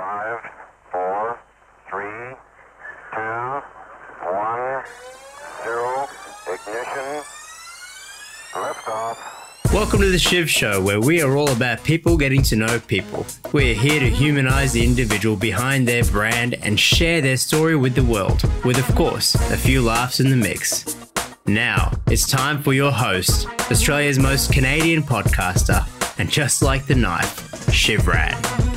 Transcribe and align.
Five, 0.00 0.40
four, 0.90 1.38
three, 1.90 2.34
two, 3.12 3.62
one, 4.24 4.82
zero. 5.62 6.08
Ignition. 6.46 7.22
Liftoff. 8.54 9.18
Welcome 9.74 10.00
to 10.00 10.08
the 10.08 10.18
Shiv 10.18 10.48
Show, 10.48 10.82
where 10.82 11.02
we 11.02 11.20
are 11.20 11.36
all 11.36 11.50
about 11.50 11.84
people 11.84 12.16
getting 12.16 12.40
to 12.44 12.56
know 12.56 12.80
people. 12.80 13.26
We're 13.52 13.74
here 13.74 14.00
to 14.00 14.08
humanize 14.08 14.72
the 14.72 14.82
individual 14.82 15.36
behind 15.36 15.86
their 15.86 16.04
brand 16.04 16.54
and 16.54 16.80
share 16.80 17.20
their 17.20 17.36
story 17.36 17.76
with 17.76 17.94
the 17.94 18.02
world, 18.04 18.42
with, 18.64 18.78
of 18.78 18.94
course, 18.94 19.34
a 19.34 19.56
few 19.58 19.82
laughs 19.82 20.18
in 20.18 20.30
the 20.30 20.36
mix. 20.36 20.96
Now, 21.44 21.92
it's 22.06 22.26
time 22.26 22.62
for 22.62 22.72
your 22.72 22.90
host, 22.90 23.46
Australia's 23.70 24.18
most 24.18 24.50
Canadian 24.50 25.02
podcaster, 25.02 25.86
and 26.18 26.30
just 26.30 26.62
like 26.62 26.86
the 26.86 26.94
knife, 26.94 27.70
Shiv 27.70 28.06
Rad. 28.06 28.69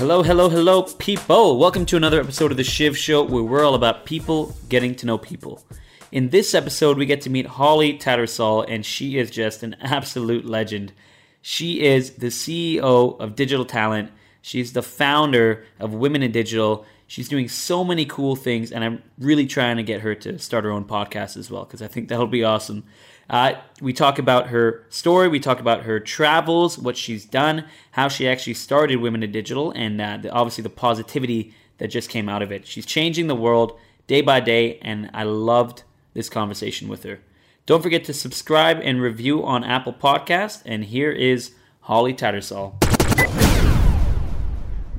Hello, 0.00 0.22
hello, 0.22 0.48
hello, 0.48 0.84
people. 0.84 1.58
Welcome 1.58 1.84
to 1.84 1.96
another 1.98 2.22
episode 2.22 2.50
of 2.50 2.56
The 2.56 2.64
Shiv 2.64 2.96
Show 2.96 3.22
where 3.22 3.42
we're 3.42 3.62
all 3.62 3.74
about 3.74 4.06
people 4.06 4.56
getting 4.70 4.94
to 4.94 5.04
know 5.04 5.18
people. 5.18 5.62
In 6.10 6.30
this 6.30 6.54
episode, 6.54 6.96
we 6.96 7.04
get 7.04 7.20
to 7.20 7.28
meet 7.28 7.44
Holly 7.44 7.98
Tattersall, 7.98 8.64
and 8.66 8.86
she 8.86 9.18
is 9.18 9.30
just 9.30 9.62
an 9.62 9.76
absolute 9.82 10.46
legend. 10.46 10.94
She 11.42 11.82
is 11.82 12.12
the 12.12 12.28
CEO 12.28 13.20
of 13.20 13.36
Digital 13.36 13.66
Talent. 13.66 14.10
She's 14.40 14.72
the 14.72 14.80
founder 14.80 15.66
of 15.78 15.92
Women 15.92 16.22
in 16.22 16.32
Digital. 16.32 16.86
She's 17.06 17.28
doing 17.28 17.50
so 17.50 17.84
many 17.84 18.06
cool 18.06 18.36
things, 18.36 18.72
and 18.72 18.82
I'm 18.82 19.02
really 19.18 19.46
trying 19.46 19.76
to 19.76 19.82
get 19.82 20.00
her 20.00 20.14
to 20.14 20.38
start 20.38 20.64
her 20.64 20.70
own 20.70 20.86
podcast 20.86 21.36
as 21.36 21.50
well 21.50 21.66
because 21.66 21.82
I 21.82 21.88
think 21.88 22.08
that'll 22.08 22.26
be 22.26 22.42
awesome. 22.42 22.84
Uh, 23.30 23.54
we 23.80 23.92
talk 23.92 24.18
about 24.18 24.48
her 24.48 24.84
story, 24.88 25.28
we 25.28 25.38
talk 25.38 25.60
about 25.60 25.84
her 25.84 26.00
travels, 26.00 26.76
what 26.76 26.96
she's 26.96 27.24
done, 27.24 27.64
how 27.92 28.08
she 28.08 28.28
actually 28.28 28.54
started 28.54 28.96
Women 28.96 29.22
in 29.22 29.30
Digital, 29.30 29.70
and 29.70 30.00
uh, 30.00 30.16
the, 30.16 30.30
obviously 30.32 30.62
the 30.62 30.68
positivity 30.68 31.54
that 31.78 31.88
just 31.88 32.10
came 32.10 32.28
out 32.28 32.42
of 32.42 32.50
it. 32.50 32.66
She's 32.66 32.84
changing 32.84 33.28
the 33.28 33.36
world 33.36 33.78
day 34.08 34.20
by 34.20 34.40
day, 34.40 34.80
and 34.82 35.10
I 35.14 35.22
loved 35.22 35.84
this 36.12 36.28
conversation 36.28 36.88
with 36.88 37.04
her. 37.04 37.20
Don't 37.66 37.84
forget 37.84 38.02
to 38.06 38.12
subscribe 38.12 38.80
and 38.82 39.00
review 39.00 39.44
on 39.44 39.62
Apple 39.62 39.92
Podcast. 39.92 40.62
And 40.66 40.86
here 40.86 41.12
is 41.12 41.52
Holly 41.82 42.12
Tattersall. 42.12 42.74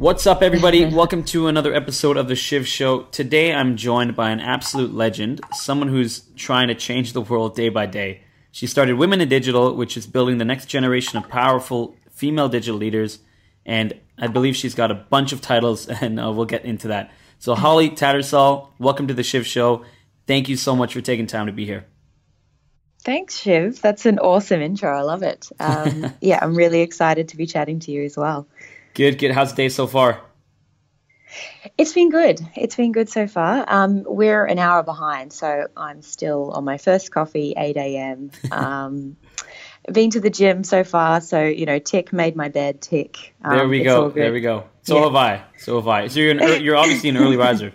What's 0.02 0.25
up, 0.25 0.42
everybody? 0.42 0.83
Welcome 0.92 1.23
to 1.25 1.45
another 1.45 1.75
episode 1.75 2.17
of 2.17 2.27
the 2.27 2.36
Shiv 2.36 2.67
Show. 2.67 3.03
Today, 3.11 3.53
I'm 3.53 3.77
joined 3.77 4.16
by 4.16 4.31
an 4.31 4.39
absolute 4.39 4.95
legend, 4.95 5.42
someone 5.52 5.89
who's 5.89 6.22
trying 6.36 6.70
to 6.70 6.73
change 6.73 7.14
the 7.14 7.22
world 7.22 7.55
day 7.55 7.70
by 7.70 7.86
day. 7.86 8.22
She 8.52 8.67
started 8.67 8.95
Women 8.95 9.21
in 9.21 9.30
Digital, 9.30 9.75
which 9.75 9.95
is 9.95 10.05
building 10.05 10.38
the 10.38 10.45
next 10.45 10.66
generation 10.66 11.17
of 11.17 11.30
powerful 11.30 11.95
female 12.11 12.49
digital 12.49 12.77
leaders, 12.77 13.19
and 13.66 13.97
I 14.17 14.27
believe 14.27 14.58
she's 14.58 14.75
got 14.75 14.91
a 14.91 14.95
bunch 14.95 15.31
of 15.31 15.39
titles, 15.41 15.88
and 16.02 16.19
uh, 16.19 16.31
we'll 16.31 16.45
get 16.45 16.66
into 16.66 16.89
that. 16.89 17.11
So, 17.39 17.55
Holly 17.55 17.89
Tattersall, 17.89 18.67
welcome 18.77 19.08
to 19.08 19.13
the 19.13 19.23
Shiv 19.23 19.47
Show. 19.47 19.85
Thank 20.27 20.49
you 20.49 20.58
so 20.58 20.75
much 20.75 20.93
for 20.93 21.02
taking 21.02 21.27
time 21.27 21.47
to 21.47 21.53
be 21.53 21.66
here. 21.66 21.85
Thanks, 23.03 23.39
Shiv. 23.39 23.81
That's 23.81 24.05
an 24.05 24.19
awesome 24.19 24.61
intro. 24.61 24.95
I 24.95 25.02
love 25.02 25.23
it. 25.23 25.49
Um, 25.59 26.13
yeah, 26.21 26.39
I'm 26.41 26.53
really 26.53 26.81
excited 26.81 27.30
to 27.30 27.38
be 27.38 27.45
chatting 27.47 27.80
to 27.80 27.91
you 27.91 28.03
as 28.03 28.17
well. 28.17 28.47
Good, 28.93 29.17
good. 29.17 29.31
How's 29.31 29.52
the 29.52 29.55
day 29.55 29.69
so 29.69 29.88
far? 29.88 30.21
It's 31.77 31.93
been 31.93 32.09
good. 32.09 32.41
It's 32.55 32.75
been 32.75 32.91
good 32.91 33.09
so 33.09 33.27
far. 33.27 33.65
Um, 33.67 34.03
we're 34.05 34.45
an 34.45 34.59
hour 34.59 34.83
behind, 34.83 35.33
so 35.33 35.67
I'm 35.77 36.01
still 36.01 36.51
on 36.51 36.63
my 36.63 36.77
first 36.77 37.11
coffee, 37.11 37.53
8 37.57 37.77
a.m. 37.77 38.31
Um, 38.51 39.15
been 39.91 40.11
to 40.11 40.19
the 40.19 40.29
gym 40.29 40.63
so 40.63 40.83
far, 40.83 41.21
so 41.21 41.43
you 41.43 41.65
know, 41.65 41.79
tick 41.79 42.13
made 42.13 42.35
my 42.35 42.49
bed 42.49 42.81
tick. 42.81 43.33
Um, 43.43 43.57
there 43.57 43.67
we 43.67 43.81
go. 43.83 44.09
There 44.09 44.31
we 44.31 44.41
go. 44.41 44.65
So 44.83 44.97
yeah. 44.97 45.03
have 45.03 45.15
I. 45.15 45.43
So 45.57 45.75
have 45.77 45.87
I. 45.87 46.07
So 46.07 46.19
you're 46.19 46.31
an, 46.31 46.63
you're 46.63 46.75
obviously 46.77 47.09
an 47.09 47.17
early 47.17 47.37
riser. 47.37 47.73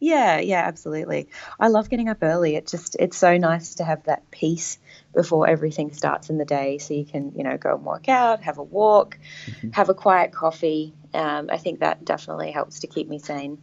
Yeah, 0.00 0.38
yeah, 0.38 0.62
absolutely. 0.64 1.28
I 1.58 1.68
love 1.68 1.90
getting 1.90 2.08
up 2.08 2.18
early. 2.22 2.54
It 2.54 2.68
just 2.68 2.96
it's 3.00 3.16
so 3.16 3.36
nice 3.36 3.76
to 3.76 3.84
have 3.84 4.04
that 4.04 4.30
peace 4.30 4.78
before 5.12 5.48
everything 5.48 5.92
starts 5.92 6.30
in 6.30 6.38
the 6.38 6.44
day, 6.44 6.78
so 6.78 6.94
you 6.94 7.04
can 7.04 7.32
you 7.34 7.42
know 7.42 7.56
go 7.56 7.74
and 7.74 7.84
work 7.84 8.08
out, 8.08 8.42
have 8.42 8.58
a 8.58 8.62
walk, 8.62 9.18
mm-hmm. 9.46 9.70
have 9.70 9.88
a 9.88 9.94
quiet 9.94 10.32
coffee. 10.32 10.94
Um, 11.14 11.48
I 11.50 11.56
think 11.56 11.80
that 11.80 12.04
definitely 12.04 12.50
helps 12.50 12.80
to 12.80 12.86
keep 12.86 13.08
me 13.08 13.18
sane. 13.18 13.58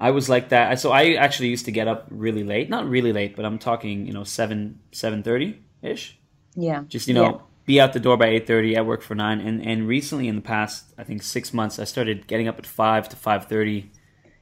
I 0.00 0.10
was 0.10 0.28
like 0.28 0.50
that. 0.50 0.78
So 0.80 0.92
I 0.92 1.14
actually 1.14 1.48
used 1.48 1.64
to 1.64 1.72
get 1.72 1.88
up 1.88 2.06
really 2.10 2.44
late, 2.44 2.70
not 2.70 2.88
really 2.88 3.12
late, 3.12 3.36
but 3.36 3.44
I'm 3.44 3.58
talking 3.58 4.06
you 4.06 4.12
know 4.12 4.24
seven 4.24 4.80
seven 4.92 5.22
thirty 5.22 5.60
ish. 5.82 6.18
Yeah. 6.54 6.84
Just 6.88 7.08
you 7.08 7.14
know. 7.14 7.24
Yeah. 7.24 7.38
Be 7.66 7.80
out 7.82 7.92
the 7.92 8.00
door 8.00 8.16
by 8.16 8.28
eight 8.28 8.46
thirty. 8.46 8.76
at 8.76 8.86
work 8.86 9.02
for 9.02 9.14
nine, 9.14 9.40
and 9.40 9.62
and 9.62 9.86
recently 9.86 10.26
in 10.26 10.36
the 10.36 10.42
past, 10.42 10.86
I 10.96 11.04
think 11.04 11.22
six 11.22 11.52
months, 11.52 11.78
I 11.78 11.84
started 11.84 12.26
getting 12.26 12.48
up 12.48 12.58
at 12.58 12.64
five 12.64 13.10
to 13.10 13.16
five 13.16 13.44
thirty, 13.44 13.90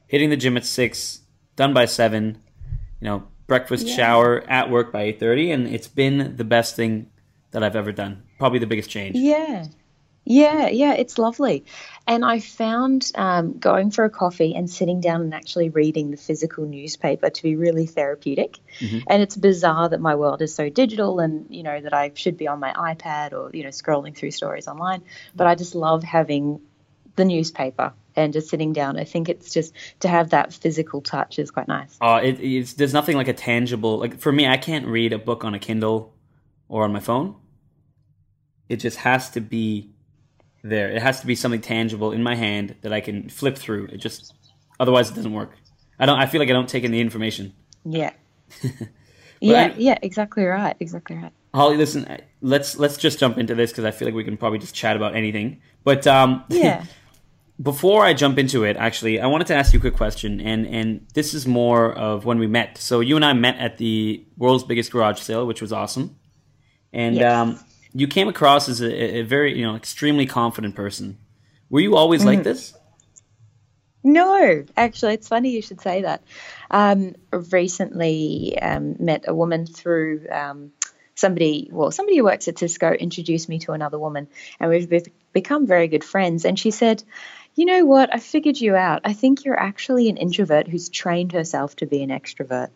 hitting 0.07 0.29
the 0.29 0.37
gym 0.37 0.55
at 0.55 0.65
six, 0.65 1.21
done 1.57 1.73
by 1.73 1.85
seven. 1.85 2.41
You 3.01 3.05
know, 3.09 3.27
breakfast, 3.45 3.85
yeah. 3.85 3.95
shower, 3.97 4.43
at 4.47 4.69
work 4.69 4.93
by 4.93 5.03
eight 5.03 5.19
thirty, 5.19 5.51
and 5.51 5.67
it's 5.67 5.89
been 5.89 6.37
the 6.37 6.45
best 6.45 6.77
thing 6.77 7.11
that 7.51 7.63
I've 7.63 7.75
ever 7.75 7.91
done. 7.91 8.23
Probably 8.39 8.59
the 8.59 8.65
biggest 8.65 8.89
change. 8.89 9.17
Yeah. 9.17 9.65
Yeah, 10.29 10.67
yeah, 10.67 10.91
it's 10.91 11.17
lovely. 11.17 11.63
And 12.05 12.25
I 12.25 12.41
found 12.41 13.13
um, 13.15 13.57
going 13.57 13.91
for 13.91 14.03
a 14.03 14.09
coffee 14.09 14.53
and 14.55 14.69
sitting 14.69 14.99
down 14.99 15.21
and 15.21 15.33
actually 15.33 15.69
reading 15.69 16.11
the 16.11 16.17
physical 16.17 16.65
newspaper 16.65 17.29
to 17.29 17.43
be 17.43 17.55
really 17.55 17.85
therapeutic. 17.85 18.59
Mm-hmm. 18.81 18.99
And 19.07 19.21
it's 19.23 19.37
bizarre 19.37 19.87
that 19.87 20.01
my 20.01 20.15
world 20.15 20.41
is 20.41 20.53
so 20.53 20.69
digital 20.69 21.21
and, 21.21 21.45
you 21.49 21.63
know, 21.63 21.79
that 21.79 21.93
I 21.93 22.11
should 22.13 22.35
be 22.35 22.45
on 22.45 22.59
my 22.59 22.73
iPad 22.73 23.31
or, 23.31 23.51
you 23.53 23.63
know, 23.63 23.69
scrolling 23.69 24.13
through 24.13 24.31
stories 24.31 24.67
online. 24.67 25.01
But 25.33 25.47
I 25.47 25.55
just 25.55 25.75
love 25.75 26.03
having 26.03 26.59
the 27.15 27.23
newspaper 27.23 27.93
and 28.17 28.33
just 28.33 28.49
sitting 28.49 28.73
down. 28.73 28.99
I 28.99 29.05
think 29.05 29.29
it's 29.29 29.53
just 29.53 29.73
to 30.01 30.09
have 30.09 30.31
that 30.31 30.51
physical 30.51 30.99
touch 30.99 31.39
is 31.39 31.51
quite 31.51 31.69
nice. 31.69 31.97
Uh, 32.01 32.19
it, 32.21 32.41
it's, 32.41 32.73
there's 32.73 32.93
nothing 32.93 33.15
like 33.15 33.29
a 33.29 33.33
tangible, 33.33 33.97
like 33.97 34.19
for 34.19 34.33
me, 34.33 34.45
I 34.45 34.57
can't 34.57 34.87
read 34.87 35.13
a 35.13 35.17
book 35.17 35.45
on 35.45 35.53
a 35.53 35.59
Kindle 35.59 36.13
or 36.67 36.83
on 36.83 36.91
my 36.91 36.99
phone. 36.99 37.35
It 38.67 38.77
just 38.77 38.97
has 38.97 39.29
to 39.29 39.39
be 39.39 39.93
there. 40.69 40.89
It 40.89 41.01
has 41.01 41.21
to 41.21 41.27
be 41.27 41.35
something 41.35 41.61
tangible 41.61 42.11
in 42.11 42.23
my 42.23 42.35
hand 42.35 42.75
that 42.81 42.93
I 42.93 43.01
can 43.01 43.29
flip 43.29 43.57
through. 43.57 43.85
It 43.87 43.97
just, 43.97 44.33
otherwise 44.79 45.09
it 45.09 45.15
doesn't 45.15 45.33
work. 45.33 45.51
I 45.99 46.05
don't, 46.05 46.19
I 46.19 46.25
feel 46.25 46.39
like 46.39 46.49
I 46.49 46.53
don't 46.53 46.69
take 46.69 46.83
in 46.83 46.91
the 46.91 47.01
information. 47.01 47.53
Yeah. 47.83 48.13
yeah, 49.39 49.73
I, 49.73 49.75
yeah, 49.77 49.97
exactly 50.01 50.45
right. 50.45 50.75
Exactly 50.79 51.17
right. 51.17 51.31
Holly, 51.53 51.77
listen, 51.77 52.19
let's 52.41 52.77
let's 52.77 52.97
just 52.97 53.19
jump 53.19 53.37
into 53.37 53.55
this 53.55 53.71
because 53.71 53.85
I 53.85 53.91
feel 53.91 54.07
like 54.07 54.15
we 54.15 54.23
can 54.23 54.37
probably 54.37 54.59
just 54.59 54.75
chat 54.75 54.95
about 54.95 55.15
anything. 55.15 55.61
But 55.83 56.05
um, 56.05 56.43
yeah, 56.49 56.85
before 57.61 58.03
I 58.03 58.13
jump 58.13 58.37
into 58.37 58.63
it, 58.63 58.77
actually, 58.77 59.19
I 59.19 59.27
wanted 59.27 59.47
to 59.47 59.55
ask 59.55 59.73
you 59.73 59.79
a 59.79 59.81
quick 59.81 59.95
question, 59.95 60.39
and 60.39 60.67
and 60.67 61.07
this 61.13 61.33
is 61.33 61.47
more 61.47 61.93
of 61.93 62.25
when 62.25 62.39
we 62.39 62.47
met. 62.47 62.77
So 62.77 62.99
you 62.99 63.15
and 63.15 63.25
I 63.25 63.33
met 63.33 63.57
at 63.57 63.77
the 63.77 64.23
world's 64.37 64.63
biggest 64.63 64.91
garage 64.91 65.19
sale, 65.19 65.47
which 65.47 65.61
was 65.61 65.73
awesome, 65.73 66.17
and 66.93 67.15
yes. 67.15 67.33
um, 67.33 67.59
you 67.97 68.07
came 68.07 68.27
across 68.27 68.69
as 68.69 68.79
a, 68.79 69.17
a, 69.17 69.21
very 69.23 69.57
you 69.57 69.65
know 69.65 69.75
extremely 69.75 70.25
confident 70.25 70.75
person. 70.75 71.17
Were 71.69 71.79
you 71.79 71.95
always 71.95 72.21
mm 72.21 72.25
like 72.25 72.43
this? 72.43 72.73
No, 74.03 74.63
actually, 74.77 75.15
it's 75.15 75.27
funny 75.27 75.49
you 75.49 75.61
should 75.61 75.81
say 75.81 76.03
that. 76.03 76.23
Um, 76.71 77.15
recently, 77.31 78.57
um, 78.61 78.95
met 78.99 79.25
a 79.27 79.33
woman 79.33 79.65
through 79.65 80.27
um, 80.31 80.71
somebody, 81.15 81.69
well, 81.73 81.91
somebody 81.91 82.17
who 82.17 82.23
works 82.23 82.47
at 82.47 82.57
Cisco 82.57 82.93
introduced 82.93 83.49
me 83.49 83.59
to 83.59 83.73
another 83.73 83.99
woman, 83.99 84.27
and 84.59 84.69
we've 84.69 85.09
become 85.33 85.65
very 85.65 85.87
good 85.87 86.03
friends. 86.03 86.45
And 86.45 86.57
she 86.57 86.71
said, 86.71 87.03
you 87.55 87.65
know 87.65 87.85
what? 87.85 88.13
I 88.13 88.19
figured 88.19 88.61
you 88.61 88.75
out. 88.75 89.01
I 89.03 89.13
think 89.13 89.43
you're 89.43 89.59
actually 89.59 90.09
an 90.09 90.17
introvert 90.17 90.67
who's 90.67 90.89
trained 90.89 91.31
herself 91.31 91.75
to 91.77 91.87
be 91.87 92.03
an 92.03 92.11
extrovert. 92.11 92.69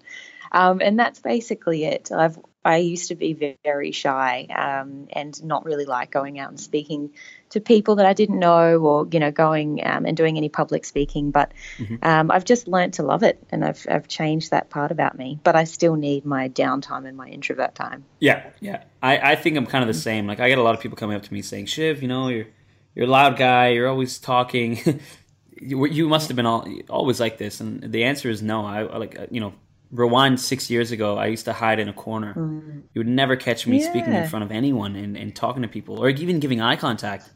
Um, 0.51 0.81
and 0.81 0.99
that's 0.99 1.19
basically 1.19 1.85
it. 1.85 2.11
I've 2.11 2.37
I 2.63 2.77
used 2.77 3.07
to 3.07 3.15
be 3.15 3.57
very 3.63 3.91
shy 3.91 4.45
um, 4.55 5.07
and 5.11 5.43
not 5.43 5.65
really 5.65 5.85
like 5.85 6.11
going 6.11 6.37
out 6.37 6.49
and 6.49 6.59
speaking 6.59 7.11
to 7.49 7.59
people 7.59 7.95
that 7.95 8.05
I 8.05 8.13
didn't 8.13 8.37
know 8.37 8.77
or 8.77 9.07
you 9.11 9.19
know 9.19 9.31
going 9.31 9.81
um, 9.83 10.05
and 10.05 10.15
doing 10.15 10.37
any 10.37 10.49
public 10.49 10.85
speaking. 10.85 11.31
But 11.31 11.53
mm-hmm. 11.77 11.95
um, 12.03 12.29
I've 12.29 12.45
just 12.45 12.67
learned 12.67 12.93
to 12.93 13.03
love 13.03 13.23
it, 13.23 13.41
and 13.51 13.65
I've 13.65 13.85
I've 13.89 14.07
changed 14.07 14.51
that 14.51 14.69
part 14.69 14.91
about 14.91 15.17
me. 15.17 15.39
But 15.43 15.55
I 15.55 15.63
still 15.63 15.95
need 15.95 16.23
my 16.23 16.49
downtime 16.49 17.07
and 17.07 17.17
my 17.17 17.27
introvert 17.27 17.73
time. 17.73 18.05
Yeah, 18.19 18.43
yeah. 18.59 18.83
I 19.01 19.31
I 19.31 19.35
think 19.35 19.57
I'm 19.57 19.65
kind 19.65 19.83
of 19.83 19.87
the 19.87 19.99
same. 19.99 20.27
Like 20.27 20.39
I 20.39 20.47
get 20.47 20.59
a 20.59 20.63
lot 20.63 20.75
of 20.75 20.81
people 20.81 20.97
coming 20.97 21.15
up 21.15 21.23
to 21.23 21.33
me 21.33 21.41
saying, 21.41 21.65
"Shiv, 21.65 22.03
you 22.03 22.07
know, 22.07 22.27
you're 22.27 22.47
you're 22.93 23.07
a 23.07 23.09
loud 23.09 23.37
guy. 23.37 23.69
You're 23.69 23.89
always 23.89 24.19
talking." 24.19 25.01
you, 25.61 25.85
you 25.87 26.07
must 26.07 26.27
have 26.27 26.35
been 26.35 26.45
all, 26.45 26.67
always 26.89 27.19
like 27.19 27.39
this, 27.39 27.59
and 27.59 27.91
the 27.91 28.03
answer 28.03 28.29
is 28.29 28.43
no. 28.43 28.65
I 28.65 28.83
like 28.97 29.17
you 29.31 29.41
know 29.41 29.53
rewind 29.91 30.39
six 30.39 30.69
years 30.69 30.91
ago, 30.91 31.17
I 31.17 31.27
used 31.27 31.45
to 31.45 31.53
hide 31.53 31.79
in 31.79 31.89
a 31.89 31.93
corner. 31.93 32.33
Mm. 32.33 32.83
You 32.93 32.99
would 32.99 33.07
never 33.07 33.35
catch 33.35 33.67
me 33.67 33.81
yeah. 33.81 33.89
speaking 33.89 34.13
in 34.13 34.27
front 34.27 34.43
of 34.43 34.51
anyone 34.51 34.95
and, 34.95 35.17
and 35.17 35.35
talking 35.35 35.61
to 35.61 35.67
people 35.67 35.99
or 35.99 36.09
even 36.09 36.39
giving 36.39 36.61
eye 36.61 36.77
contact. 36.77 37.29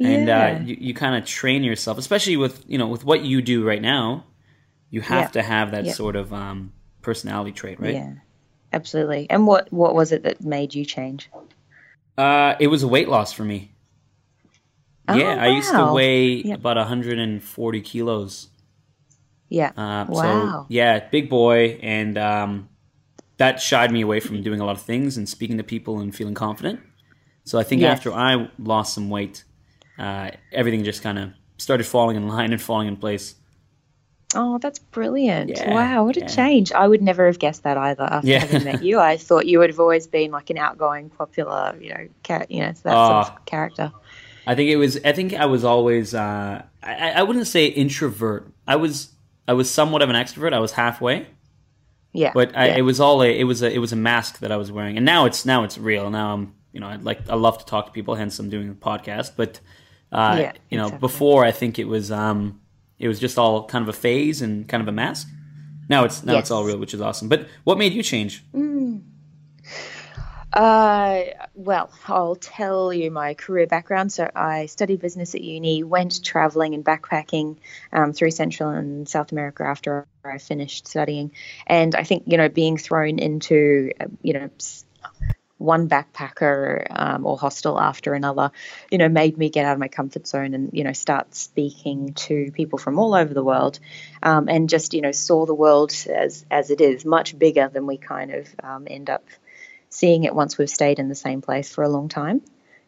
And 0.00 0.28
uh, 0.28 0.32
yeah. 0.32 0.60
you, 0.60 0.76
you 0.78 0.94
kind 0.94 1.16
of 1.16 1.28
train 1.28 1.64
yourself, 1.64 1.98
especially 1.98 2.36
with 2.36 2.64
you 2.68 2.78
know 2.78 2.86
with 2.86 3.04
what 3.04 3.22
you 3.22 3.42
do 3.42 3.66
right 3.66 3.82
now. 3.82 4.24
You 4.90 5.00
have 5.02 5.24
yeah. 5.24 5.28
to 5.28 5.42
have 5.42 5.72
that 5.72 5.86
sort 5.88 6.16
of 6.16 6.32
um, 6.32 6.72
personality 7.02 7.52
trait, 7.52 7.80
right? 7.80 7.94
Yeah, 7.94 8.12
absolutely. 8.72 9.26
And 9.28 9.46
what 9.46 9.72
what 9.72 9.96
was 9.96 10.12
it 10.12 10.22
that 10.22 10.40
made 10.40 10.72
you 10.72 10.84
change? 10.84 11.28
Uh, 12.16 12.54
it 12.60 12.68
was 12.68 12.84
a 12.84 12.88
weight 12.88 13.08
loss 13.08 13.32
for 13.32 13.44
me. 13.44 13.72
Oh, 15.08 15.14
yeah, 15.14 15.42
I 15.42 15.48
used 15.48 15.70
to 15.70 15.92
weigh 15.92 16.42
Yep. 16.42 16.58
about 16.58 16.76
140 16.76 17.80
kilos. 17.80 18.48
Yeah. 19.48 19.72
Uh, 19.76 20.06
wow. 20.08 20.12
So 20.62 20.66
yeah, 20.68 21.08
big 21.08 21.28
boy, 21.30 21.78
and 21.82 22.16
um, 22.18 22.68
that 23.38 23.60
shied 23.60 23.90
me 23.92 24.02
away 24.02 24.20
from 24.20 24.42
doing 24.42 24.60
a 24.60 24.64
lot 24.64 24.76
of 24.76 24.82
things 24.82 25.16
and 25.16 25.28
speaking 25.28 25.56
to 25.58 25.64
people 25.64 26.00
and 26.00 26.14
feeling 26.14 26.34
confident. 26.34 26.80
So 27.44 27.58
I 27.58 27.62
think 27.62 27.80
Yes. 27.82 27.98
after 27.98 28.12
I 28.12 28.50
lost 28.58 28.94
some 28.94 29.08
weight, 29.10 29.44
uh, 29.98 30.30
everything 30.52 30.84
just 30.84 31.02
kind 31.02 31.18
of 31.18 31.30
started 31.56 31.84
falling 31.86 32.16
in 32.16 32.28
line 32.28 32.52
and 32.52 32.60
falling 32.60 32.88
in 32.88 32.96
place. 32.96 33.34
Oh, 34.34 34.58
that's 34.58 34.78
brilliant. 34.78 35.48
Yeah, 35.50 35.72
wow, 35.72 36.04
what 36.04 36.18
a 36.18 36.20
yeah. 36.20 36.26
change. 36.26 36.70
I 36.72 36.86
would 36.86 37.00
never 37.00 37.24
have 37.26 37.38
guessed 37.38 37.62
that 37.62 37.78
either 37.78 38.02
after 38.02 38.28
Yeah. 38.28 38.40
having 38.40 38.64
met 38.64 38.82
you. 38.82 38.98
I 39.00 39.16
thought 39.26 39.46
you 39.46 39.58
would 39.60 39.70
have 39.70 39.80
always 39.80 40.06
been 40.06 40.30
like 40.30 40.50
an 40.50 40.58
outgoing, 40.58 41.08
popular, 41.08 41.74
you 41.80 41.88
know, 41.94 42.08
char- 42.24 42.44
you 42.50 42.60
know, 42.60 42.66
that 42.66 42.82
sort 42.82 42.94
Ah. 42.94 43.34
of 43.36 43.44
character. 43.46 43.90
I 44.46 44.54
think 44.54 44.68
it 44.68 44.76
was. 44.76 44.98
I 45.04 45.12
think 45.12 45.32
I 45.34 45.46
was 45.46 45.64
always. 45.64 46.14
Uh, 46.14 46.62
I, 46.82 47.12
I 47.12 47.22
wouldn't 47.22 47.46
say 47.46 47.66
introvert. 47.66 48.46
I 48.66 48.76
was. 48.76 49.08
I 49.48 49.54
was 49.54 49.68
somewhat 49.70 50.02
of 50.02 50.10
an 50.10 50.16
extrovert. 50.16 50.52
I 50.52 50.58
was 50.60 50.72
halfway, 50.72 51.26
Yeah. 52.12 52.32
but 52.34 52.56
I, 52.56 52.66
yeah. 52.68 52.76
it 52.76 52.82
was 52.82 53.00
all. 53.00 53.22
A, 53.22 53.26
it 53.40 53.44
was 53.44 53.62
a. 53.62 53.72
It 53.72 53.78
was 53.78 53.92
a 53.92 53.96
mask 53.96 54.38
that 54.40 54.52
I 54.52 54.56
was 54.56 54.70
wearing, 54.70 54.96
and 54.96 55.04
now 55.06 55.24
it's 55.24 55.44
now 55.44 55.64
it's 55.64 55.76
real. 55.78 56.10
Now 56.10 56.34
I'm. 56.34 56.54
You 56.72 56.80
know, 56.80 56.86
I 56.88 56.96
like. 56.96 57.28
I 57.28 57.34
love 57.34 57.58
to 57.58 57.64
talk 57.64 57.86
to 57.86 57.92
people. 57.92 58.14
Hence, 58.14 58.38
I'm 58.38 58.50
doing 58.50 58.68
a 58.70 58.74
podcast. 58.74 59.32
But, 59.36 59.58
uh, 60.12 60.36
Yeah, 60.38 60.52
you 60.70 60.76
know, 60.78 60.84
exactly. 60.84 61.00
before 61.08 61.44
I 61.44 61.50
think 61.50 61.78
it 61.78 61.88
was. 61.88 62.12
Um, 62.12 62.60
it 62.98 63.08
was 63.08 63.18
just 63.20 63.38
all 63.38 63.64
kind 63.64 63.82
of 63.82 63.88
a 63.88 63.92
phase 63.98 64.42
and 64.42 64.68
kind 64.68 64.82
of 64.82 64.88
a 64.88 64.92
mask. 64.92 65.28
Now 65.88 66.04
it's 66.04 66.22
now 66.24 66.36
it's 66.36 66.50
all 66.50 66.64
real, 66.64 66.78
which 66.78 66.92
is 66.94 67.00
awesome. 67.00 67.28
But 67.28 67.48
what 67.64 67.78
made 67.78 67.94
you 67.94 68.02
change? 68.02 68.44
Uh, 70.58 71.22
well, 71.54 71.88
I'll 72.08 72.34
tell 72.34 72.92
you 72.92 73.12
my 73.12 73.34
career 73.34 73.68
background. 73.68 74.10
So 74.12 74.28
I 74.34 74.66
studied 74.66 75.00
business 75.00 75.36
at 75.36 75.40
uni, 75.40 75.84
went 75.84 76.24
traveling 76.24 76.74
and 76.74 76.84
backpacking 76.84 77.58
um, 77.92 78.12
through 78.12 78.32
Central 78.32 78.70
and 78.70 79.08
South 79.08 79.30
America 79.30 79.62
after 79.62 80.08
I 80.24 80.38
finished 80.38 80.88
studying. 80.88 81.30
And 81.64 81.94
I 81.94 82.02
think, 82.02 82.24
you 82.26 82.38
know, 82.38 82.48
being 82.48 82.76
thrown 82.76 83.20
into, 83.20 83.92
uh, 84.00 84.06
you 84.20 84.32
know, 84.32 84.50
one 85.58 85.88
backpacker 85.88 86.86
um, 86.90 87.24
or 87.24 87.38
hostel 87.38 87.78
after 87.78 88.14
another, 88.14 88.50
you 88.90 88.98
know, 88.98 89.08
made 89.08 89.38
me 89.38 89.50
get 89.50 89.64
out 89.64 89.74
of 89.74 89.78
my 89.78 89.86
comfort 89.86 90.26
zone 90.26 90.54
and, 90.54 90.70
you 90.72 90.82
know, 90.82 90.92
start 90.92 91.36
speaking 91.36 92.14
to 92.14 92.50
people 92.50 92.80
from 92.80 92.98
all 92.98 93.14
over 93.14 93.32
the 93.32 93.44
world 93.44 93.78
um, 94.24 94.48
and 94.48 94.68
just, 94.68 94.92
you 94.92 95.02
know, 95.02 95.12
saw 95.12 95.46
the 95.46 95.54
world 95.54 95.92
as, 96.12 96.44
as 96.50 96.70
it 96.70 96.80
is, 96.80 97.04
much 97.04 97.38
bigger 97.38 97.68
than 97.68 97.86
we 97.86 97.96
kind 97.96 98.32
of 98.32 98.48
um, 98.60 98.88
end 98.90 99.08
up 99.08 99.24
seeing 99.90 100.24
it 100.24 100.34
once 100.34 100.58
we've 100.58 100.70
stayed 100.70 100.98
in 100.98 101.08
the 101.08 101.14
same 101.14 101.42
place 101.42 101.72
for 101.72 101.82
a 101.84 101.88
long 101.88 102.08
time. 102.08 102.42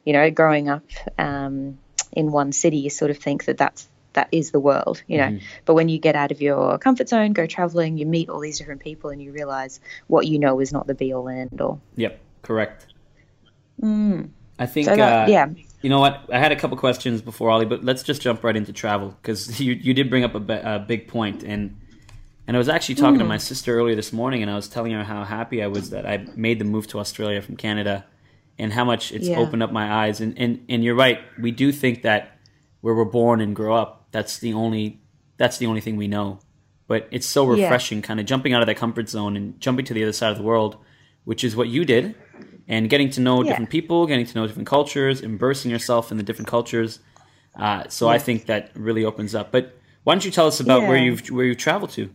You 0.04 0.12
know, 0.14 0.30
growing 0.30 0.68
up 0.68 0.84
um, 1.18 1.78
in 2.12 2.32
one 2.32 2.52
city, 2.52 2.78
you 2.78 2.90
sort 2.90 3.10
of 3.10 3.18
think 3.18 3.44
that 3.44 3.58
that's 3.58 3.88
that 4.12 4.28
is 4.32 4.50
the 4.50 4.60
world, 4.60 5.02
you 5.06 5.18
know. 5.18 5.38
But 5.64 5.74
when 5.74 5.88
you 5.88 5.98
get 5.98 6.16
out 6.16 6.32
of 6.32 6.40
your 6.42 6.78
comfort 6.78 7.08
zone, 7.08 7.32
go 7.32 7.46
traveling, 7.46 7.98
you 7.98 8.06
meet 8.06 8.28
all 8.28 8.40
these 8.40 8.58
different 8.58 8.80
people, 8.80 9.10
and 9.10 9.22
you 9.22 9.32
realize 9.32 9.80
what 10.08 10.26
you 10.26 10.38
know 10.38 10.60
is 10.60 10.72
not 10.72 10.86
the 10.86 10.94
be 10.94 11.12
all 11.12 11.28
and 11.28 11.52
end 11.52 11.60
all. 11.60 11.80
Yep, 11.96 12.20
correct. 12.42 12.86
I 14.58 14.66
think. 14.66 14.86
So 14.86 14.96
that, 14.96 15.28
uh, 15.28 15.30
yeah, 15.30 15.48
You 15.82 15.90
know 15.90 16.00
what? 16.00 16.28
I 16.32 16.38
had 16.38 16.52
a 16.52 16.56
couple 16.56 16.76
questions 16.76 17.22
before 17.22 17.50
Holly, 17.50 17.66
but 17.66 17.84
let's 17.84 18.02
just 18.02 18.20
jump 18.20 18.42
right 18.42 18.56
into 18.56 18.72
travel 18.72 19.16
because 19.22 19.60
you 19.64 19.72
you 19.74 19.94
did 19.94 20.10
bring 20.10 20.24
up 20.24 20.34
a, 20.34 20.74
a 20.74 20.78
big 20.78 21.08
point, 21.08 21.42
and 21.42 21.76
and 22.50 22.56
I 22.56 22.58
was 22.58 22.68
actually 22.68 22.96
talking 22.96 23.20
to 23.20 23.24
my 23.24 23.36
sister 23.36 23.78
earlier 23.78 23.94
this 23.94 24.12
morning, 24.12 24.42
and 24.42 24.50
I 24.50 24.56
was 24.56 24.66
telling 24.66 24.90
her 24.90 25.04
how 25.04 25.22
happy 25.22 25.62
I 25.62 25.68
was 25.68 25.90
that 25.90 26.04
I 26.04 26.26
made 26.34 26.58
the 26.58 26.64
move 26.64 26.88
to 26.88 26.98
Australia 26.98 27.40
from 27.40 27.54
Canada, 27.56 28.04
and 28.58 28.72
how 28.72 28.84
much 28.84 29.12
it's 29.12 29.28
Yeah. 29.28 29.38
opened 29.38 29.62
up 29.62 29.70
my 29.70 29.88
eyes. 29.88 30.20
And, 30.20 30.36
and 30.36 30.64
and 30.68 30.82
you're 30.82 30.96
right, 30.96 31.20
we 31.40 31.52
do 31.52 31.70
think 31.70 32.02
that 32.02 32.36
where 32.80 32.92
we're 32.92 33.04
born 33.04 33.40
and 33.40 33.54
grow 33.54 33.76
up, 33.76 34.08
that's 34.10 34.38
the 34.40 34.52
only 34.52 34.98
that's 35.36 35.58
the 35.58 35.66
only 35.66 35.80
thing 35.80 35.96
we 35.96 36.08
know. 36.08 36.40
But 36.88 37.06
it's 37.12 37.24
so 37.24 37.44
Yeah. 37.44 37.62
refreshing, 37.62 38.02
kind 38.02 38.18
of 38.18 38.26
jumping 38.26 38.52
out 38.52 38.62
of 38.62 38.66
that 38.66 38.76
comfort 38.76 39.08
zone 39.08 39.36
and 39.36 39.60
jumping 39.60 39.84
to 39.84 39.94
the 39.94 40.02
other 40.02 40.12
side 40.12 40.32
of 40.32 40.36
the 40.38 40.42
world, 40.42 40.76
which 41.22 41.44
is 41.44 41.54
what 41.54 41.68
you 41.68 41.84
did, 41.84 42.16
and 42.66 42.90
getting 42.90 43.10
to 43.10 43.20
know 43.20 43.44
Yeah. 43.44 43.50
different 43.50 43.70
people, 43.70 44.08
getting 44.08 44.26
to 44.26 44.34
know 44.34 44.48
different 44.48 44.66
cultures, 44.66 45.20
immersing 45.20 45.70
yourself 45.70 46.10
in 46.10 46.16
the 46.16 46.24
different 46.24 46.48
cultures. 46.48 46.98
Uh, 47.54 47.84
so 47.88 48.08
I 48.08 48.18
think 48.18 48.46
that 48.46 48.70
really 48.74 49.04
opens 49.04 49.36
up. 49.36 49.52
But 49.52 49.78
why 50.02 50.14
don't 50.14 50.24
you 50.24 50.32
tell 50.32 50.48
us 50.48 50.58
about 50.58 50.80
where 50.88 50.96
you've 50.96 51.22
where 51.30 51.44
you've 51.46 51.58
traveled 51.68 51.90
to? 51.90 52.10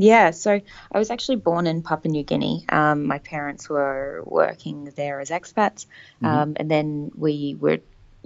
Yeah, 0.00 0.30
so 0.30 0.60
I 0.92 0.98
was 0.98 1.10
actually 1.10 1.36
born 1.36 1.66
in 1.66 1.82
Papua 1.82 2.10
New 2.10 2.22
Guinea. 2.22 2.64
Um, 2.68 3.06
my 3.06 3.18
parents 3.18 3.68
were 3.68 4.22
working 4.24 4.92
there 4.96 5.20
as 5.20 5.30
expats, 5.30 5.86
um, 6.22 6.54
and 6.56 6.70
then 6.70 7.10
we 7.14 7.56
were 7.58 7.80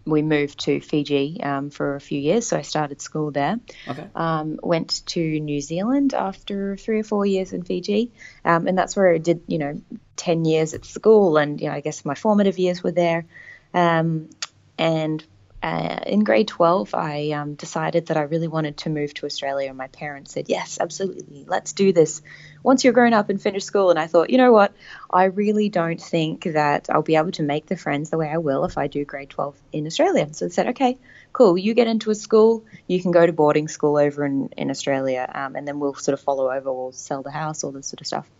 we 0.06 0.22
moved 0.22 0.60
to 0.60 0.80
Fiji 0.80 1.40
um, 1.42 1.70
for 1.70 1.94
a 1.94 2.00
few 2.00 2.20
years. 2.20 2.46
So 2.46 2.58
I 2.58 2.62
started 2.62 3.00
school 3.00 3.30
there. 3.30 3.58
Okay. 3.88 4.06
Um, 4.14 4.60
went 4.62 5.04
to 5.06 5.40
New 5.40 5.60
Zealand 5.60 6.14
after 6.14 6.76
three 6.76 7.00
or 7.00 7.04
four 7.04 7.24
years 7.26 7.52
in 7.52 7.62
Fiji, 7.62 8.12
um, 8.44 8.66
and 8.66 8.76
that's 8.76 8.96
where 8.96 9.12
I 9.12 9.18
did 9.18 9.42
you 9.46 9.58
know 9.58 9.80
ten 10.16 10.44
years 10.44 10.74
at 10.74 10.84
school, 10.84 11.36
and 11.36 11.60
you 11.60 11.68
know 11.68 11.74
I 11.74 11.80
guess 11.80 12.04
my 12.04 12.14
formative 12.14 12.58
years 12.58 12.82
were 12.82 12.92
there. 12.92 13.26
Um, 13.72 14.30
and 14.78 15.24
uh, 15.64 16.00
in 16.04 16.24
grade 16.24 16.46
12, 16.46 16.94
I 16.94 17.30
um, 17.30 17.54
decided 17.54 18.08
that 18.08 18.18
I 18.18 18.22
really 18.22 18.48
wanted 18.48 18.76
to 18.78 18.90
move 18.90 19.14
to 19.14 19.24
Australia. 19.24 19.70
And 19.70 19.78
my 19.78 19.86
parents 19.86 20.34
said, 20.34 20.50
Yes, 20.50 20.76
absolutely, 20.78 21.46
let's 21.48 21.72
do 21.72 21.90
this 21.90 22.20
once 22.62 22.84
you're 22.84 22.92
grown 22.92 23.14
up 23.14 23.30
and 23.30 23.40
finish 23.40 23.64
school. 23.64 23.88
And 23.88 23.98
I 23.98 24.06
thought, 24.06 24.28
you 24.28 24.36
know 24.36 24.52
what? 24.52 24.74
I 25.10 25.24
really 25.24 25.70
don't 25.70 25.98
think 25.98 26.44
that 26.44 26.90
I'll 26.90 27.00
be 27.00 27.16
able 27.16 27.32
to 27.32 27.42
make 27.42 27.64
the 27.64 27.78
friends 27.78 28.10
the 28.10 28.18
way 28.18 28.28
I 28.28 28.36
will 28.36 28.66
if 28.66 28.76
I 28.76 28.88
do 28.88 29.06
grade 29.06 29.30
12 29.30 29.56
in 29.72 29.86
Australia. 29.86 30.28
So 30.34 30.44
I 30.44 30.48
said, 30.50 30.66
Okay, 30.68 30.98
cool. 31.32 31.56
You 31.56 31.72
get 31.72 31.86
into 31.86 32.10
a 32.10 32.14
school, 32.14 32.66
you 32.86 33.00
can 33.00 33.10
go 33.10 33.24
to 33.24 33.32
boarding 33.32 33.68
school 33.68 33.96
over 33.96 34.22
in, 34.26 34.50
in 34.58 34.70
Australia, 34.70 35.26
um, 35.34 35.56
and 35.56 35.66
then 35.66 35.80
we'll 35.80 35.94
sort 35.94 36.12
of 36.12 36.20
follow 36.20 36.52
over, 36.52 36.70
we'll 36.70 36.92
sell 36.92 37.22
the 37.22 37.30
house, 37.30 37.64
all 37.64 37.72
this 37.72 37.86
sort 37.86 38.02
of 38.02 38.06
stuff. 38.06 38.30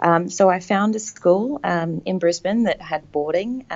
Um, 0.00 0.30
so 0.30 0.48
I 0.48 0.60
found 0.60 0.96
a 0.96 0.98
school 0.98 1.60
um, 1.62 2.00
in 2.06 2.18
Brisbane 2.18 2.62
that 2.62 2.80
had 2.80 3.12
boarding. 3.12 3.66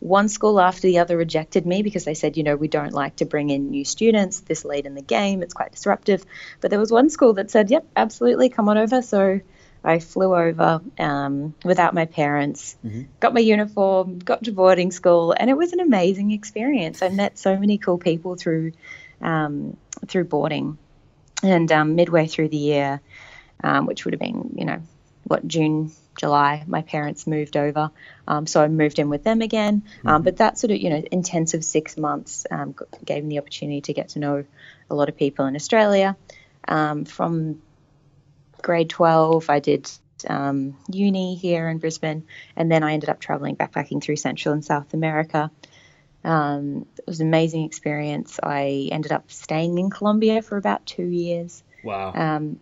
One 0.00 0.28
school 0.28 0.60
after 0.60 0.82
the 0.82 0.98
other 0.98 1.16
rejected 1.16 1.66
me 1.66 1.82
because 1.82 2.04
they 2.04 2.14
said, 2.14 2.36
you 2.36 2.42
know, 2.42 2.56
we 2.56 2.68
don't 2.68 2.92
like 2.92 3.16
to 3.16 3.24
bring 3.24 3.50
in 3.50 3.70
new 3.70 3.84
students 3.84 4.40
this 4.40 4.64
late 4.64 4.86
in 4.86 4.94
the 4.94 5.02
game. 5.02 5.42
It's 5.42 5.54
quite 5.54 5.72
disruptive. 5.72 6.24
But 6.60 6.70
there 6.70 6.78
was 6.80 6.92
one 6.92 7.10
school 7.10 7.34
that 7.34 7.50
said, 7.50 7.70
yep, 7.70 7.86
absolutely, 7.96 8.50
come 8.50 8.68
on 8.68 8.78
over. 8.78 9.02
So 9.02 9.40
I 9.82 9.98
flew 10.00 10.34
over 10.34 10.80
um, 10.98 11.54
without 11.64 11.94
my 11.94 12.04
parents, 12.04 12.76
got 13.20 13.34
my 13.34 13.40
uniform, 13.40 14.18
got 14.18 14.44
to 14.44 14.52
boarding 14.52 14.90
school, 14.90 15.32
and 15.32 15.48
it 15.48 15.56
was 15.56 15.72
an 15.72 15.80
amazing 15.80 16.32
experience. 16.32 17.02
I 17.02 17.08
met 17.08 17.38
so 17.38 17.56
many 17.56 17.78
cool 17.78 17.98
people 17.98 18.36
through 18.36 18.72
um, 19.20 19.76
through 20.06 20.24
boarding. 20.24 20.78
And 21.42 21.70
um, 21.70 21.94
midway 21.94 22.26
through 22.26 22.48
the 22.48 22.56
year, 22.56 23.00
um, 23.62 23.86
which 23.86 24.04
would 24.04 24.14
have 24.14 24.20
been, 24.20 24.54
you 24.56 24.64
know, 24.64 24.80
what, 25.24 25.46
June, 25.46 25.92
July, 26.16 26.64
my 26.66 26.82
parents 26.82 27.26
moved 27.26 27.56
over. 27.56 27.90
Um, 28.26 28.46
so 28.46 28.62
I 28.62 28.68
moved 28.68 28.98
in 28.98 29.08
with 29.08 29.24
them 29.24 29.42
again. 29.42 29.82
Um, 30.04 30.22
but 30.22 30.38
that 30.38 30.58
sort 30.58 30.70
of, 30.70 30.78
you 30.78 30.90
know, 30.90 31.02
intensive 31.10 31.64
six 31.64 31.96
months 31.96 32.46
um, 32.50 32.74
gave 33.04 33.24
me 33.24 33.36
the 33.36 33.40
opportunity 33.40 33.80
to 33.82 33.92
get 33.92 34.10
to 34.10 34.18
know 34.18 34.44
a 34.90 34.94
lot 34.94 35.08
of 35.08 35.16
people 35.16 35.46
in 35.46 35.56
Australia. 35.56 36.16
Um, 36.66 37.04
from 37.04 37.62
grade 38.62 38.90
12, 38.90 39.48
I 39.50 39.60
did 39.60 39.90
um, 40.26 40.76
uni 40.90 41.34
here 41.34 41.68
in 41.68 41.78
Brisbane, 41.78 42.24
and 42.56 42.70
then 42.70 42.82
I 42.82 42.92
ended 42.94 43.10
up 43.10 43.20
traveling 43.20 43.56
backpacking 43.56 44.02
through 44.02 44.16
Central 44.16 44.52
and 44.52 44.64
South 44.64 44.94
America. 44.94 45.50
Um, 46.24 46.86
it 46.98 47.06
was 47.06 47.20
an 47.20 47.28
amazing 47.28 47.64
experience. 47.64 48.40
I 48.42 48.88
ended 48.90 49.12
up 49.12 49.30
staying 49.30 49.78
in 49.78 49.90
Colombia 49.90 50.42
for 50.42 50.56
about 50.56 50.84
two 50.84 51.06
years. 51.06 51.62
Wow. 51.84 52.12
Um, 52.14 52.58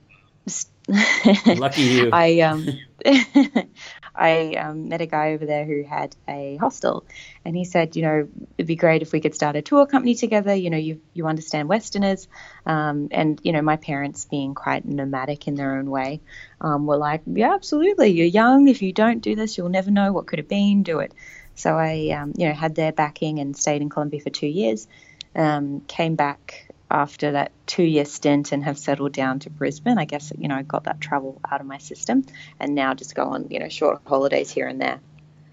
Lucky 1.46 1.82
you. 1.82 2.10
I 2.12 2.40
um, 2.40 2.66
I 4.14 4.54
um, 4.54 4.88
met 4.88 5.00
a 5.00 5.06
guy 5.06 5.32
over 5.32 5.44
there 5.44 5.64
who 5.64 5.82
had 5.82 6.14
a 6.28 6.56
hostel, 6.56 7.04
and 7.44 7.56
he 7.56 7.64
said, 7.64 7.96
you 7.96 8.02
know, 8.02 8.28
it'd 8.58 8.68
be 8.68 8.76
great 8.76 9.02
if 9.02 9.12
we 9.12 9.20
could 9.20 9.34
start 9.34 9.56
a 9.56 9.62
tour 9.62 9.86
company 9.86 10.14
together. 10.14 10.54
You 10.54 10.70
know, 10.70 10.76
you 10.76 11.00
you 11.14 11.26
understand 11.26 11.68
Westerners, 11.68 12.28
um, 12.66 13.08
and 13.10 13.40
you 13.42 13.52
know, 13.52 13.62
my 13.62 13.76
parents 13.76 14.26
being 14.26 14.54
quite 14.54 14.84
nomadic 14.84 15.48
in 15.48 15.54
their 15.54 15.76
own 15.76 15.90
way, 15.90 16.20
um, 16.60 16.86
were 16.86 16.98
like, 16.98 17.22
yeah, 17.26 17.54
absolutely. 17.54 18.08
You're 18.08 18.26
young. 18.26 18.68
If 18.68 18.82
you 18.82 18.92
don't 18.92 19.20
do 19.20 19.34
this, 19.34 19.58
you'll 19.58 19.70
never 19.70 19.90
know 19.90 20.12
what 20.12 20.26
could 20.26 20.38
have 20.38 20.48
been. 20.48 20.82
Do 20.82 21.00
it. 21.00 21.12
So 21.56 21.76
I, 21.76 22.10
um, 22.10 22.34
you 22.36 22.48
know, 22.48 22.54
had 22.54 22.74
their 22.74 22.92
backing 22.92 23.38
and 23.38 23.56
stayed 23.56 23.80
in 23.80 23.88
Colombia 23.88 24.20
for 24.20 24.30
two 24.30 24.46
years. 24.46 24.86
Um, 25.34 25.80
came 25.88 26.14
back 26.14 26.68
after 26.90 27.32
that 27.32 27.52
two-year 27.66 28.04
stint 28.04 28.52
and 28.52 28.64
have 28.64 28.78
settled 28.78 29.12
down 29.12 29.38
to 29.40 29.50
Brisbane. 29.50 29.98
I 29.98 30.04
guess 30.04 30.32
you 30.38 30.48
know 30.48 30.56
I 30.56 30.62
got 30.62 30.84
that 30.84 31.00
travel 31.00 31.40
out 31.50 31.60
of 31.60 31.66
my 31.66 31.78
system, 31.78 32.24
and 32.60 32.74
now 32.74 32.94
just 32.94 33.14
go 33.14 33.24
on 33.24 33.48
you 33.50 33.58
know 33.58 33.68
short 33.68 34.02
holidays 34.06 34.50
here 34.50 34.66
and 34.68 34.80
there. 34.80 35.00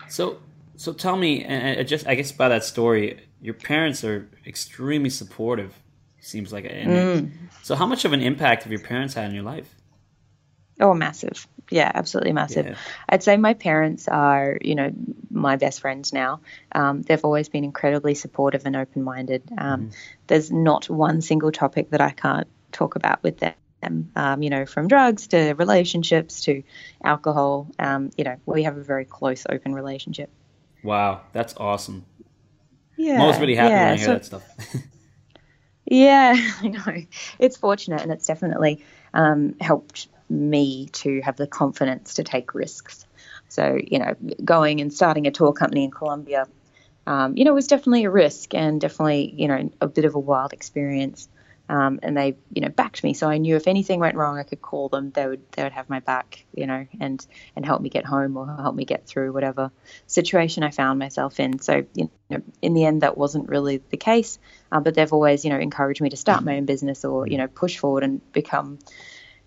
So, 0.10 0.38
so 0.76 0.94
tell 0.94 1.16
me, 1.16 1.44
and 1.44 1.80
I 1.80 1.84
just 1.84 2.08
I 2.08 2.16
guess 2.16 2.32
by 2.32 2.50
that 2.50 2.64
story, 2.64 3.20
your 3.42 3.54
parents 3.54 4.04
are 4.04 4.30
extremely 4.46 5.10
supportive. 5.10 5.74
Seems 6.20 6.54
like, 6.54 6.66
Mm. 6.66 7.32
so 7.64 7.74
how 7.76 7.88
much 7.88 8.06
of 8.06 8.14
an 8.14 8.22
impact 8.22 8.64
have 8.64 8.72
your 8.72 8.82
parents 8.82 9.16
had 9.16 9.30
in 9.30 9.34
your 9.34 9.44
life? 9.44 9.74
Oh, 10.80 10.94
massive, 10.94 11.48
Yeah, 11.72 11.90
absolutely 11.94 12.34
massive. 12.34 12.66
Yeah. 12.66 12.76
I'd 13.08 13.24
say 13.24 13.38
my 13.38 13.54
parents 13.54 14.10
are, 14.10 14.58
you 14.62 14.76
know, 14.76 14.92
my 15.32 15.56
best 15.56 15.80
friends 15.80 16.12
now. 16.12 16.42
Um, 16.74 17.02
they've 17.02 17.24
always 17.24 17.48
been 17.48 17.64
incredibly 17.64 18.14
supportive 18.14 18.66
and 18.66 18.76
open 18.76 19.04
minded. 19.04 19.44
Um, 19.58 19.92
There's 20.28 20.52
not 20.52 20.90
one 20.90 21.22
single 21.22 21.52
topic 21.52 21.92
that 21.92 22.02
I 22.02 22.12
can't 22.12 22.48
talk 22.74 22.96
about 22.96 23.24
with 23.24 23.40
them. 23.40 23.56
Um, 24.16 24.44
you 24.44 24.50
know, 24.50 24.66
from 24.66 24.88
drugs 24.88 25.28
to 25.28 25.54
relationships 25.54 26.44
to 26.44 26.62
alcohol. 27.04 27.68
Um, 27.80 28.12
you 28.18 28.26
know, 28.26 28.36
we 28.46 28.64
have 28.64 28.78
a 28.78 28.84
very 28.84 29.06
close, 29.06 29.46
open 29.50 29.74
relationship. 29.74 30.30
Wow, 30.84 31.22
that's 31.32 31.56
awesome. 31.58 32.06
Yeah, 32.98 33.16
I'm 33.16 33.22
always 33.22 33.40
really 33.40 33.56
happy 33.56 33.72
yeah, 33.72 33.86
when 33.86 33.94
I 33.94 33.98
hear 33.98 34.06
so- 34.06 34.14
that 34.14 34.26
stuff. 34.26 34.44
Yeah, 35.92 36.36
I 36.62 36.68
know. 36.70 37.04
It's 37.38 37.58
fortunate 37.58 38.02
and 38.02 38.12
it's 38.14 38.26
definitely 38.26 38.84
um, 39.14 39.56
helped 39.60 40.08
me 40.32 40.88
to 40.88 41.22
have 41.22 41.36
the 41.36 41.48
confidence 41.48 42.16
to 42.16 42.24
take 42.24 42.56
risks. 42.56 43.06
So, 43.50 43.78
you 43.86 44.00
know, 44.00 44.16
going 44.44 44.80
and 44.80 44.94
starting 44.94 45.28
a 45.28 45.32
tour 45.32 45.52
company 45.52 45.84
in 45.84 45.92
Colombia, 45.92 46.48
um, 47.06 47.36
you 47.36 47.44
know, 47.44 47.54
was 47.54 47.68
definitely 47.68 48.06
a 48.06 48.10
risk 48.10 48.54
and 48.54 48.80
definitely, 48.80 49.34
you 49.36 49.48
know, 49.48 49.70
a 49.82 49.88
bit 49.88 50.06
of 50.06 50.16
a 50.16 50.20
wild 50.20 50.54
experience. 50.54 51.28
Um, 51.70 52.02
and 52.04 52.18
they, 52.18 52.36
you 52.52 52.62
know, 52.62 52.68
backed 52.68 53.02
me. 53.02 53.14
So 53.14 53.30
I 53.30 53.38
knew 53.38 53.56
if 53.56 53.66
anything 53.66 54.02
went 54.02 54.18
wrong, 54.18 54.38
I 54.38 54.44
could 54.44 54.62
call 54.62 54.90
them. 54.90 55.12
They 55.12 55.26
would, 55.26 55.52
they 55.54 55.64
would 55.64 55.72
have 55.72 55.90
my 55.90 56.02
back, 56.02 56.44
you 56.54 56.68
know, 56.68 56.86
and 57.00 57.26
and 57.56 57.66
help 57.66 57.82
me 57.82 57.88
get 57.88 58.06
home 58.06 58.36
or 58.36 58.46
help 58.46 58.76
me 58.76 58.84
get 58.84 59.08
through 59.08 59.32
whatever 59.32 59.72
situation 60.06 60.64
I 60.64 60.72
found 60.72 61.00
myself 61.00 61.40
in. 61.40 61.60
So, 61.60 61.86
you 61.94 62.10
know, 62.30 62.42
in 62.62 62.74
the 62.74 62.84
end, 62.84 63.04
that 63.04 63.18
wasn't 63.18 63.48
really 63.48 63.78
the 63.90 63.96
case. 63.96 64.38
Uh, 64.70 64.82
but 64.82 64.96
they've 64.96 65.14
always, 65.14 65.46
you 65.46 65.52
know, 65.52 65.60
encouraged 65.60 66.02
me 66.02 66.10
to 66.10 66.18
start 66.18 66.44
my 66.44 66.58
own 66.58 66.66
business 66.66 67.06
or, 67.06 67.26
you 67.26 67.38
know, 67.38 67.48
push 67.48 67.78
forward 67.78 68.04
and 68.04 68.34
become, 68.34 68.78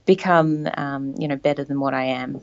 become, 0.06 0.68
um, 0.76 1.14
you 1.18 1.28
know, 1.28 1.36
better 1.36 1.64
than 1.64 1.80
what 1.80 1.94
I 1.94 2.04
am. 2.04 2.40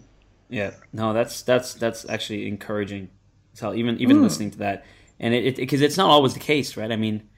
Yeah, 0.50 0.72
no, 0.92 1.14
that's 1.14 1.42
that's 1.44 1.74
that's 1.76 2.08
actually 2.10 2.48
encouraging. 2.48 3.10
So 3.54 3.74
even 3.74 4.00
even 4.00 4.22
listening 4.22 4.52
to 4.52 4.58
that, 4.60 4.86
and 5.20 5.34
it 5.34 5.56
because 5.56 5.82
it's 5.82 5.98
not 5.98 6.10
always 6.10 6.34
the 6.34 6.40
case, 6.40 6.76
right? 6.78 6.92
I 6.92 6.96
mean, 6.98 7.30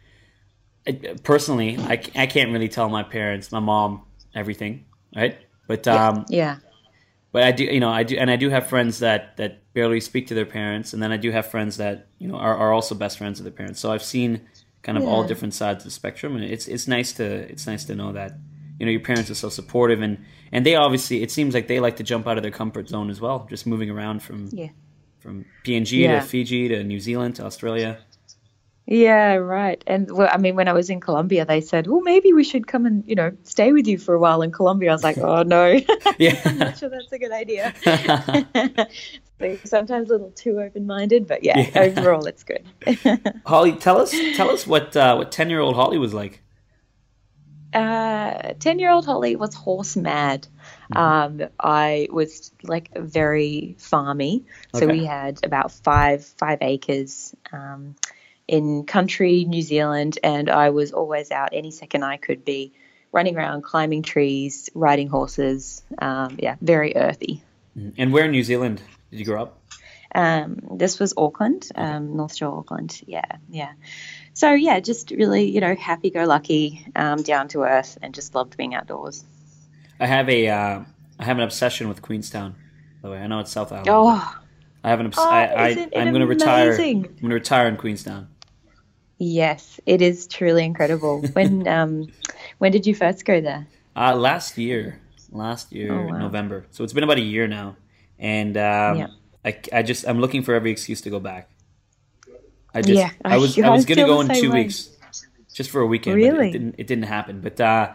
personally, 0.86 1.10
I, 1.10 1.16
personally, 1.24 1.78
I, 1.78 2.24
I 2.24 2.26
can't 2.28 2.52
really 2.52 2.70
tell 2.70 2.90
my 2.90 3.04
parents, 3.04 3.52
my 3.52 3.60
mom, 3.60 4.04
everything, 4.36 4.86
right? 5.16 5.38
But 5.68 5.88
um, 5.88 6.26
Yeah. 6.30 6.58
but 7.32 7.44
I 7.44 7.52
do, 7.52 7.64
you 7.64 7.80
know, 7.80 7.90
I 7.90 8.04
do, 8.04 8.18
and 8.18 8.30
I 8.30 8.36
do 8.36 8.50
have 8.50 8.68
friends 8.68 9.00
that 9.00 9.38
that 9.38 9.74
barely 9.74 10.00
speak 10.00 10.28
to 10.28 10.34
their 10.34 10.46
parents, 10.46 10.94
and 10.94 11.02
then 11.02 11.12
I 11.12 11.18
do 11.18 11.32
have 11.32 11.48
friends 11.48 11.78
that 11.78 12.08
you 12.20 12.28
know 12.28 12.36
are, 12.36 12.56
are 12.56 12.74
also 12.74 12.96
best 12.96 13.18
friends 13.18 13.40
of 13.40 13.44
their 13.44 13.54
parents. 13.54 13.80
So 13.80 13.92
I've 13.92 14.04
seen 14.04 14.42
kind 14.82 14.98
of 14.98 15.06
all 15.06 15.24
different 15.24 15.54
sides 15.54 15.80
of 15.80 15.86
the 15.86 15.92
spectrum, 15.92 16.36
and 16.36 16.44
it's 16.44 16.68
it's 16.68 16.88
nice 16.88 17.14
to 17.14 17.24
it's 17.24 17.66
nice 17.66 17.86
to 17.86 17.96
know 17.96 18.12
that 18.12 18.34
you 18.80 18.86
know 18.86 18.92
your 18.92 19.02
parents 19.02 19.30
are 19.30 19.36
so 19.36 19.50
supportive, 19.50 20.02
and 20.02 20.18
and 20.52 20.66
they 20.66 20.76
obviously 20.76 21.22
it 21.24 21.32
seems 21.32 21.54
like 21.54 21.68
they 21.68 21.80
like 21.80 21.98
to 21.98 22.04
jump 22.04 22.28
out 22.28 22.38
of 22.38 22.44
their 22.44 22.52
comfort 22.52 22.88
zone 22.90 23.10
as 23.10 23.20
well, 23.22 23.48
just 23.50 23.66
moving 23.68 23.90
around 23.90 24.22
from 24.24 24.50
Yeah. 24.52 24.70
from 25.20 25.46
PNG 25.64 26.00
Yeah. 26.00 26.20
to 26.20 26.26
Fiji 26.26 26.68
to 26.70 26.84
New 26.84 27.00
Zealand 27.00 27.36
to 27.36 27.46
Australia. 27.46 27.98
Yeah, 28.86 29.36
right. 29.36 29.82
And 29.88 30.12
well, 30.12 30.28
I 30.30 30.36
mean, 30.38 30.56
when 30.58 30.68
I 30.68 30.74
was 30.74 30.90
in 30.90 31.00
Colombia, 31.00 31.46
they 31.46 31.62
said, 31.62 31.88
"Well, 31.88 32.02
maybe 32.02 32.34
we 32.34 32.44
should 32.44 32.68
come 32.68 32.86
and 32.86 33.02
you 33.08 33.16
know 33.16 33.32
stay 33.44 33.72
with 33.72 33.88
you 33.88 33.98
for 33.98 34.14
a 34.14 34.20
while 34.20 34.42
in 34.42 34.52
Colombia." 34.52 34.90
I 34.90 34.94
was 34.94 35.04
like, 35.06 35.18
"Oh 35.20 35.44
no, 35.44 35.80
Yeah. 36.20 36.38
I'm 36.44 36.58
not 36.58 36.78
sure 36.78 36.90
that's 36.90 37.12
a 37.12 37.18
good 37.20 37.32
idea." 37.32 37.74
So 39.40 39.58
sometimes 39.66 40.10
a 40.10 40.14
little 40.14 40.30
too 40.32 40.62
open-minded, 40.62 41.28
but 41.28 41.44
yeah, 41.44 41.58
Yeah. 41.60 41.82
overall 41.82 42.26
it's 42.28 42.44
good. 42.44 42.64
Holly, 43.46 43.74
tell 43.74 44.00
us 44.00 44.12
tell 44.36 44.50
us 44.50 44.66
what 44.66 44.96
uh, 44.96 45.16
what 45.16 45.32
ten 45.34 45.50
year 45.50 45.60
old 45.60 45.76
Holly 45.76 45.98
was 45.98 46.14
like. 46.14 46.42
Uh, 47.74 48.54
ten-year-old 48.60 49.06
Holly 49.06 49.36
was 49.36 49.56
horse 49.56 49.96
mad. 49.96 50.48
Um, 50.96 51.42
I 51.60 52.08
was 52.12 52.52
like 52.62 52.90
very 52.96 53.76
farmy, 53.80 54.44
so 54.74 54.86
Okay. 54.86 55.00
we 55.00 55.06
had 55.06 55.40
about 55.44 55.72
five 55.72 56.24
five 56.26 56.60
acres 56.62 57.36
um, 57.52 57.96
in 58.48 58.86
country 58.86 59.46
New 59.46 59.62
Zealand, 59.62 60.20
and 60.24 60.50
I 60.50 60.70
was 60.70 60.92
always 60.92 61.32
out 61.32 61.50
any 61.54 61.72
second 61.72 62.04
I 62.04 62.18
could 62.18 62.46
be 62.46 62.74
running 63.12 63.38
around, 63.38 63.64
climbing 63.64 64.04
trees, 64.04 64.70
riding 64.76 65.08
horses. 65.08 65.84
Um, 65.98 66.38
yeah, 66.40 66.56
very 66.62 66.96
earthy. 66.96 67.44
And 67.98 68.14
where 68.14 68.26
in 68.26 68.32
New 68.32 68.44
Zealand 68.44 68.82
did 69.10 69.20
you 69.20 69.26
grow 69.26 69.44
up? 69.44 69.60
Um, 70.16 70.60
this 70.78 71.00
was 71.00 71.16
Auckland, 71.18 71.70
um, 71.74 72.16
North 72.16 72.36
Shore 72.36 72.56
Auckland. 72.60 73.02
Yeah, 73.08 73.26
yeah. 73.50 73.74
So 74.34 74.52
yeah, 74.54 74.80
just 74.80 75.12
really, 75.12 75.44
you 75.50 75.62
know, 75.62 75.76
happy-go-lucky, 75.76 76.88
um, 76.96 77.22
down 77.22 77.48
to 77.50 77.62
earth, 77.64 77.98
and 78.02 78.14
just 78.16 78.34
loved 78.34 78.58
being 78.58 78.74
outdoors. 78.74 79.24
I 80.00 80.08
have 80.08 80.28
a 80.30 80.48
uh, 80.50 80.82
I 81.20 81.24
have 81.24 81.38
an 81.38 81.44
obsession 81.44 81.88
with 81.88 82.02
Queenstown. 82.02 82.56
By 83.02 83.10
the 83.10 83.16
way, 83.16 83.22
I 83.22 83.28
know 83.28 83.40
it's 83.40 83.52
South 83.52 83.72
Island. 83.72 83.90
Oh, 83.90 84.42
I 84.84 84.90
have 84.90 85.00
an 85.00 85.06
obs- 85.08 85.18
Oh, 85.20 85.30
I, 85.30 85.44
I 85.70 85.90
I'm 85.96 86.10
going 86.12 86.22
to 86.22 86.28
retire. 86.28 86.72
I'm 86.74 87.02
going 87.04 87.20
to 87.22 87.28
retire 87.36 87.68
in 87.68 87.78
Queenstown. 87.78 88.28
yes, 89.20 89.80
it 89.86 90.02
is 90.02 90.28
truly 90.28 90.66
incredible. 90.66 91.22
When 91.34 91.68
um, 91.68 92.08
when 92.58 92.72
did 92.72 92.86
you 92.88 92.96
first 92.96 93.26
go 93.26 93.40
there? 93.40 93.68
Uh, 93.96 94.16
last 94.16 94.58
year, 94.58 95.00
last 95.32 95.72
year 95.72 95.94
Oh, 95.94 96.12
wow. 96.12 96.18
November. 96.18 96.66
So 96.72 96.84
it's 96.84 96.94
been 96.94 97.04
about 97.04 97.18
a 97.20 97.22
year 97.22 97.48
now, 97.48 97.76
and 98.18 98.58
um, 98.58 98.98
Yeah. 98.98 99.08
I, 99.46 99.60
I 99.72 99.84
just 99.84 100.08
I'm 100.08 100.20
looking 100.20 100.42
for 100.42 100.54
every 100.56 100.72
excuse 100.72 101.02
to 101.02 101.10
go 101.10 101.20
back. 101.20 101.50
I 102.74 102.82
just 102.82 102.94
Yeah, 102.98 103.12
I 103.24 103.38
was 103.38 103.58
I 103.60 103.68
I 103.68 103.70
was 103.70 103.86
gonna 103.86 104.06
go 104.06 104.22
in 104.22 104.28
two 104.34 104.52
way. 104.52 104.64
weeks, 104.64 104.90
just 105.54 105.70
for 105.70 105.82
a 105.82 105.86
weekend. 105.88 106.16
but 106.16 106.24
Really? 106.26 106.50
it 106.50 106.52
didn't 106.52 106.76
it 106.78 106.88
didn't 106.88 107.06
happen. 107.06 107.42
But 107.42 107.60
uh, 107.62 107.94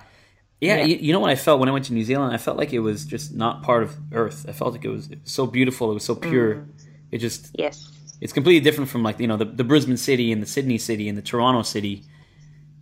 yeah, 0.60 0.76
Yeah. 0.78 0.84
You, 0.84 0.96
you 0.96 1.12
know 1.12 1.20
what 1.20 1.30
I 1.30 1.36
felt 1.36 1.60
when 1.60 1.68
I 1.68 1.72
went 1.72 1.84
to 1.86 1.92
New 1.94 2.04
Zealand? 2.04 2.34
I 2.34 2.38
felt 2.38 2.56
like 2.56 2.72
it 2.72 2.80
was 2.80 3.04
just 3.04 3.34
not 3.34 3.62
part 3.62 3.82
of 3.82 3.96
Earth. 4.12 4.44
I 4.48 4.52
felt 4.52 4.72
like 4.72 4.84
it 4.84 4.88
was, 4.90 5.06
it 5.10 5.20
was 5.22 5.32
so 5.32 5.46
beautiful. 5.46 5.90
It 5.90 5.94
was 5.94 6.04
so 6.04 6.14
pure. 6.14 6.54
Mm. 6.56 6.66
It 7.12 7.18
just 7.18 7.50
Yes. 7.58 7.90
it's 8.20 8.32
completely 8.32 8.60
different 8.60 8.90
from 8.90 9.02
like 9.02 9.18
you 9.20 9.26
know 9.26 9.36
the, 9.36 9.44
the 9.44 9.64
Brisbane 9.64 9.96
city 9.96 10.32
and 10.32 10.42
the 10.42 10.46
Sydney 10.46 10.78
city 10.78 11.08
and 11.08 11.16
the 11.18 11.22
Toronto 11.22 11.62
city. 11.62 12.04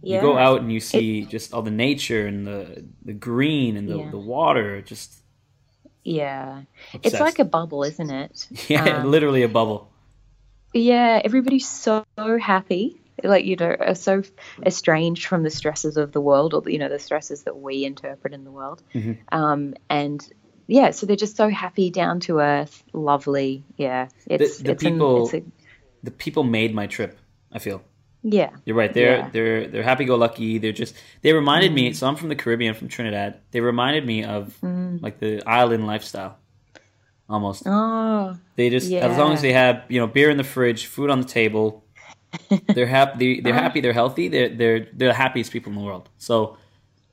Yeah. 0.02 0.16
You 0.16 0.20
go 0.22 0.38
out 0.38 0.60
and 0.60 0.70
you 0.72 0.80
see 0.80 1.24
just 1.24 1.52
all 1.54 1.62
the 1.62 1.70
nature 1.70 2.26
and 2.26 2.46
the 2.46 2.84
the 3.04 3.12
green 3.14 3.76
and 3.76 3.88
the, 3.88 3.98
Yeah. 3.98 4.10
the 4.10 4.18
water. 4.18 4.80
Just 4.82 5.22
Yeah. 6.04 6.62
It's 7.02 7.18
like 7.20 7.38
a 7.38 7.44
bubble, 7.44 7.82
isn't 7.82 8.10
it? 8.10 8.46
yeah, 8.68 8.98
Um, 9.00 9.10
literally 9.10 9.42
a 9.42 9.48
bubble. 9.48 9.90
Yeah, 10.76 11.20
everybody's 11.24 11.68
so 11.68 12.04
happy. 12.16 13.00
Like, 13.22 13.44
you 13.46 13.56
know, 13.56 13.74
are 13.78 13.94
so 13.94 14.22
estranged 14.64 15.26
from 15.26 15.42
the 15.42 15.50
stresses 15.50 15.96
of 15.96 16.12
the 16.12 16.20
world 16.20 16.52
or, 16.52 16.62
you 16.70 16.78
know, 16.78 16.88
the 16.90 16.98
stresses 16.98 17.44
that 17.44 17.56
we 17.58 17.84
interpret 17.84 18.34
in 18.34 18.44
the 18.44 18.50
world. 18.50 18.82
Mhm. 18.94 19.16
Um, 19.32 19.74
and 19.88 20.20
yeah, 20.66 20.90
so 20.90 21.06
they're 21.06 21.16
just 21.16 21.36
so 21.36 21.48
happy, 21.48 21.88
down 21.90 22.20
to 22.20 22.40
earth, 22.40 22.84
lovely. 22.92 23.64
Yeah. 23.76 24.08
It's, 24.26 24.58
the 24.58 24.72
it's 24.72 24.82
an- 24.84 24.92
people- 24.92 25.24
it's 25.24 25.34
a, 25.34 25.42
The 26.02 26.10
people 26.10 26.44
made 26.44 26.74
my 26.74 26.86
trip. 26.86 27.18
I 27.50 27.58
feel 27.58 27.80
yeah. 28.22 28.50
you're 28.66 28.76
right. 28.76 28.92
They're 28.92 29.16
Yeah. 29.18 29.30
they're 29.30 29.66
they're 29.68 29.82
happy 29.82 30.04
go 30.04 30.16
lucky. 30.16 30.58
They're 30.58 30.72
just 30.72 30.94
they 31.22 31.32
reminded 31.32 31.72
me. 31.72 31.90
Mm. 31.90 31.94
So 31.96 32.06
I'm 32.08 32.16
from 32.16 32.28
the 32.28 32.36
Caribbean, 32.36 32.74
from 32.74 32.88
Trinidad. 32.88 33.38
They 33.52 33.60
reminded 33.60 34.04
me 34.04 34.24
of 34.24 34.54
like 34.62 35.18
the 35.20 35.42
island 35.48 35.86
lifestyle, 35.86 36.36
almost. 37.28 37.62
Oh, 37.66 38.36
They 38.56 38.70
just 38.70 38.90
as 38.92 39.18
long 39.18 39.32
as 39.32 39.42
they 39.42 39.52
have 39.52 39.84
you 39.88 40.00
know 40.00 40.06
beer 40.06 40.30
in 40.30 40.36
the 40.36 40.44
fridge, 40.44 40.86
food 40.86 41.10
on 41.10 41.20
the 41.20 41.26
table, 41.26 41.84
they're 42.74 42.86
happy. 42.86 43.40
They're 43.40 43.54
happy. 43.54 43.80
They're 43.80 43.92
healthy. 43.92 44.28
They're 44.28 44.48
they're 44.48 44.80
they're 44.92 45.08
the 45.08 45.14
happiest 45.14 45.52
people 45.52 45.72
in 45.72 45.78
the 45.78 45.84
world. 45.84 46.08
So, 46.18 46.58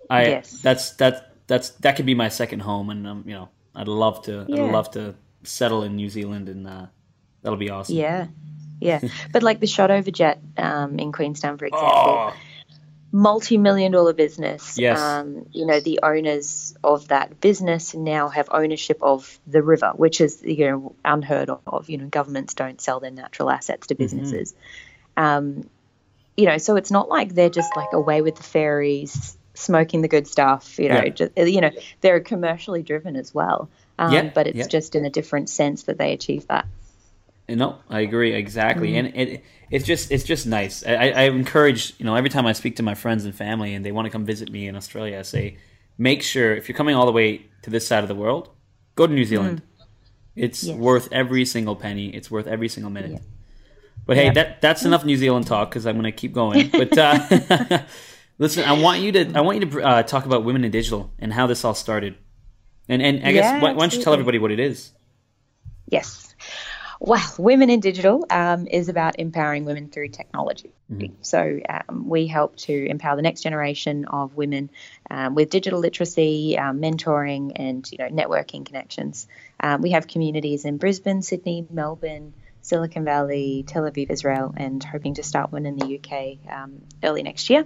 I 0.09 0.25
Yes. 0.27 0.61
that's 0.61 0.91
that 0.97 1.35
that's 1.47 1.69
that 1.81 1.95
could 1.95 2.05
be 2.05 2.15
my 2.15 2.29
second 2.29 2.61
home, 2.61 2.89
and 2.89 3.07
um, 3.07 3.23
you 3.25 3.33
know 3.33 3.49
I'd 3.75 3.87
love 3.87 4.21
to 4.23 4.45
Yeah. 4.47 4.63
I'd 4.65 4.71
love 4.71 4.91
to 4.91 5.15
settle 5.43 5.83
in 5.83 5.95
New 5.95 6.09
Zealand, 6.09 6.49
and 6.49 6.67
uh, 6.67 6.85
that'll 7.41 7.57
be 7.57 7.69
awesome. 7.69 7.95
yeah. 7.95 8.27
Yeah. 8.81 8.99
but 9.31 9.43
like 9.43 9.61
the 9.61 9.65
Shotover 9.67 10.11
Jet 10.11 10.39
um, 10.57 10.99
in 10.99 11.11
Queenstown, 11.13 11.57
for 11.57 11.65
example. 11.71 11.89
Oh, 11.89 12.33
multi-million 13.13 13.91
dollar 13.91 14.11
business. 14.11 14.77
Yes. 14.77 14.99
Um, 14.99 15.45
you 15.51 15.65
know, 15.67 15.79
the 15.79 15.99
owners 16.01 16.75
of 16.83 17.07
that 17.09 17.39
business 17.39 17.93
now 17.93 18.27
have 18.27 18.49
ownership 18.51 18.97
of 19.01 19.39
the 19.47 19.61
river, 19.61 19.93
which 19.95 20.19
is 20.19 20.41
you 20.43 20.65
know 20.65 20.95
unheard 21.05 21.49
of. 21.67 21.89
You 21.89 21.99
know, 21.99 22.07
governments 22.07 22.55
don't 22.55 22.81
sell 22.81 22.99
their 22.99 23.11
natural 23.11 23.49
assets 23.49 23.87
to 23.87 23.95
businesses. 23.95 24.55
Um, 25.15 25.69
you 26.35 26.47
know, 26.47 26.57
so 26.57 26.75
it's 26.75 26.89
not 26.89 27.07
like 27.07 27.35
they're 27.35 27.51
just 27.51 27.75
like 27.77 27.93
away 27.93 28.23
with 28.23 28.35
the 28.35 28.43
fairies, 28.43 29.37
smoking 29.53 30.01
the 30.01 30.07
good 30.07 30.27
stuff. 30.27 30.79
You 30.79 30.89
know, 30.89 31.03
Yeah. 31.03 31.09
just, 31.09 31.37
you 31.37 31.61
know, 31.61 31.69
they're 32.01 32.19
commercially 32.19 32.81
driven 32.81 33.15
as 33.15 33.31
well. 33.31 33.69
Um, 33.99 34.11
Yeah, 34.11 34.31
but 34.33 34.47
it's 34.47 34.57
yeah. 34.57 34.67
just 34.67 34.95
in 34.95 35.05
a 35.05 35.11
different 35.11 35.49
sense 35.49 35.83
that 35.83 35.99
they 35.99 36.13
achieve 36.13 36.47
that. 36.47 36.65
Know, 37.49 37.77
I 37.89 37.99
agree 38.01 38.33
exactly, 38.33 38.91
Mm-hmm. 38.93 39.05
and 39.05 39.15
it 39.29 39.43
it's 39.69 39.85
just 39.85 40.11
it's 40.11 40.23
just 40.23 40.45
nice. 40.47 40.85
I, 40.85 41.09
I 41.09 41.23
encourage 41.23 41.93
you 41.99 42.05
know 42.05 42.15
every 42.15 42.29
time 42.29 42.45
I 42.45 42.53
speak 42.53 42.77
to 42.77 42.83
my 42.83 42.95
friends 42.95 43.25
and 43.25 43.35
family 43.35 43.73
and 43.73 43.83
they 43.85 43.91
want 43.91 44.05
to 44.05 44.09
come 44.11 44.25
visit 44.25 44.49
me 44.51 44.67
in 44.67 44.75
Australia, 44.75 45.19
I 45.19 45.23
say 45.23 45.57
make 45.97 46.23
sure 46.23 46.55
if 46.55 46.67
you're 46.69 46.77
coming 46.77 46.95
all 46.95 47.05
the 47.05 47.11
way 47.11 47.45
to 47.63 47.69
this 47.69 47.85
side 47.85 48.03
of 48.03 48.07
the 48.07 48.15
world, 48.15 48.49
go 48.95 49.05
to 49.07 49.13
New 49.13 49.25
Zealand. 49.25 49.61
It's 50.35 50.63
Mm. 50.63 50.67
Yes. 50.69 50.77
worth 50.77 51.09
every 51.11 51.45
single 51.45 51.75
penny. 51.75 52.07
It's 52.09 52.31
worth 52.31 52.47
every 52.47 52.69
single 52.69 52.89
minute. 52.91 53.11
Yeah. 53.11 53.19
But 54.05 54.17
hey, 54.17 54.25
Yeah. 54.25 54.33
that 54.33 54.61
that's 54.61 54.83
enough 54.85 55.03
New 55.05 55.17
Zealand 55.17 55.45
talk 55.45 55.69
because 55.69 55.85
I'm 55.85 55.93
going 55.95 56.05
to 56.05 56.11
keep 56.11 56.33
going. 56.33 56.69
But 56.69 56.97
uh, 56.97 57.79
listen, 58.39 58.63
I 58.63 58.73
want 58.73 59.01
you 59.01 59.11
to 59.11 59.33
I 59.35 59.41
want 59.41 59.59
you 59.59 59.65
to 59.69 59.81
uh, 59.83 60.03
talk 60.03 60.25
about 60.25 60.43
women 60.43 60.63
in 60.63 60.71
digital 60.71 61.11
and 61.19 61.31
how 61.33 61.45
this 61.47 61.63
all 61.65 61.75
started. 61.75 62.15
And 62.89 63.01
and 63.01 63.17
I 63.23 63.29
Yeah, 63.29 63.31
guess 63.33 63.61
why, 63.61 63.73
why 63.73 63.79
don't 63.79 63.93
you 63.93 64.01
tell 64.01 64.13
everybody 64.13 64.39
what 64.39 64.51
it 64.51 64.59
is? 64.59 64.91
Yes. 65.87 66.35
Well, 67.05 67.33
Women 67.37 67.69
in 67.69 67.81
Digital 67.81 68.25
um, 68.29 68.65
is 68.65 68.87
about 68.87 69.19
empowering 69.19 69.65
women 69.65 69.89
through 69.89 70.07
technology. 70.07 70.73
So 71.19 71.59
um, 71.67 72.07
we 72.07 72.27
help 72.27 72.55
to 72.59 72.73
empower 72.73 73.17
the 73.17 73.21
next 73.21 73.41
generation 73.41 74.05
of 74.05 74.37
women 74.37 74.69
um, 75.11 75.35
with 75.35 75.49
digital 75.49 75.79
literacy, 75.79 76.57
um, 76.57 76.79
mentoring, 76.79 77.51
and 77.57 77.85
you 77.91 77.97
know 77.97 78.07
networking 78.07 78.65
connections. 78.65 79.27
Um, 79.59 79.81
we 79.81 79.91
have 79.91 80.07
communities 80.07 80.63
in 80.63 80.77
Brisbane, 80.77 81.21
Sydney, 81.21 81.67
Melbourne, 81.69 82.33
Silicon 82.61 83.03
Valley, 83.03 83.65
Tel 83.67 83.83
Aviv, 83.83 84.09
Israel, 84.09 84.53
and 84.55 84.81
hoping 84.81 85.15
to 85.15 85.23
start 85.23 85.51
one 85.51 85.65
in 85.65 85.75
the 85.75 85.99
UK 85.99 86.37
um, 86.49 86.83
early 87.03 87.21
next 87.21 87.49
year. 87.49 87.65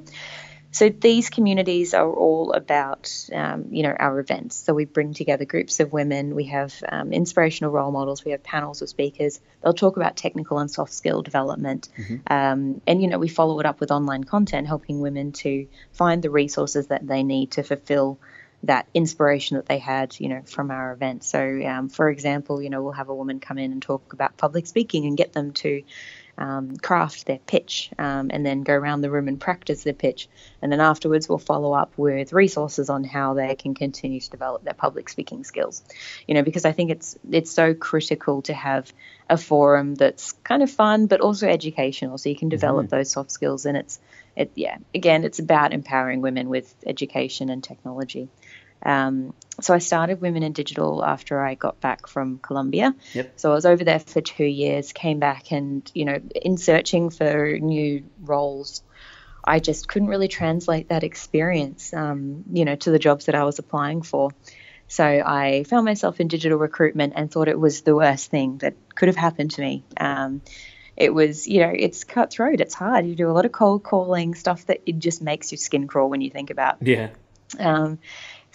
So 0.72 0.90
these 0.90 1.30
communities 1.30 1.94
are 1.94 2.12
all 2.12 2.54
about, 2.54 3.12
um, 3.34 3.68
you 3.72 3.84
know, 3.84 3.96
our 3.98 4.20
events. 4.20 4.56
So 4.56 4.74
we 4.74 4.86
bring 4.86 5.14
together 5.14 5.46
groups 5.46 5.80
of 5.80 5.94
women. 5.94 6.36
We 6.36 6.46
have 6.46 6.74
um, 6.88 7.14
inspirational 7.14 7.72
role 7.72 7.92
models. 7.92 8.26
We 8.26 8.32
have 8.32 8.44
panels 8.44 8.82
of 8.82 8.90
speakers. 8.90 9.40
They'll 9.64 9.74
talk 9.74 9.98
about 9.98 10.18
technical 10.18 10.60
and 10.60 10.70
soft 10.70 10.94
skill 10.94 11.22
development, 11.22 11.90
um, 12.28 12.82
and 12.86 13.02
you 13.02 13.08
know, 13.08 13.18
we 13.18 13.28
follow 13.28 13.60
it 13.60 13.66
up 13.66 13.80
with 13.80 13.92
online 13.92 14.24
content, 14.24 14.68
helping 14.68 15.00
women 15.00 15.32
to 15.34 15.68
find 15.94 16.22
the 16.22 16.30
resources 16.30 16.88
that 16.88 17.08
they 17.08 17.24
need 17.24 17.52
to 17.52 17.64
fulfill 17.64 18.20
that 18.64 18.88
inspiration 18.94 19.58
that 19.58 19.68
they 19.68 19.78
had, 19.78 20.20
you 20.20 20.30
know, 20.30 20.42
from 20.46 20.72
our 20.72 20.92
event. 20.92 21.24
So, 21.24 21.62
um, 21.66 21.90
for 21.90 22.10
example, 22.10 22.62
you 22.62 22.70
know, 22.70 22.82
we'll 22.82 22.94
have 22.94 23.10
a 23.10 23.16
woman 23.16 23.40
come 23.40 23.58
in 23.58 23.72
and 23.72 23.82
talk 23.82 24.14
about 24.14 24.36
public 24.36 24.68
speaking 24.68 25.06
and 25.06 25.16
get 25.16 25.34
them 25.34 25.54
to 25.54 25.84
um, 26.38 26.78
craft 26.78 27.26
their 27.26 27.40
pitch 27.40 27.90
um, 27.98 28.30
and 28.32 28.46
then 28.46 28.62
go 28.62 28.74
around 28.74 29.02
the 29.02 29.10
room 29.10 29.28
and 29.28 29.40
practice 29.40 29.84
their 29.84 29.94
pitch. 29.94 30.28
And 30.62 30.72
then 30.72 30.80
afterwards, 30.80 31.28
we'll 31.28 31.40
follow 31.40 31.74
up 31.74 31.92
with 31.98 32.34
resources 32.34 32.90
on 32.90 33.04
how 33.04 33.34
they 33.34 33.56
can 33.56 33.74
continue 33.74 34.20
to 34.20 34.30
develop 34.30 34.64
their 34.64 34.74
public 34.74 35.10
speaking 35.10 35.44
skills. 35.44 35.84
You 36.28 36.36
know, 36.36 36.44
because 36.44 36.66
I 36.66 36.72
think 36.72 36.92
it's 36.92 37.18
it's 37.30 37.52
so 37.52 37.74
critical 37.74 38.42
to 38.44 38.54
have 38.54 38.92
a 39.30 39.38
forum 39.38 39.96
that's 39.96 40.32
kind 40.44 40.64
of 40.64 40.72
fun 40.72 41.08
but 41.08 41.22
also 41.22 41.48
educational, 41.48 42.18
so 42.18 42.30
you 42.30 42.36
can 42.36 42.50
develop 42.50 42.90
those 42.90 43.12
soft 43.12 43.32
skills. 43.32 43.66
And 43.66 43.78
it's 43.78 44.00
it 44.36 44.52
yeah, 44.56 44.78
again, 44.94 45.24
it's 45.24 45.40
about 45.40 45.74
empowering 45.74 46.22
women 46.22 46.50
with 46.50 46.74
education 46.86 47.50
and 47.50 47.64
technology. 47.64 48.30
Um, 48.84 49.34
so 49.60 49.74
I 49.74 49.80
started 49.80 50.22
Women 50.22 50.44
in 50.44 50.54
Digital 50.54 51.04
after 51.04 51.44
I 51.44 51.56
got 51.56 51.82
back 51.82 52.08
from 52.08 52.38
Colombia. 52.40 52.96
Yep. 53.14 53.34
So 53.40 53.52
I 53.52 53.56
was 53.56 53.66
over 53.66 53.84
there 53.84 54.00
for 54.00 54.22
two 54.22 54.46
years, 54.46 54.94
came 54.94 55.20
back, 55.20 55.52
and 55.52 55.90
you 55.94 56.06
know, 56.06 56.20
in 56.36 56.58
searching 56.58 57.10
for 57.10 57.58
new 57.60 58.04
roles, 58.22 58.84
I 59.44 59.60
just 59.60 59.88
couldn't 59.88 60.10
really 60.10 60.28
translate 60.28 60.90
that 60.90 61.04
experience, 61.04 61.94
um, 61.94 62.44
you 62.52 62.66
know, 62.66 62.76
to 62.76 62.92
the 62.92 63.00
jobs 63.00 63.26
that 63.26 63.36
I 63.36 63.46
was 63.46 63.60
applying 63.60 64.02
for. 64.04 64.32
So 64.88 65.04
I 65.04 65.64
found 65.64 65.86
myself 65.86 66.20
in 66.20 66.28
digital 66.28 66.58
recruitment 66.58 67.14
and 67.16 67.32
thought 67.32 67.48
it 67.48 67.60
was 67.60 67.82
the 67.82 67.96
worst 67.96 68.30
thing 68.30 68.60
that 68.60 68.76
could 68.96 69.08
have 69.08 69.18
happened 69.18 69.52
to 69.52 69.62
me. 69.62 69.84
Um, 70.00 70.42
it 70.96 71.14
was, 71.14 71.48
you 71.48 71.62
know, 71.62 71.72
it's 71.74 72.04
cutthroat. 72.04 72.60
It's 72.60 72.74
hard. 72.74 73.06
You 73.06 73.16
do 73.16 73.30
a 73.30 73.34
lot 73.34 73.46
of 73.46 73.52
cold 73.52 73.84
calling 73.84 74.34
stuff 74.34 74.66
that 74.66 74.82
it 74.86 74.98
just 74.98 75.22
makes 75.22 75.52
your 75.52 75.58
skin 75.58 75.88
crawl 75.88 76.10
when 76.10 76.22
you 76.22 76.30
think 76.30 76.50
about. 76.50 76.78
Yeah. 76.82 77.10
Um, 77.60 78.00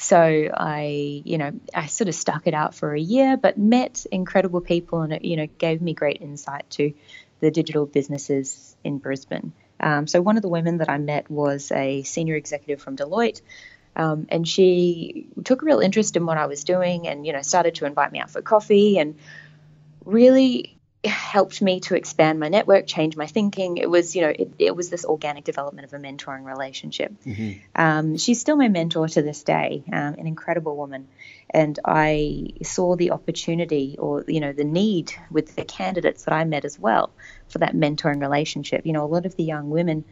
so 0.02 0.18
I, 0.18 1.22
you 1.24 1.38
know, 1.38 1.52
I 1.74 1.86
sort 1.86 2.08
of 2.08 2.14
stuck 2.14 2.46
it 2.46 2.54
out 2.54 2.74
for 2.74 2.92
a 2.92 3.00
year, 3.00 3.36
but 3.36 3.56
met 3.56 4.04
incredible 4.10 4.60
people, 4.60 5.02
and 5.02 5.12
it, 5.12 5.24
you 5.24 5.36
know, 5.36 5.46
gave 5.58 5.80
me 5.80 5.94
great 5.94 6.20
insight 6.20 6.68
to 6.70 6.92
the 7.40 7.50
digital 7.50 7.86
businesses 7.86 8.76
in 8.82 8.98
Brisbane. 8.98 9.52
Um, 9.78 10.06
so 10.06 10.20
one 10.20 10.36
of 10.36 10.42
the 10.42 10.48
women 10.48 10.78
that 10.78 10.90
I 10.90 10.98
met 10.98 11.30
was 11.30 11.70
a 11.72 12.02
senior 12.02 12.34
executive 12.34 12.82
from 12.82 12.96
Deloitte, 12.96 13.42
um, 13.94 14.26
and 14.28 14.46
she 14.46 15.28
took 15.44 15.62
a 15.62 15.64
real 15.64 15.80
interest 15.80 16.16
in 16.16 16.26
what 16.26 16.36
I 16.36 16.46
was 16.46 16.64
doing, 16.64 17.06
and 17.06 17.24
you 17.24 17.32
know, 17.32 17.42
started 17.42 17.76
to 17.76 17.86
invite 17.86 18.10
me 18.10 18.18
out 18.18 18.30
for 18.30 18.42
coffee, 18.42 18.98
and 18.98 19.16
really 20.04 20.78
helped 21.04 21.60
me 21.60 21.80
to 21.80 21.96
expand 21.96 22.38
my 22.38 22.48
network, 22.48 22.86
change 22.86 23.16
my 23.16 23.26
thinking. 23.26 23.76
It 23.76 23.90
was, 23.90 24.14
you 24.14 24.22
know, 24.22 24.28
it, 24.28 24.52
it 24.58 24.76
was 24.76 24.88
this 24.88 25.04
organic 25.04 25.44
development 25.44 25.84
of 25.86 25.92
a 25.92 25.98
mentoring 25.98 26.44
relationship. 26.44 27.12
Um, 27.74 28.16
she's 28.18 28.40
still 28.40 28.56
my 28.56 28.68
mentor 28.68 29.08
to 29.08 29.22
this 29.22 29.42
day, 29.42 29.82
um, 29.92 30.14
an 30.14 30.26
incredible 30.26 30.76
woman. 30.76 31.08
And 31.50 31.78
I 31.84 32.50
saw 32.62 32.96
the 32.96 33.10
opportunity 33.10 33.96
or, 33.98 34.24
you 34.28 34.40
know, 34.40 34.52
the 34.52 34.64
need 34.64 35.12
with 35.30 35.56
the 35.56 35.64
candidates 35.64 36.24
that 36.24 36.34
I 36.34 36.44
met 36.44 36.64
as 36.64 36.78
well 36.78 37.10
for 37.48 37.58
that 37.58 37.74
mentoring 37.74 38.20
relationship. 38.20 38.86
You 38.86 38.92
know, 38.92 39.04
a 39.04 39.06
lot 39.06 39.26
of 39.26 39.34
the 39.36 39.44
young 39.44 39.70
women 39.70 40.04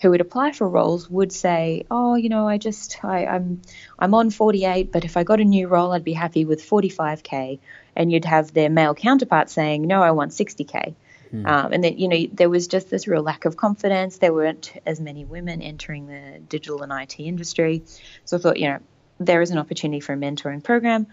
who 0.00 0.10
would 0.10 0.20
apply 0.20 0.52
for 0.52 0.68
roles 0.68 1.08
would 1.08 1.32
say, 1.32 1.84
"Oh, 1.90 2.14
you 2.14 2.28
know, 2.28 2.46
I 2.46 2.58
just 2.58 3.04
I, 3.04 3.26
I'm 3.26 3.62
I'm 3.98 4.14
on 4.14 4.30
48, 4.30 4.92
but 4.92 5.04
if 5.04 5.16
I 5.16 5.24
got 5.24 5.40
a 5.40 5.44
new 5.44 5.68
role, 5.68 5.92
I'd 5.92 6.04
be 6.04 6.12
happy 6.12 6.44
with 6.44 6.62
45k." 6.62 7.58
And 7.94 8.12
you'd 8.12 8.26
have 8.26 8.52
their 8.52 8.68
male 8.68 8.94
counterpart 8.94 9.50
saying, 9.50 9.86
"No, 9.86 10.02
I 10.02 10.10
want 10.10 10.32
60k." 10.32 10.94
Um, 11.32 11.72
and 11.72 11.82
then 11.82 11.98
you 11.98 12.08
know 12.08 12.26
there 12.32 12.48
was 12.48 12.68
just 12.68 12.88
this 12.88 13.08
real 13.08 13.22
lack 13.22 13.44
of 13.44 13.56
confidence. 13.56 14.18
There 14.18 14.32
weren't 14.32 14.72
as 14.86 15.00
many 15.00 15.24
women 15.24 15.60
entering 15.60 16.06
the 16.06 16.40
digital 16.48 16.82
and 16.82 16.92
IT 16.92 17.18
industry, 17.18 17.82
so 18.24 18.36
I 18.36 18.40
thought, 18.40 18.58
you 18.58 18.68
know, 18.68 18.78
there 19.18 19.42
is 19.42 19.50
an 19.50 19.58
opportunity 19.58 20.00
for 20.00 20.12
a 20.12 20.16
mentoring 20.16 20.62
program. 20.62 21.06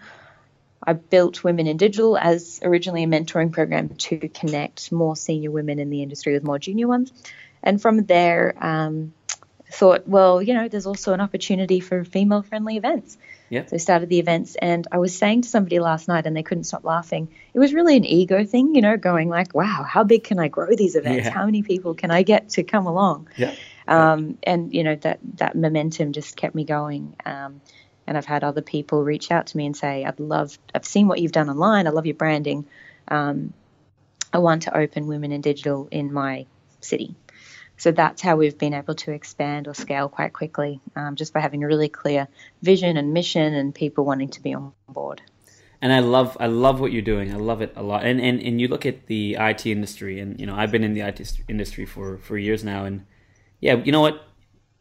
I 0.86 0.92
built 0.92 1.42
Women 1.42 1.66
in 1.66 1.78
Digital 1.78 2.16
as 2.16 2.60
originally 2.62 3.04
a 3.04 3.06
mentoring 3.06 3.52
program 3.52 3.88
to 3.88 4.28
connect 4.28 4.92
more 4.92 5.16
senior 5.16 5.50
women 5.50 5.78
in 5.78 5.88
the 5.88 6.02
industry 6.02 6.34
with 6.34 6.44
more 6.44 6.58
junior 6.58 6.86
ones. 6.86 7.10
And 7.64 7.82
from 7.82 8.04
there, 8.04 8.54
um, 8.60 9.12
thought, 9.72 10.06
well, 10.06 10.40
you 10.40 10.54
know, 10.54 10.68
there's 10.68 10.86
also 10.86 11.12
an 11.12 11.20
opportunity 11.20 11.80
for 11.80 12.04
female 12.04 12.42
friendly 12.42 12.76
events. 12.76 13.18
Yeah. 13.50 13.66
So 13.66 13.74
I 13.74 13.78
started 13.78 14.08
the 14.08 14.18
events, 14.18 14.56
and 14.60 14.86
I 14.90 14.98
was 14.98 15.16
saying 15.16 15.42
to 15.42 15.48
somebody 15.48 15.78
last 15.78 16.08
night, 16.08 16.26
and 16.26 16.36
they 16.36 16.42
couldn't 16.42 16.64
stop 16.64 16.84
laughing. 16.84 17.28
It 17.52 17.58
was 17.58 17.74
really 17.74 17.96
an 17.96 18.04
ego 18.04 18.44
thing, 18.44 18.74
you 18.74 18.82
know, 18.82 18.96
going 18.96 19.28
like, 19.28 19.54
wow, 19.54 19.84
how 19.88 20.04
big 20.04 20.24
can 20.24 20.38
I 20.38 20.48
grow 20.48 20.74
these 20.74 20.96
events? 20.96 21.26
Yeah. 21.26 21.30
How 21.30 21.44
many 21.44 21.62
people 21.62 21.94
can 21.94 22.10
I 22.10 22.22
get 22.22 22.50
to 22.50 22.62
come 22.62 22.86
along? 22.86 23.28
Yeah. 23.36 23.54
um, 23.86 24.38
and 24.42 24.72
you 24.72 24.82
know 24.82 24.96
that 24.96 25.18
that 25.36 25.56
momentum 25.56 26.12
just 26.12 26.36
kept 26.36 26.54
me 26.54 26.64
going. 26.64 27.16
Um, 27.24 27.60
and 28.06 28.18
I've 28.18 28.26
had 28.26 28.44
other 28.44 28.62
people 28.62 29.02
reach 29.02 29.30
out 29.30 29.46
to 29.48 29.56
me 29.56 29.66
and 29.66 29.76
say, 29.76 30.04
"I'd 30.04 30.20
love, 30.20 30.58
I've 30.74 30.84
seen 30.84 31.08
what 31.08 31.20
you've 31.20 31.32
done 31.32 31.48
online. 31.48 31.86
I 31.86 31.90
love 31.90 32.06
your 32.06 32.14
branding. 32.14 32.66
Um, 33.08 33.52
I 34.32 34.38
want 34.38 34.62
to 34.62 34.76
open 34.76 35.06
Women 35.06 35.32
in 35.32 35.40
Digital 35.40 35.88
in 35.90 36.12
my 36.12 36.46
city." 36.80 37.14
So 37.84 37.92
that's 37.92 38.22
how 38.22 38.36
we've 38.36 38.56
been 38.56 38.72
able 38.72 38.94
to 38.94 39.12
expand 39.12 39.68
or 39.68 39.74
scale 39.74 40.08
quite 40.08 40.32
quickly, 40.32 40.80
um, 40.96 41.16
just 41.16 41.34
by 41.34 41.40
having 41.40 41.62
a 41.62 41.66
really 41.66 41.90
clear 41.90 42.28
vision 42.62 42.96
and 42.96 43.12
mission, 43.12 43.52
and 43.52 43.74
people 43.74 44.06
wanting 44.06 44.30
to 44.30 44.42
be 44.42 44.54
on 44.54 44.72
board. 44.88 45.20
and 45.82 45.92
I 45.92 45.98
love 45.98 46.34
I 46.40 46.46
love 46.46 46.80
what 46.80 46.92
you're 46.92 47.02
doing. 47.02 47.30
I 47.30 47.36
love 47.36 47.60
it 47.60 47.74
a 47.76 47.82
lot. 47.82 48.06
And 48.06 48.22
and 48.22 48.40
and 48.40 48.58
you 48.58 48.68
look 48.68 48.86
at 48.86 49.04
the 49.04 49.36
IT 49.38 49.66
industry, 49.66 50.18
and 50.18 50.40
you 50.40 50.46
know 50.46 50.54
I've 50.54 50.72
been 50.72 50.82
in 50.82 50.94
the 50.94 51.02
IT 51.02 51.20
industry 51.46 51.84
for 51.84 52.16
for 52.16 52.38
years 52.38 52.64
now, 52.64 52.86
and 52.86 53.04
yeah, 53.60 53.74
you 53.84 53.92
know 53.92 54.00
what? 54.00 54.16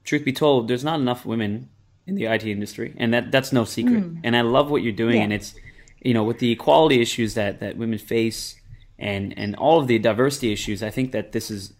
Truth 0.05 0.23
be 0.23 0.31
told, 0.31 0.69
there's 0.69 0.85
not 0.85 0.97
enough 1.01 1.25
women 1.25 1.67
in 2.07 2.15
the 2.15 2.27
IT 2.27 2.45
industry, 2.45 2.93
and 2.95 3.13
that 3.13 3.33
that's 3.33 3.51
no 3.51 3.65
secret. 3.65 4.01
And 4.23 4.33
I 4.33 4.43
love 4.57 4.71
what 4.71 4.81
you're 4.81 4.93
doing, 5.05 5.17
Yeah. 5.17 5.23
and 5.23 5.33
it's 5.33 5.55
you 6.01 6.13
know 6.13 6.23
with 6.23 6.39
the 6.39 6.51
equality 6.53 7.01
issues 7.01 7.33
that 7.33 7.59
that 7.59 7.75
women 7.75 7.99
face, 7.99 8.55
and 8.97 9.37
and 9.37 9.57
all 9.57 9.81
of 9.81 9.87
the 9.87 9.99
diversity 9.99 10.53
issues. 10.53 10.81
I 10.81 10.89
think 10.89 11.11
that 11.11 11.33
this 11.33 11.51
is 11.51 11.73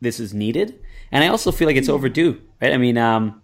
this 0.00 0.20
is 0.20 0.32
needed, 0.34 0.80
and 1.12 1.22
I 1.24 1.28
also 1.28 1.52
feel 1.52 1.66
like 1.66 1.76
it's 1.76 1.88
overdue. 1.88 2.40
Right? 2.60 2.72
I 2.72 2.76
mean, 2.76 2.98
um, 2.98 3.42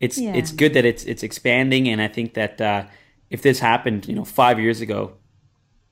it's 0.00 0.18
Yeah. 0.18 0.34
it's 0.34 0.52
good 0.52 0.74
that 0.74 0.84
it's 0.84 1.04
it's 1.04 1.22
expanding, 1.22 1.88
and 1.88 2.00
I 2.00 2.08
think 2.08 2.34
that 2.34 2.60
uh, 2.60 2.84
if 3.30 3.42
this 3.42 3.58
happened, 3.58 4.06
you 4.08 4.14
know, 4.14 4.24
five 4.24 4.58
years 4.60 4.80
ago, 4.80 5.12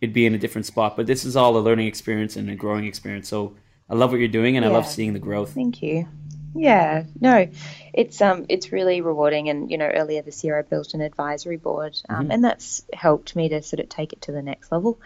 it'd 0.00 0.14
be 0.14 0.26
in 0.26 0.34
a 0.34 0.38
different 0.38 0.66
spot. 0.66 0.96
But 0.96 1.06
this 1.06 1.24
is 1.24 1.36
all 1.36 1.56
a 1.56 1.60
learning 1.60 1.86
experience 1.86 2.36
and 2.36 2.48
a 2.50 2.56
growing 2.56 2.86
experience. 2.86 3.28
So 3.28 3.56
I 3.88 3.94
love 3.94 4.10
what 4.10 4.18
you're 4.18 4.28
doing, 4.28 4.56
and 4.56 4.64
I 4.64 4.68
love 4.68 4.86
seeing 4.86 5.12
the 5.12 5.18
growth. 5.18 5.54
Thank 5.54 5.82
you. 5.82 6.08
Yeah, 6.58 7.04
no, 7.20 7.48
it's 7.92 8.20
um, 8.22 8.46
it's 8.48 8.72
really 8.72 9.02
rewarding. 9.02 9.48
And 9.50 9.70
you 9.70 9.76
know, 9.76 9.86
earlier 9.86 10.22
this 10.22 10.42
year, 10.42 10.58
I 10.58 10.62
built 10.62 10.94
an 10.94 11.02
advisory 11.02 11.58
board, 11.58 11.98
um, 12.08 12.30
and 12.30 12.42
that's 12.42 12.82
helped 12.92 13.36
me 13.36 13.50
to 13.50 13.62
sort 13.62 13.80
of 13.80 13.88
take 13.88 14.12
it 14.12 14.22
to 14.22 14.32
the 14.32 14.42
next 14.42 14.72
level. 14.72 14.98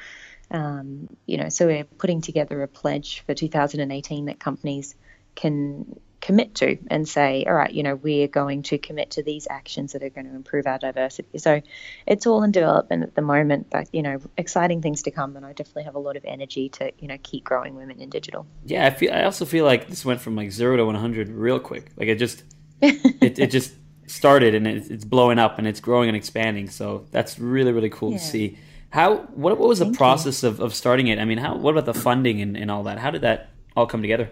Um, 0.51 1.09
you 1.27 1.37
know, 1.37 1.49
so 1.49 1.67
we're 1.67 1.85
putting 1.85 2.21
together 2.21 2.63
a 2.63 2.69
pledge 2.69 3.21
for 3.27 3.35
2018 3.35 4.27
that 4.27 4.41
companies 4.41 4.95
can 5.37 5.99
commit 6.21 6.55
to 6.57 6.77
and 6.89 7.09
say, 7.09 7.45
all 7.47 7.55
right, 7.55 7.73
you 7.73 7.83
know, 7.83 7.95
we're 7.95 8.29
going 8.29 8.63
to 8.63 8.77
commit 8.79 9.13
to 9.13 9.23
these 9.23 9.47
actions 9.49 9.93
that 9.93 10.03
are 10.03 10.11
going 10.11 10.29
to 10.29 10.35
improve 10.35 10.67
our 10.67 10.79
diversity. 10.79 11.39
So 11.39 11.63
it's 12.07 12.27
all 12.27 12.43
in 12.43 12.51
development 12.53 13.05
at 13.05 13.15
the 13.15 13.23
moment, 13.23 13.69
but 13.71 13.89
you 13.93 14.03
know, 14.03 14.19
exciting 14.37 14.83
things 14.83 15.03
to 15.05 15.11
come. 15.11 15.37
And 15.37 15.47
I 15.47 15.53
definitely 15.53 15.85
have 15.85 15.95
a 15.95 15.99
lot 16.01 16.17
of 16.17 16.25
energy 16.25 16.69
to 16.71 16.93
you 16.99 17.09
know 17.09 17.17
keep 17.23 17.45
growing 17.45 17.75
women 17.75 18.01
in 18.01 18.11
digital. 18.11 18.47
Yeah, 18.65 18.87
I 18.87 18.91
feel. 18.91 19.13
I 19.13 19.25
also 19.25 19.45
feel 19.45 19.65
like 19.65 19.89
this 19.89 20.05
went 20.05 20.21
from 20.21 20.37
like 20.37 20.51
zero 20.51 20.77
to 20.77 20.85
100 20.85 21.29
real 21.31 21.59
quick. 21.59 21.91
Like 21.97 22.09
it 22.09 22.17
just, 22.17 22.45
it, 22.83 23.39
it 23.39 23.51
just 23.51 23.73
started 24.07 24.55
and 24.55 24.67
it's, 24.67 24.89
it's 24.89 25.05
blowing 25.05 25.39
up 25.39 25.59
and 25.59 25.67
it's 25.67 25.81
growing 25.81 26.09
and 26.09 26.17
expanding. 26.17 26.69
So 26.69 27.07
that's 27.13 27.39
really 27.39 27.73
really 27.73 27.91
cool 27.91 28.13
Yeah. 28.13 28.19
to 28.19 28.25
see. 28.25 28.59
How 28.91 29.19
what 29.19 29.59
what 29.59 29.69
was 29.69 29.79
the 29.79 29.87
Thank 29.87 29.95
you. 29.95 29.99
process 29.99 30.43
of, 30.43 30.61
of 30.61 30.75
starting 30.75 31.07
it? 31.09 31.19
I 31.19 31.25
mean, 31.25 31.39
how 31.39 31.57
what 31.57 31.71
about 31.77 31.87
the 31.87 31.95
funding 31.95 32.41
and, 32.43 32.57
and 32.57 32.71
all 32.71 32.83
that? 32.85 32.99
How 32.99 33.11
did 33.11 33.23
that 33.23 33.51
all 33.77 33.87
come 33.87 34.03
together? 34.03 34.31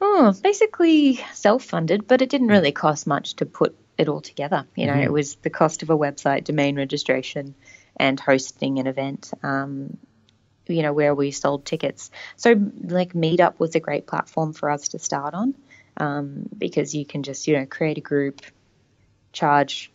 Oh, 0.00 0.32
basically 0.42 1.16
self-funded, 1.32 2.06
but 2.06 2.22
it 2.22 2.28
didn't 2.28 2.48
really 2.48 2.72
cost 2.72 3.06
much 3.06 3.34
to 3.36 3.46
put 3.46 3.76
it 3.96 4.08
all 4.08 4.20
together. 4.20 4.66
You 4.74 4.86
know, 4.86 4.94
Mhm. 4.94 5.04
it 5.04 5.12
was 5.12 5.36
the 5.36 5.50
cost 5.50 5.82
of 5.82 5.90
a 5.90 5.96
website, 5.96 6.44
domain 6.44 6.76
registration, 6.76 7.54
and 7.96 8.18
hosting 8.18 8.78
an 8.78 8.86
event. 8.86 9.30
Um, 9.42 9.96
you 10.68 10.82
know, 10.82 10.92
where 10.92 11.14
we 11.14 11.32
sold 11.32 11.64
tickets. 11.64 12.10
So, 12.36 12.54
like, 12.84 13.14
Meetup 13.14 13.58
was 13.58 13.74
a 13.74 13.80
great 13.80 14.06
platform 14.06 14.52
for 14.52 14.70
us 14.70 14.88
to 14.88 14.98
start 14.98 15.34
on 15.34 15.54
um, 15.96 16.48
because 16.56 16.94
you 16.94 17.04
can 17.04 17.24
just, 17.24 17.48
you 17.48 17.58
know, 17.58 17.66
create 17.66 17.98
a 17.98 18.00
group, 18.00 18.42
charge 19.32 19.90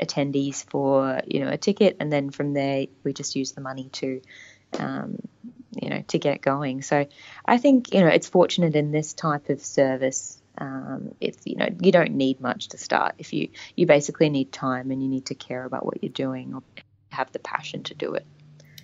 attendees 0.00 0.64
for, 0.64 1.20
you 1.26 1.40
know, 1.40 1.50
a 1.50 1.56
ticket, 1.56 1.96
and 2.00 2.12
then 2.12 2.30
from 2.30 2.52
there 2.52 2.86
we 3.04 3.12
just 3.12 3.36
use 3.36 3.52
the 3.52 3.60
money 3.60 3.88
to, 3.92 4.20
um, 4.78 5.18
you 5.80 5.90
know, 5.90 6.02
to 6.08 6.18
get 6.18 6.40
going. 6.40 6.82
So, 6.82 7.06
I 7.44 7.58
think, 7.58 7.94
you 7.94 8.00
know, 8.00 8.08
it's 8.08 8.28
fortunate 8.28 8.76
in 8.76 8.92
this 8.92 9.12
type 9.14 9.48
of 9.48 9.60
service. 9.60 10.40
Um, 10.58 11.14
it's 11.20 11.38
you 11.46 11.56
know 11.56 11.68
you 11.80 11.90
don't 11.90 12.10
need 12.12 12.40
much 12.40 12.68
to 12.68 12.76
start 12.76 13.14
if 13.18 13.32
you 13.32 13.48
you 13.76 13.86
basically 13.86 14.28
need 14.28 14.52
time 14.52 14.90
and 14.90 15.02
you 15.02 15.08
need 15.08 15.26
to 15.26 15.34
care 15.34 15.64
about 15.64 15.86
what 15.86 16.02
you're 16.02 16.12
doing 16.12 16.54
or 16.54 16.62
have 17.10 17.32
the 17.32 17.38
passion 17.38 17.82
to 17.84 17.94
do 17.94 18.14
it. 18.14 18.26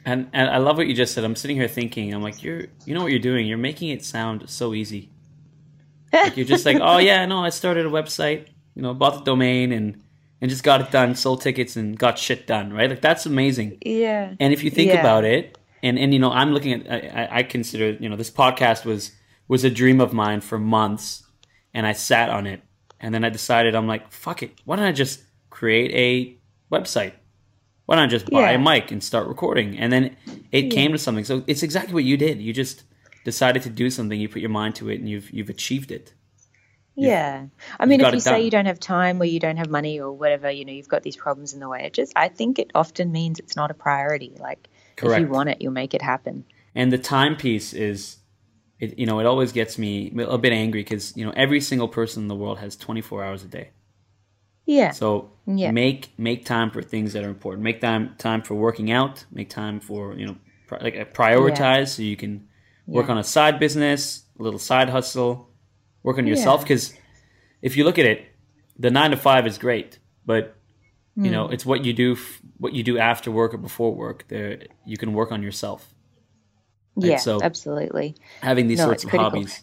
And 0.04 0.28
and 0.32 0.48
I 0.48 0.58
love 0.58 0.76
what 0.76 0.86
you 0.86 0.94
just 0.94 1.12
said. 1.12 1.24
I'm 1.24 1.36
sitting 1.36 1.56
here 1.56 1.68
thinking, 1.68 2.14
I'm 2.14 2.22
like, 2.22 2.42
you're 2.42 2.66
you 2.84 2.94
know 2.94 3.02
what 3.02 3.10
you're 3.10 3.18
doing. 3.18 3.46
You're 3.46 3.58
making 3.58 3.90
it 3.90 4.04
sound 4.04 4.48
so 4.48 4.72
easy. 4.72 5.10
Like 6.12 6.36
you're 6.36 6.46
just 6.46 6.64
like, 6.64 6.78
oh 6.80 6.96
yeah, 6.98 7.26
no, 7.26 7.44
I 7.44 7.50
started 7.50 7.84
a 7.84 7.90
website, 7.90 8.46
you 8.74 8.80
know, 8.80 8.94
bought 8.94 9.16
the 9.16 9.24
domain 9.24 9.72
and 9.72 10.02
and 10.40 10.50
just 10.50 10.62
got 10.64 10.80
it 10.80 10.90
done, 10.90 11.14
sold 11.14 11.40
tickets 11.40 11.76
and 11.76 11.98
got 11.98 12.18
shit 12.18 12.46
done, 12.46 12.72
right? 12.72 12.90
Like 12.90 13.00
that's 13.00 13.26
amazing. 13.26 13.78
Yeah. 13.84 14.34
And 14.40 14.52
if 14.52 14.62
you 14.64 14.70
think 14.70 14.90
Yeah. 14.92 15.00
about 15.00 15.24
it, 15.24 15.56
and 15.82 15.98
and 15.98 16.12
you 16.12 16.18
know, 16.20 16.30
I'm 16.32 16.52
looking 16.52 16.72
at, 16.86 16.90
I, 16.90 17.28
I- 17.38 17.42
consider, 17.42 17.92
you 18.00 18.08
know, 18.08 18.16
this 18.16 18.30
podcast 18.30 18.84
was 18.84 19.12
was 19.48 19.64
a 19.64 19.70
dream 19.70 20.00
of 20.00 20.12
mine 20.12 20.40
for 20.40 20.58
months, 20.58 21.24
and 21.72 21.86
I 21.86 21.92
sat 21.92 22.28
on 22.30 22.46
it, 22.46 22.60
and 23.00 23.14
then 23.14 23.24
I 23.24 23.28
decided, 23.30 23.74
I'm 23.74 23.86
like, 23.86 24.10
fuck 24.12 24.42
it, 24.42 24.50
why 24.64 24.76
don't 24.76 24.84
I 24.86 24.92
just 24.92 25.22
create 25.50 25.92
a 25.94 26.36
website? 26.74 27.12
Why 27.86 27.94
don't 27.94 28.04
I 28.04 28.08
just 28.08 28.28
buy 28.28 28.50
Yeah. 28.50 28.56
a 28.56 28.58
mic 28.58 28.90
and 28.90 29.02
start 29.02 29.28
recording? 29.28 29.78
And 29.78 29.92
then 29.92 30.16
it 30.50 30.70
came 30.72 30.90
to 30.92 30.98
something. 30.98 31.24
So 31.24 31.44
it's 31.46 31.62
exactly 31.62 31.94
what 31.94 32.02
you 32.02 32.16
did. 32.16 32.40
You 32.42 32.52
just 32.52 32.82
decided 33.24 33.62
to 33.62 33.70
do 33.70 33.88
something. 33.90 34.20
You 34.20 34.28
put 34.28 34.40
your 34.42 34.50
mind 34.50 34.74
to 34.76 34.88
it, 34.90 34.98
and 34.98 35.08
you've 35.08 35.30
you've 35.30 35.48
achieved 35.48 35.92
it. 35.92 36.12
Yeah. 36.96 37.46
I 37.78 37.86
mean, 37.86 38.00
if 38.00 38.12
you 38.14 38.20
say 38.20 38.42
you 38.42 38.50
don't 38.50 38.66
have 38.66 38.80
time 38.80 39.20
or 39.20 39.24
you 39.24 39.38
don't 39.38 39.56
have 39.58 39.68
money 39.68 40.00
or 40.00 40.10
whatever, 40.12 40.50
you 40.50 40.64
know, 40.64 40.72
you've 40.72 40.88
got 40.88 41.02
these 41.02 41.16
problems 41.16 41.52
in 41.52 41.60
the 41.60 41.68
way, 41.68 41.84
it 41.84 41.92
just, 41.92 42.12
I 42.16 42.28
think 42.28 42.58
it 42.58 42.70
often 42.74 43.12
means 43.12 43.38
it's 43.38 43.54
not 43.56 43.70
a 43.70 43.74
priority. 43.74 44.32
Like, 44.38 44.68
if 45.02 45.18
you 45.18 45.28
want 45.28 45.50
it, 45.50 45.60
you'll 45.60 45.72
make 45.72 45.92
it 45.94 46.00
happen. 46.02 46.44
And 46.74 46.90
the 46.90 46.98
time 46.98 47.36
piece 47.36 47.72
is, 47.74 48.16
it, 48.80 48.98
you 48.98 49.06
know, 49.06 49.20
it 49.20 49.26
always 49.26 49.52
gets 49.52 49.78
me 49.78 50.12
a 50.18 50.38
bit 50.38 50.52
angry 50.52 50.80
because 50.82 51.16
you 51.16 51.24
know 51.24 51.32
every 51.36 51.60
single 51.60 51.88
person 51.88 52.22
in 52.24 52.28
the 52.28 52.34
world 52.34 52.58
has 52.58 52.76
24 52.76 53.24
hours 53.24 53.42
a 53.44 53.48
day. 53.48 53.70
Yeah. 54.66 54.90
So 54.90 55.30
Yeah. 55.46 55.70
make 55.70 56.12
make 56.18 56.44
time 56.44 56.70
for 56.70 56.82
things 56.82 57.12
that 57.12 57.24
are 57.24 57.28
important. 57.28 57.62
Make 57.62 57.80
time 57.80 58.14
time 58.18 58.42
for 58.42 58.54
working 58.54 58.90
out. 58.90 59.24
Make 59.30 59.48
time 59.48 59.80
for 59.80 60.14
you 60.14 60.26
know 60.26 60.36
pri- 60.66 60.80
like 60.82 61.14
prioritize 61.14 61.88
so 61.88 62.02
you 62.02 62.16
can 62.16 62.48
work 62.86 63.06
Yeah. 63.06 63.12
on 63.12 63.18
a 63.18 63.24
side 63.24 63.58
business, 63.58 64.24
a 64.38 64.42
little 64.42 64.58
side 64.58 64.90
hustle, 64.90 65.45
work 66.06 66.16
on 66.18 66.26
yourself. 66.26 66.60
Yeah. 66.60 66.64
Because 66.64 66.94
if 67.60 67.76
you 67.76 67.84
look 67.84 67.98
at 67.98 68.06
it, 68.06 68.24
the 68.78 68.90
nine 68.90 69.10
to 69.10 69.16
five 69.18 69.46
is 69.46 69.58
great, 69.58 69.98
but 70.24 70.44
you 71.16 71.24
Hmm. 71.24 71.30
know 71.36 71.48
it's 71.48 71.66
what 71.66 71.84
you 71.84 71.92
do 71.92 72.12
f- 72.12 72.40
what 72.58 72.72
you 72.72 72.82
do 72.82 72.96
after 72.98 73.30
work 73.30 73.52
or 73.54 73.58
before 73.58 73.92
work. 73.94 74.24
There 74.28 74.62
you 74.86 74.96
can 74.96 75.12
work 75.12 75.30
on 75.32 75.42
yourself. 75.42 75.80
Right, 76.94 77.10
yeah, 77.12 77.16
so- 77.18 77.40
absolutely. 77.42 78.14
Having 78.40 78.68
these 78.68 78.78
No, 78.78 78.86
sorts 78.86 79.04
of 79.04 79.10
critical. 79.10 79.30
hobbies 79.30 79.62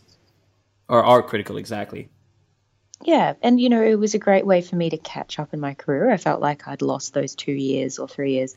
are 0.90 1.04
are 1.04 1.22
critical. 1.24 1.58
Exactly. 1.58 2.10
Yeah. 3.06 3.34
And, 3.42 3.60
you 3.60 3.70
know, 3.70 3.84
it 3.84 3.96
was 4.00 4.14
a 4.14 4.20
great 4.20 4.46
way 4.46 4.62
for 4.62 4.76
me 4.78 4.90
to 4.90 4.98
catch 4.98 5.38
up 5.38 5.54
in 5.54 5.60
my 5.60 5.74
career. 5.74 6.10
I 6.10 6.18
felt 6.18 6.40
like 6.42 6.68
I'd 6.70 6.82
lost 6.82 7.14
those 7.14 7.36
two 7.36 7.52
years 7.52 8.00
or 8.00 8.08
three 8.08 8.34
years 8.34 8.56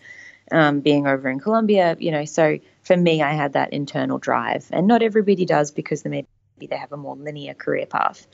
um, 0.52 0.80
being 0.80 1.08
over 1.08 1.28
in 1.28 1.40
Colombia, 1.40 1.96
you 1.98 2.12
know. 2.12 2.24
So 2.24 2.58
for 2.82 2.96
me, 2.96 3.22
I 3.22 3.32
had 3.32 3.54
that 3.54 3.72
internal 3.72 4.18
drive. 4.18 4.68
And 4.70 4.86
not 4.86 5.02
everybody 5.02 5.44
does 5.46 5.72
because 5.72 6.02
they 6.02 6.24
maybe 6.56 6.68
they 6.68 6.76
have 6.76 6.92
a 6.92 6.96
more 6.96 7.16
linear 7.16 7.54
career 7.54 7.86
path. 7.86 8.26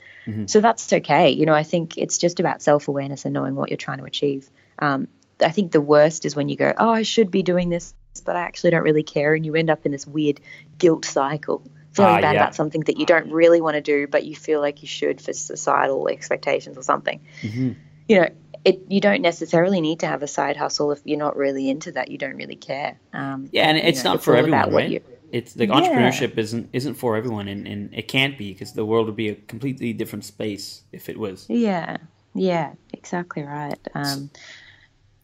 So 0.45 0.61
that's 0.61 0.91
okay. 0.93 1.31
You 1.31 1.45
know, 1.45 1.53
I 1.53 1.63
think 1.63 1.97
it's 1.97 2.17
just 2.17 2.39
about 2.39 2.61
self 2.61 2.87
awareness 2.87 3.25
and 3.25 3.33
knowing 3.33 3.55
what 3.55 3.69
you're 3.69 3.77
trying 3.77 3.97
to 3.97 4.05
achieve. 4.05 4.49
Um, 4.79 5.07
I 5.41 5.49
think 5.49 5.71
the 5.71 5.81
worst 5.81 6.25
is 6.25 6.35
when 6.35 6.47
you 6.47 6.55
go, 6.55 6.73
oh, 6.77 6.89
I 6.89 7.01
should 7.03 7.29
be 7.29 7.43
doing 7.43 7.69
this, 7.69 7.93
but 8.25 8.35
I 8.35 8.41
actually 8.41 8.71
don't 8.71 8.83
really 8.83 9.03
care. 9.03 9.33
And 9.33 9.45
you 9.45 9.55
end 9.55 9.69
up 9.69 9.85
in 9.85 9.91
this 9.91 10.07
weird 10.07 10.39
guilt 10.77 11.03
cycle, 11.05 11.61
feeling 11.91 12.11
Ah, 12.11 12.21
bad 12.21 12.35
yeah. 12.35 12.41
about 12.41 12.55
something 12.55 12.81
that 12.81 12.97
you 12.97 13.05
don't 13.05 13.31
really 13.31 13.59
want 13.59 13.75
to 13.75 13.81
do, 13.81 14.07
but 14.07 14.25
you 14.25 14.35
feel 14.35 14.61
like 14.61 14.81
you 14.81 14.87
should 14.87 15.19
for 15.19 15.33
societal 15.33 16.07
expectations 16.07 16.77
or 16.77 16.83
something. 16.83 17.19
Mm-hmm. 17.41 17.71
You 18.07 18.21
know, 18.21 18.29
it, 18.63 18.83
you 18.87 19.01
don't 19.01 19.21
necessarily 19.21 19.81
need 19.81 19.99
to 19.99 20.07
have 20.07 20.23
a 20.23 20.27
side 20.27 20.55
hustle 20.55 20.91
if 20.93 21.01
you're 21.03 21.19
not 21.19 21.35
really 21.35 21.69
into 21.69 21.91
that. 21.93 22.09
You 22.09 22.17
don't 22.17 22.35
really 22.35 22.55
care. 22.55 22.97
Um, 23.11 23.49
Yeah, 23.51 23.67
and 23.67 23.77
you 23.77 23.83
it's 23.83 24.03
know, 24.05 24.13
not 24.13 24.23
for 24.23 24.37
everyone, 24.37 24.73
right? 24.73 25.03
It's 25.33 25.57
like 25.57 25.69
Yeah. 25.69 25.81
entrepreneurship 25.81 26.37
isn't 26.37 26.69
isn't 26.73 26.93
for 26.95 27.17
everyone, 27.17 27.49
and, 27.49 27.67
and 27.67 27.93
it 27.93 28.07
can't 28.07 28.37
be 28.37 28.53
because 28.53 28.73
the 28.73 28.85
world 28.85 29.07
would 29.07 29.17
be 29.17 29.29
a 29.29 29.35
completely 29.35 29.91
different 29.93 30.25
space 30.25 30.83
if 30.93 31.09
it 31.09 31.17
was. 31.19 31.49
Yeah, 31.49 31.97
yeah, 32.35 32.73
exactly 32.93 33.43
right. 33.43 33.79
Um, 33.95 34.29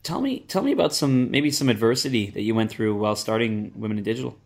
Tell 0.04 0.19
me, 0.22 0.41
tell 0.41 0.62
me 0.63 0.74
about 0.74 0.93
some 0.93 1.32
maybe 1.32 1.52
some 1.52 1.69
adversity 1.69 2.30
that 2.32 2.41
you 2.41 2.54
went 2.56 2.69
through 2.72 2.95
while 2.98 3.15
starting 3.15 3.72
Women 3.76 3.98
in 3.98 4.04
Digital. 4.04 4.38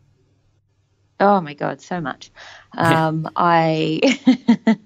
Oh 1.20 1.42
my 1.42 1.54
god, 1.54 1.82
so 1.82 2.02
much. 2.02 2.32
Um, 2.78 3.30
I 3.36 4.00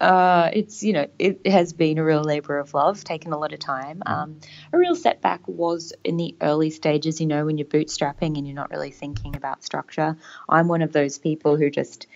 uh, 0.00 0.50
it's 0.52 0.82
you 0.82 0.94
know 0.94 1.06
it 1.18 1.46
has 1.46 1.72
been 1.72 1.98
a 1.98 2.04
real 2.04 2.22
labor 2.22 2.58
of 2.58 2.72
love, 2.72 3.04
taken 3.04 3.32
a 3.32 3.38
lot 3.38 3.52
of 3.52 3.58
time. 3.58 4.02
Um, 4.06 4.40
a 4.72 4.78
real 4.78 4.96
setback 4.96 5.46
was 5.46 5.92
in 6.04 6.16
the 6.16 6.34
early 6.40 6.70
stages. 6.70 7.20
You 7.20 7.26
know, 7.26 7.44
when 7.44 7.58
you're 7.58 7.66
bootstrapping 7.66 8.38
and 8.38 8.46
you're 8.46 8.56
not 8.56 8.70
really 8.70 8.90
thinking 8.90 9.36
about 9.36 9.62
structure. 9.62 10.16
I'm 10.48 10.68
one 10.68 10.82
of 10.82 10.92
those 10.92 11.18
people 11.18 11.56
who 11.56 11.70
just 11.70 12.06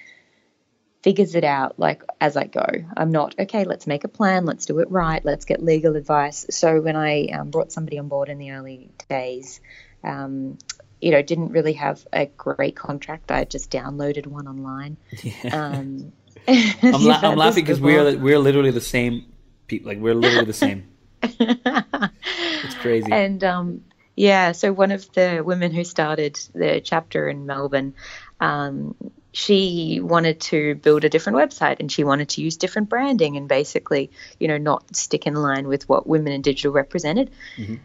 figures 1.02 1.34
it 1.34 1.44
out 1.44 1.78
like 1.78 2.02
as 2.20 2.36
I 2.36 2.44
go. 2.44 2.66
I'm 2.96 3.12
not 3.12 3.34
okay. 3.38 3.64
Let's 3.64 3.86
make 3.86 4.04
a 4.04 4.08
plan. 4.08 4.46
Let's 4.46 4.64
do 4.64 4.78
it 4.78 4.90
right. 4.90 5.22
Let's 5.22 5.44
get 5.44 5.62
legal 5.62 5.96
advice. 5.96 6.46
So 6.50 6.80
when 6.80 6.96
I 6.96 7.26
um, 7.26 7.50
brought 7.50 7.70
somebody 7.70 7.98
on 7.98 8.08
board 8.08 8.30
in 8.30 8.38
the 8.38 8.52
early 8.52 8.90
days, 9.10 9.60
um, 10.02 10.56
you 11.02 11.10
know, 11.10 11.20
didn't 11.20 11.50
really 11.50 11.74
have 11.74 12.06
a 12.14 12.24
great 12.24 12.76
contract. 12.76 13.30
I 13.30 13.44
just 13.44 13.70
downloaded 13.70 14.26
one 14.26 14.48
online. 14.48 14.96
Um, 15.52 16.12
I'm, 16.48 17.04
la- 17.04 17.20
I'm 17.22 17.36
laughing 17.36 17.64
because 17.64 17.80
we're 17.80 18.16
we're 18.18 18.38
literally 18.38 18.70
the 18.70 18.80
same 18.80 19.26
people. 19.66 19.88
Like 19.88 19.98
we're 19.98 20.14
literally 20.14 20.46
the 20.46 20.52
same. 20.52 20.88
it's 21.22 22.74
crazy. 22.76 23.10
And 23.10 23.42
um, 23.44 23.84
yeah, 24.16 24.52
so 24.52 24.72
one 24.72 24.92
of 24.92 25.10
the 25.12 25.42
women 25.44 25.72
who 25.72 25.84
started 25.84 26.38
the 26.54 26.80
chapter 26.80 27.28
in 27.28 27.46
Melbourne, 27.46 27.94
um, 28.40 28.94
she 29.32 29.98
wanted 30.00 30.40
to 30.40 30.76
build 30.76 31.02
a 31.04 31.08
different 31.08 31.36
website 31.36 31.80
and 31.80 31.90
she 31.90 32.04
wanted 32.04 32.28
to 32.30 32.40
use 32.40 32.56
different 32.56 32.88
branding 32.88 33.36
and 33.36 33.48
basically, 33.48 34.12
you 34.38 34.46
know, 34.46 34.58
not 34.58 34.94
stick 34.94 35.26
in 35.26 35.34
line 35.34 35.66
with 35.66 35.88
what 35.88 36.06
women 36.06 36.32
in 36.32 36.40
digital 36.40 36.72
represented. 36.72 37.32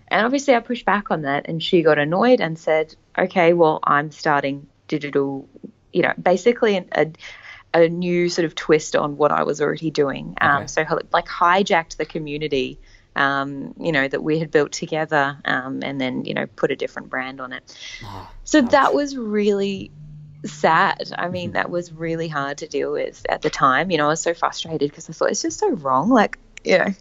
And 0.09 0.25
obviously, 0.25 0.53
I 0.53 0.59
pushed 0.59 0.85
back 0.85 1.09
on 1.09 1.23
that 1.23 1.47
and 1.47 1.63
she 1.63 1.81
got 1.81 1.97
annoyed 1.97 2.39
and 2.39 2.59
said, 2.59 2.95
okay, 3.17 3.53
well, 3.53 3.79
I'm 3.83 4.11
starting 4.11 4.67
digital, 4.87 5.49
you 5.91 6.03
know, 6.03 6.13
basically 6.21 6.77
an, 6.77 6.87
a 6.91 7.07
a 7.73 7.87
new 7.87 8.29
sort 8.29 8.45
of 8.45 8.55
twist 8.55 8.95
on 8.95 9.17
what 9.17 9.31
I 9.31 9.43
was 9.43 9.61
already 9.61 9.91
doing. 9.91 10.35
Um, 10.41 10.63
Okay. 10.63 10.67
So 10.67 10.99
like 11.11 11.27
hijacked 11.27 11.97
the 11.97 12.05
community, 12.05 12.79
um, 13.15 13.73
you 13.79 13.91
know, 13.91 14.07
that 14.07 14.23
we 14.23 14.39
had 14.39 14.51
built 14.51 14.71
together, 14.71 15.37
um, 15.45 15.81
and 15.83 15.99
then 15.99 16.25
you 16.25 16.33
know 16.33 16.45
put 16.47 16.71
a 16.71 16.75
different 16.75 17.09
brand 17.09 17.41
on 17.41 17.53
it. 17.53 17.77
so 18.43 18.61
that 18.61 18.93
was 18.93 19.15
really 19.17 19.91
sad. 20.45 21.11
I 21.17 21.27
mean, 21.29 21.51
that 21.53 21.69
was 21.69 21.91
really 21.91 22.27
hard 22.27 22.59
to 22.59 22.67
deal 22.67 22.91
with 22.91 23.25
at 23.29 23.41
the 23.41 23.49
time. 23.49 23.91
You 23.91 23.97
know, 23.97 24.05
I 24.05 24.09
was 24.09 24.21
so 24.21 24.33
frustrated 24.33 24.89
because 24.89 25.09
I 25.09 25.13
thought 25.13 25.31
it's 25.31 25.41
just 25.41 25.59
so 25.59 25.69
wrong. 25.71 26.09
Like, 26.09 26.39
you 26.63 26.77
know, 26.77 26.93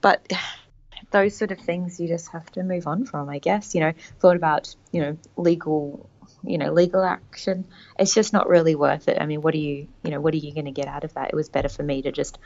but 0.00 0.30
those 1.12 1.36
sort 1.36 1.50
of 1.50 1.58
things 1.58 1.98
you 1.98 2.08
just 2.08 2.32
have 2.32 2.50
to 2.52 2.62
move 2.62 2.86
on 2.86 3.04
from, 3.04 3.28
I 3.28 3.38
guess. 3.38 3.74
You 3.74 3.80
know, 3.82 3.92
thought 4.18 4.36
about, 4.36 4.74
you 4.92 5.00
know, 5.00 5.16
legal, 5.36 6.09
you 6.42 6.58
know, 6.58 6.72
legal 6.72 7.02
action. 7.02 7.66
It's 7.98 8.14
just 8.14 8.32
not 8.32 8.48
really 8.48 8.74
worth 8.74 9.08
it. 9.08 9.18
I 9.20 9.26
mean, 9.26 9.42
what 9.42 9.54
are 9.54 9.58
you, 9.58 9.88
you 10.02 10.10
know, 10.10 10.20
what 10.20 10.34
are 10.34 10.38
you 10.38 10.52
going 10.52 10.66
to 10.66 10.70
get 10.70 10.86
out 10.86 11.04
of 11.04 11.14
that? 11.14 11.30
It 11.30 11.36
was 11.36 11.48
better 11.48 11.68
for 11.68 11.82
me 11.82 12.02
to 12.02 12.12
just 12.12 12.38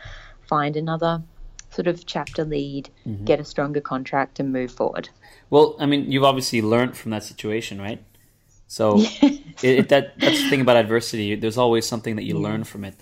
find 0.43 0.77
another 0.77 1.23
sort 1.71 1.87
of 1.87 2.07
chapter 2.07 2.45
lead, 2.45 2.91
mm-hmm. 3.07 3.25
get 3.25 3.41
a 3.41 3.45
stronger 3.45 3.81
contract, 3.81 4.41
and 4.41 4.53
move 4.53 4.73
forward. 4.73 5.09
Well, 5.51 5.77
I 5.79 5.87
mean, 5.87 6.11
you've 6.11 6.25
obviously 6.25 6.63
learned 6.63 6.97
from 6.97 7.11
that 7.11 7.25
situation, 7.25 7.81
right? 7.81 8.03
So 8.67 8.97
it, 9.23 9.43
it, 9.63 9.89
that 9.91 10.19
that's 10.19 10.43
the 10.43 10.51
thing 10.51 10.61
about 10.61 10.77
adversity. 10.77 11.35
There's 11.35 11.59
always 11.59 11.87
something 11.87 12.17
that 12.17 12.25
you 12.25 12.39
learn 12.39 12.65
from 12.65 12.85
it. 12.85 12.97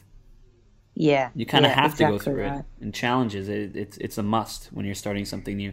Yeah, 0.94 1.30
You 1.34 1.46
kind 1.46 1.64
of 1.64 1.70
yeah, 1.70 1.80
have 1.80 1.96
to 1.96 2.04
go 2.04 2.18
through 2.18 2.42
right. 2.42 2.58
it. 2.58 2.64
And 2.82 2.94
challenges, 2.94 3.48
it, 3.48 3.76
it's 3.76 3.96
it's 3.96 4.18
a 4.18 4.22
must 4.22 4.66
when 4.72 4.84
you're 4.84 4.94
starting 4.94 5.24
something 5.24 5.56
new. 5.56 5.72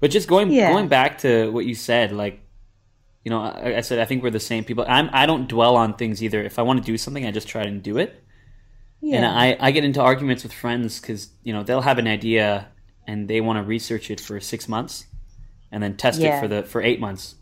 But 0.00 0.10
just 0.10 0.28
going 0.28 0.50
Yeah. 0.50 0.72
going 0.72 0.88
back 0.88 1.18
to 1.18 1.50
what 1.50 1.64
you 1.64 1.74
said, 1.74 2.12
like 2.12 2.42
you 3.24 3.30
know, 3.30 3.40
I, 3.42 3.76
I 3.78 3.80
said 3.80 3.98
I 3.98 4.04
think 4.04 4.22
we're 4.22 4.30
the 4.30 4.40
same 4.40 4.64
people. 4.64 4.84
I'm 4.88 5.10
I 5.12 5.26
don't 5.26 5.48
dwell 5.48 5.76
on 5.76 5.94
things 5.94 6.22
either. 6.22 6.42
If 6.42 6.58
I 6.58 6.62
want 6.62 6.80
to 6.80 6.84
do 6.84 6.96
something, 6.96 7.26
I 7.26 7.30
just 7.30 7.48
try 7.48 7.62
and 7.62 7.82
do 7.82 7.98
it. 7.98 8.22
Yeah. 9.02 9.16
And 9.16 9.26
I, 9.26 9.56
I 9.60 9.70
get 9.70 9.84
into 9.84 10.00
arguments 10.02 10.42
with 10.42 10.52
friends 10.52 11.00
because 11.00 11.28
you 11.42 11.52
know 11.52 11.62
they'll 11.62 11.80
have 11.80 11.98
an 11.98 12.06
idea 12.06 12.68
and 13.06 13.28
they 13.28 13.40
want 13.40 13.58
to 13.58 13.62
research 13.62 14.10
it 14.10 14.20
for 14.20 14.38
six 14.40 14.68
months, 14.68 15.06
and 15.72 15.82
then 15.82 15.96
test 15.96 16.20
it 16.20 16.38
for 16.40 16.48
the 16.48 16.62
for 16.62 16.82
eight 16.82 17.00
months, 17.00 17.34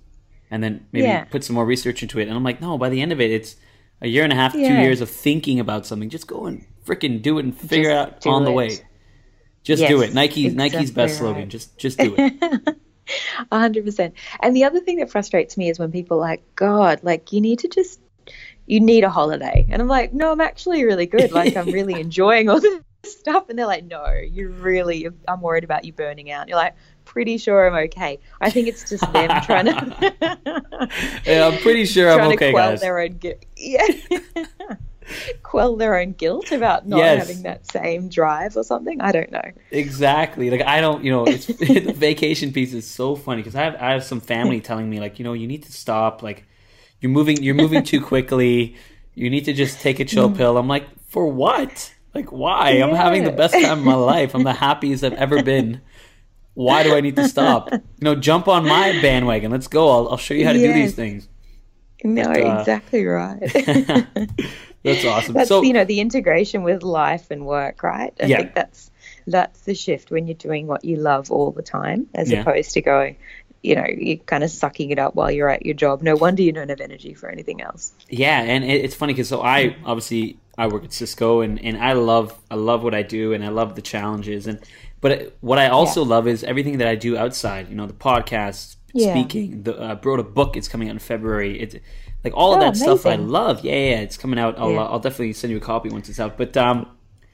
and 0.50 0.62
then 0.62 0.86
maybe 0.92 1.06
Yeah. 1.06 1.24
put 1.24 1.44
some 1.44 1.54
more 1.54 1.66
research 1.66 2.02
into 2.02 2.18
it. 2.20 2.28
And 2.28 2.36
I'm 2.36 2.44
like, 2.44 2.60
no, 2.60 2.78
by 2.78 2.88
the 2.88 3.00
end 3.02 3.12
of 3.12 3.20
it, 3.20 3.30
it's 3.30 3.56
a 4.00 4.06
year 4.08 4.22
and 4.24 4.32
a 4.32 4.36
half, 4.36 4.52
two 4.52 4.60
years 4.60 5.00
of 5.00 5.10
thinking 5.10 5.58
about 5.60 5.84
something. 5.84 6.08
Just 6.08 6.26
go 6.28 6.46
and 6.46 6.64
freaking 6.86 7.20
do 7.20 7.38
it 7.38 7.44
and 7.44 7.56
figure 7.56 7.90
Just 7.90 8.08
it 8.08 8.14
out 8.14 8.20
do 8.20 8.30
on 8.30 8.44
the 8.44 8.52
way. 8.52 8.68
Just 9.64 9.86
do 9.86 9.98
Yes, 9.98 10.10
it. 10.10 10.14
Nike's 10.14 10.54
Nike's 10.54 10.80
exactly 10.90 10.94
best 11.02 11.18
slogan. 11.18 11.50
Just 11.50 11.76
just 11.76 11.98
do 11.98 12.14
it. 12.16 12.76
A 13.50 13.58
hundred 13.58 13.84
percent. 13.84 14.14
And 14.40 14.54
the 14.54 14.64
other 14.64 14.80
thing 14.80 14.98
that 14.98 15.10
frustrates 15.10 15.56
me 15.56 15.70
is 15.70 15.78
when 15.78 15.92
people 15.92 16.18
are 16.18 16.20
like, 16.20 16.42
God, 16.54 17.00
like 17.02 17.32
you 17.32 17.40
need 17.40 17.60
to 17.60 17.68
just, 17.68 18.00
you 18.66 18.80
need 18.80 19.04
a 19.04 19.10
holiday. 19.10 19.66
And 19.70 19.80
I'm 19.80 19.88
like, 19.88 20.12
no, 20.12 20.32
I'm 20.32 20.40
actually 20.40 20.84
really 20.84 21.06
good. 21.06 21.32
Like 21.32 21.56
I'm 21.56 21.66
really 21.66 22.00
enjoying 22.00 22.48
all 22.48 22.60
this 22.60 22.80
stuff. 23.04 23.48
And 23.48 23.58
they're 23.58 23.66
like, 23.66 23.84
no, 23.84 24.06
you 24.12 24.50
really, 24.50 25.08
I'm 25.26 25.40
worried 25.40 25.64
about 25.64 25.84
you 25.84 25.92
burning 25.92 26.30
out. 26.30 26.48
You're 26.48 26.58
like, 26.58 26.74
pretty 27.04 27.38
sure 27.38 27.66
I'm 27.66 27.86
okay. 27.86 28.18
I 28.40 28.50
think 28.50 28.68
it's 28.68 28.88
just 28.88 29.10
them 29.12 29.30
trying 29.42 29.66
to, 29.66 30.14
yeah, 31.24 31.46
I'm 31.46 31.58
pretty 31.60 31.86
sure 31.86 32.10
I'm 32.10 32.18
trying 32.18 32.32
okay, 32.34 32.46
to 32.46 32.52
quell 32.52 32.70
guys. 32.70 32.80
their 32.80 32.98
own. 33.00 33.18
Yeah. 33.56 33.86
Quell 35.42 35.76
their 35.76 35.98
own 35.98 36.12
guilt 36.12 36.52
about 36.52 36.86
not 36.86 36.98
Yes. 36.98 37.26
having 37.26 37.42
that 37.44 37.70
same 37.70 38.08
drive 38.08 38.56
or 38.56 38.64
something. 38.64 39.00
I 39.00 39.12
don't 39.12 39.30
know. 39.30 39.42
Exactly. 39.70 40.50
Like 40.50 40.62
I 40.62 40.80
don't, 40.80 41.04
you 41.04 41.10
know, 41.10 41.24
it's 41.26 41.46
the 41.46 41.92
vacation 41.92 42.52
piece 42.52 42.74
is 42.74 42.86
so 42.88 43.16
funny 43.16 43.42
because 43.42 43.54
I 43.54 43.64
have 43.64 43.76
I 43.76 43.92
have 43.92 44.04
some 44.04 44.20
family 44.20 44.60
telling 44.60 44.88
me 44.88 45.00
like, 45.00 45.18
you 45.18 45.24
know, 45.24 45.32
you 45.32 45.46
need 45.46 45.62
to 45.64 45.72
stop. 45.72 46.22
Like 46.22 46.44
you're 47.00 47.10
moving 47.12 47.42
you're 47.42 47.54
moving 47.54 47.82
too 47.82 48.00
quickly. 48.00 48.76
You 49.14 49.30
need 49.30 49.46
to 49.46 49.52
just 49.52 49.80
take 49.80 49.98
a 50.00 50.04
chill 50.04 50.30
pill. 50.30 50.56
I'm 50.58 50.68
like, 50.68 50.86
for 51.08 51.26
what? 51.26 51.94
Like 52.14 52.32
why? 52.32 52.70
I'm 52.82 52.94
having 52.94 53.24
the 53.24 53.32
best 53.32 53.54
time 53.54 53.78
of 53.78 53.84
my 53.84 53.94
life. 53.94 54.34
I'm 54.34 54.44
the 54.44 54.52
happiest 54.52 55.04
I've 55.04 55.12
ever 55.14 55.42
been. 55.42 55.80
Why 56.54 56.82
do 56.82 56.94
I 56.96 57.00
need 57.00 57.14
to 57.16 57.28
stop? 57.28 57.70
You 57.72 57.80
know, 58.00 58.14
jump 58.16 58.48
on 58.48 58.64
my 58.66 58.92
bandwagon. 59.00 59.50
Let's 59.52 59.68
go. 59.68 59.90
I'll, 59.90 60.08
I'll 60.10 60.16
show 60.16 60.34
you 60.34 60.44
how 60.44 60.52
to 60.52 60.58
do 60.58 60.72
these 60.72 60.94
things. 60.94 61.28
No, 62.04 62.22
uh, 62.22 62.60
exactly 62.60 63.04
right. 63.04 63.38
That's 64.82 65.04
awesome. 65.04 65.34
that's 65.34 65.48
so 65.48 65.62
you 65.62 65.72
know 65.72 65.84
the 65.84 66.00
integration 66.00 66.62
with 66.62 66.82
life 66.82 67.30
and 67.30 67.44
work 67.46 67.82
right 67.82 68.12
i 68.22 68.26
Yeah. 68.26 68.38
think 68.38 68.54
that's 68.54 68.90
that's 69.26 69.60
the 69.62 69.74
shift 69.74 70.10
when 70.10 70.26
you're 70.26 70.34
doing 70.34 70.66
what 70.66 70.84
you 70.84 70.96
love 70.96 71.30
all 71.30 71.50
the 71.50 71.62
time 71.62 72.06
as 72.14 72.30
Yeah. 72.30 72.40
opposed 72.40 72.72
to 72.72 72.80
going 72.82 73.16
you 73.62 73.74
know 73.74 73.84
you're 73.88 74.18
kind 74.18 74.44
of 74.44 74.50
sucking 74.50 74.90
it 74.90 74.98
up 74.98 75.14
while 75.16 75.30
you're 75.30 75.50
at 75.50 75.66
your 75.66 75.74
job 75.74 76.00
no 76.02 76.14
wonder 76.14 76.42
you 76.42 76.52
don't 76.52 76.68
have 76.68 76.80
energy 76.80 77.12
for 77.14 77.28
anything 77.28 77.60
else 77.60 77.92
Yeah, 78.08 78.40
and 78.40 78.64
it, 78.64 78.84
it's 78.84 78.94
funny 78.94 79.12
because 79.14 79.28
so 79.28 79.42
I 79.42 79.76
obviously 79.84 80.38
I 80.56 80.66
work 80.68 80.84
at 80.84 80.92
Cisco 80.92 81.40
and, 81.40 81.62
and 81.62 81.76
I 81.76 81.92
love 81.94 82.38
I 82.50 82.54
love 82.54 82.82
what 82.84 82.94
I 82.94 83.02
do 83.02 83.32
and 83.32 83.44
I 83.44 83.48
love 83.48 83.74
the 83.74 83.82
challenges 83.82 84.46
and 84.46 84.60
but 85.00 85.36
what 85.40 85.58
I 85.58 85.68
also 85.68 86.04
love 86.04 86.26
is 86.26 86.42
everything 86.42 86.78
that 86.78 86.88
I 86.88 86.96
do 86.96 87.16
outside. 87.16 87.68
You 87.68 87.76
know, 87.76 87.86
the 87.86 87.92
podcast, 87.92 88.74
Yeah. 88.94 89.12
speaking. 89.14 89.62
The 89.62 89.80
uh, 89.80 89.96
wrote 90.02 90.18
a 90.18 90.24
book. 90.24 90.56
It's 90.56 90.66
coming 90.66 90.88
out 90.88 90.94
in 90.94 90.98
February. 90.98 91.60
It's 91.60 91.76
like 92.24 92.34
all 92.34 92.52
of 92.52 92.58
Oh, 92.58 92.60
that 92.64 92.76
stuff 92.76 93.06
I 93.06 93.16
love. 93.16 93.64
Yeah, 93.64 93.72
yeah, 93.72 94.00
it's 94.00 94.16
coming 94.16 94.38
out. 94.38 94.58
I'll 94.58 94.70
Yeah. 94.72 94.84
I'll 94.84 94.98
definitely 95.00 95.32
send 95.32 95.50
you 95.52 95.56
a 95.58 95.60
copy 95.60 95.88
once 95.88 96.08
it's 96.08 96.20
out. 96.20 96.36
But 96.36 96.56
um, 96.56 96.86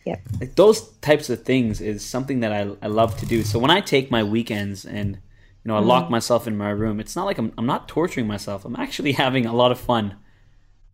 Yep. 0.04 0.20
like 0.40 0.54
those 0.56 0.88
types 0.98 1.30
of 1.30 1.42
things 1.44 1.80
is 1.80 2.04
something 2.04 2.40
that 2.40 2.52
I, 2.52 2.70
I 2.82 2.88
love 2.88 3.16
to 3.18 3.26
do. 3.26 3.42
So 3.42 3.58
when 3.58 3.70
I 3.70 3.80
take 3.80 4.10
my 4.10 4.22
weekends 4.22 4.84
and 4.84 5.16
you 5.16 5.68
know 5.68 5.76
I 5.76 5.80
Mm. 5.80 5.86
lock 5.86 6.10
myself 6.10 6.46
in 6.46 6.56
my 6.56 6.70
room, 6.70 7.00
it's 7.00 7.16
not 7.16 7.24
like 7.24 7.38
I'm 7.38 7.52
I'm 7.58 7.66
not 7.66 7.88
torturing 7.88 8.26
myself. 8.26 8.64
I'm 8.64 8.76
actually 8.76 9.12
having 9.24 9.46
a 9.46 9.54
lot 9.54 9.72
of 9.72 9.80
fun 9.80 10.16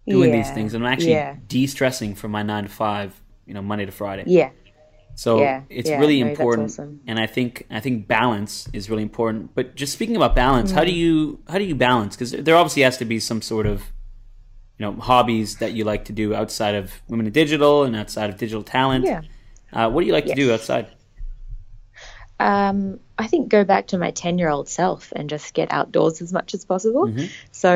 doing 0.08 0.30
these 0.32 0.50
things. 0.50 0.74
And 0.74 0.84
I'm 0.86 0.92
actually 0.92 1.12
Yeah. 1.12 1.36
de-stressing 1.46 2.14
from 2.14 2.30
my 2.32 2.42
nine 2.42 2.64
to 2.64 2.68
five, 2.70 3.20
you 3.46 3.54
know, 3.54 3.62
Monday 3.62 3.86
to 3.86 3.92
Friday. 3.92 4.24
yeah 4.26 4.50
So 5.20 5.38
Yeah, 5.40 5.64
it's 5.68 5.90
yeah, 5.90 5.98
really 5.98 6.22
no, 6.22 6.30
important, 6.30 6.70
awesome. 6.70 7.00
and 7.06 7.18
I 7.18 7.26
think 7.26 7.66
I 7.70 7.80
think 7.80 8.08
balance 8.08 8.66
is 8.72 8.88
really 8.88 9.02
important. 9.02 9.54
But 9.54 9.74
just 9.74 9.92
speaking 9.92 10.16
about 10.16 10.34
balance, 10.34 10.72
Mm. 10.72 10.76
how 10.76 10.84
do 10.84 10.92
you 10.92 11.40
how 11.46 11.58
do 11.58 11.64
you 11.64 11.74
balance? 11.74 12.16
Because 12.16 12.30
there 12.32 12.56
obviously 12.56 12.84
has 12.84 12.96
to 12.96 13.04
be 13.04 13.20
some 13.20 13.42
sort 13.42 13.66
of 13.66 13.92
you 14.78 14.86
know 14.86 14.92
hobbies 14.98 15.56
that 15.56 15.72
you 15.74 15.84
like 15.84 16.06
to 16.06 16.14
do 16.14 16.34
outside 16.34 16.74
of 16.74 17.02
women 17.06 17.26
in 17.26 17.32
digital 17.34 17.84
and 17.84 17.94
outside 17.94 18.30
of 18.30 18.38
digital 18.38 18.62
talent. 18.62 19.04
yeah 19.04 19.20
Uh, 19.74 19.90
what 19.90 20.00
do 20.00 20.06
you 20.06 20.14
like 20.14 20.24
to 20.24 20.34
do 20.34 20.54
outside? 20.54 20.86
um, 22.38 22.98
I 23.18 23.26
think 23.26 23.50
go 23.50 23.64
back 23.64 23.88
to 23.88 23.98
my 23.98 24.12
10 24.12 24.38
year 24.38 24.48
old 24.48 24.68
self 24.70 25.12
and 25.14 25.28
just 25.28 25.52
get 25.52 25.70
outdoors 25.70 26.22
as 26.22 26.32
much 26.32 26.54
as 26.54 26.64
possible. 26.64 27.04
Mm-hmm. 27.06 27.26
So, 27.52 27.70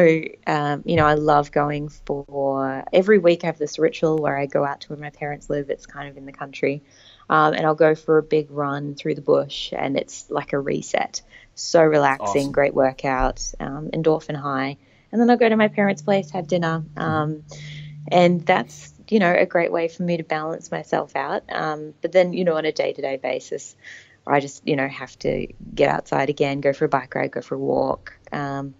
um, 0.46 0.82
you 0.86 0.96
know, 0.96 1.04
I 1.04 1.14
love 1.14 1.52
going 1.52 1.90
for 1.90 2.82
every 2.90 3.18
week 3.18 3.44
I 3.44 3.48
have 3.48 3.58
this 3.58 3.78
ritual 3.78 4.16
where 4.16 4.38
I 4.38 4.46
go 4.46 4.64
out 4.64 4.80
to 4.80 4.88
where 4.88 4.98
my 4.98 5.10
parents 5.10 5.50
live. 5.50 5.68
It's 5.68 5.84
kind 5.84 6.08
of 6.08 6.16
in 6.16 6.24
the 6.24 6.32
country. 6.32 6.82
Um, 7.28 7.54
and 7.54 7.64
I'll 7.64 7.74
go 7.74 7.94
for 7.94 8.18
a 8.18 8.22
big 8.22 8.50
run 8.50 8.94
through 8.94 9.14
the 9.14 9.22
bush 9.22 9.72
and 9.76 9.96
it's 9.96 10.30
like 10.30 10.52
a 10.52 10.58
reset. 10.58 11.22
So 11.54 11.82
relaxing, 11.82 12.24
Awesome. 12.24 12.52
great 12.52 12.74
workout, 12.74 13.52
um, 13.60 13.90
endorphin 13.92 14.36
high. 14.36 14.76
And 15.10 15.20
then 15.20 15.30
I'll 15.30 15.36
go 15.36 15.48
to 15.48 15.56
my 15.56 15.68
parents' 15.68 16.02
place, 16.02 16.30
have 16.30 16.48
dinner. 16.48 16.84
Um, 16.96 17.44
and 18.08 18.44
that's, 18.44 18.92
you 19.08 19.20
know, 19.20 19.32
a 19.32 19.46
great 19.46 19.72
way 19.72 19.88
for 19.88 20.02
me 20.02 20.16
to 20.16 20.24
balance 20.24 20.70
myself 20.70 21.14
out. 21.16 21.44
Um, 21.50 21.94
but 22.02 22.12
then, 22.12 22.32
you 22.32 22.44
know, 22.44 22.56
on 22.56 22.64
a 22.64 22.72
day 22.72 22.92
to 22.92 23.00
day 23.00 23.16
basis, 23.16 23.76
I 24.26 24.40
just, 24.40 24.66
you 24.66 24.76
know, 24.76 24.88
have 24.88 25.18
to 25.20 25.46
get 25.74 25.88
outside 25.88 26.30
again, 26.30 26.60
go 26.60 26.72
for 26.72 26.86
a 26.86 26.88
bike 26.88 27.14
ride, 27.14 27.30
go 27.30 27.42
for 27.42 27.54
a 27.54 27.58
walk. 27.58 28.14
Um, 28.32 28.74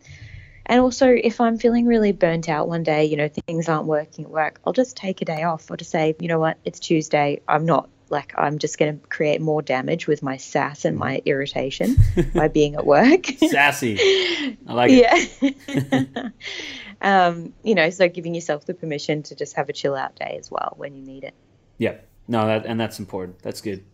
and 0.67 0.81
also, 0.81 1.09
if 1.09 1.41
I'm 1.41 1.59
feeling 1.59 1.87
really 1.87 2.13
burnt 2.13 2.49
out 2.49 2.69
one 2.69 2.83
day, 2.83 3.05
you 3.05 3.17
know, 3.17 3.29
things 3.29 3.69
aren't 3.69 3.87
working 3.87 4.25
at 4.25 4.31
work, 4.31 4.61
I'll 4.67 4.73
just 4.73 4.97
take 4.97 5.21
a 5.21 5.27
day 5.27 5.43
off. 5.43 5.71
I'll 5.71 5.77
just 5.77 5.91
say, 5.91 6.17
you 6.19 6.29
know 6.29 6.39
what, 6.39 6.59
it's 6.65 6.81
Tuesday. 6.81 7.43
I'm 7.47 7.67
not 7.67 7.89
like, 8.11 8.33
I'm 8.37 8.59
just 8.59 8.79
going 8.79 9.01
to 9.01 9.07
create 9.07 9.41
more 9.41 9.63
damage 9.63 10.07
with 10.07 10.23
my 10.23 10.37
sass 10.37 10.85
and 10.85 10.97
my 10.97 11.23
irritation 11.25 11.97
by 12.35 12.49
being 12.49 12.75
at 12.75 12.87
work. 12.87 13.27
Sassy, 13.27 13.99
I 14.67 14.73
like 14.73 14.91
it. 14.93 15.57
yeah. 15.63 16.29
um, 17.29 17.53
you 17.63 17.75
know, 17.75 17.91
so 17.91 18.09
giving 18.09 18.35
yourself 18.35 18.67
the 18.67 18.75
permission 18.75 19.23
to 19.25 19.35
just 19.35 19.57
have 19.57 19.69
a 19.69 19.73
chill 19.73 19.95
out 19.95 20.17
day 20.17 20.37
as 20.39 20.51
well 20.51 20.75
when 20.77 20.95
you 20.95 21.03
need 21.03 21.25
it. 21.25 21.35
Yeah, 21.79 21.97
no, 22.29 22.47
that, 22.47 22.67
and 22.67 22.79
that's 22.81 22.99
important. 22.99 23.41
That's 23.43 23.61
good. 23.61 23.85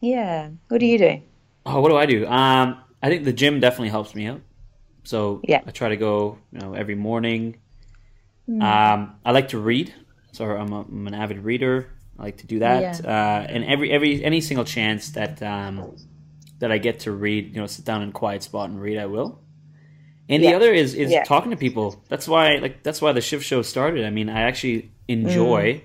Yeah. 0.00 0.50
What 0.68 0.78
do 0.78 0.86
you 0.86 0.98
do? 0.98 1.22
Oh, 1.66 1.80
what 1.80 1.88
do 1.88 1.96
I 1.96 2.06
do? 2.06 2.26
Um, 2.26 2.80
I 3.02 3.08
think 3.08 3.24
the 3.24 3.32
gym 3.32 3.60
definitely 3.60 3.88
helps 3.88 4.14
me 4.14 4.26
out. 4.26 4.40
So 5.04 5.40
Yeah. 5.44 5.60
I 5.66 5.70
try 5.70 5.90
to 5.90 5.96
go, 5.96 6.38
you 6.52 6.60
know, 6.60 6.74
every 6.74 6.94
morning. 6.94 7.56
Hmm. 8.46 8.62
Um, 8.62 9.14
I 9.24 9.32
like 9.32 9.48
to 9.48 9.58
read, 9.58 9.94
so 10.32 10.44
I'm, 10.44 10.72
a, 10.72 10.80
I'm 10.82 11.06
an 11.06 11.14
avid 11.14 11.38
reader. 11.38 11.90
I 12.18 12.22
like 12.22 12.36
to 12.38 12.46
do 12.46 12.60
that, 12.60 13.00
Yeah. 13.02 13.10
uh, 13.42 13.46
and 13.52 13.64
every 13.64 13.90
every 13.90 14.24
any 14.24 14.40
single 14.40 14.64
chance 14.64 15.10
that 15.10 15.42
um, 15.42 15.96
that 16.60 16.70
I 16.70 16.78
get 16.78 17.00
to 17.00 17.12
read, 17.12 17.54
you 17.54 17.60
know, 17.60 17.66
sit 17.66 17.84
down 17.84 18.02
in 18.02 18.10
a 18.10 18.12
quiet 18.12 18.42
spot 18.42 18.70
and 18.70 18.80
read, 18.80 18.98
I 18.98 19.06
will. 19.06 19.40
And 20.28 20.42
the 20.42 20.54
other 20.54 20.72
is 20.72 20.94
is 20.94 21.10
Yeah. 21.10 21.24
talking 21.24 21.50
to 21.50 21.56
people. 21.56 22.02
That's 22.08 22.26
why 22.28 22.56
like 22.56 22.82
that's 22.82 23.02
why 23.02 23.12
the 23.12 23.20
Shiv 23.20 23.44
Show 23.44 23.62
started. 23.62 24.04
I 24.06 24.10
mean, 24.10 24.28
I 24.30 24.42
actually 24.42 24.92
enjoy, 25.08 25.74
Mm. 25.74 25.80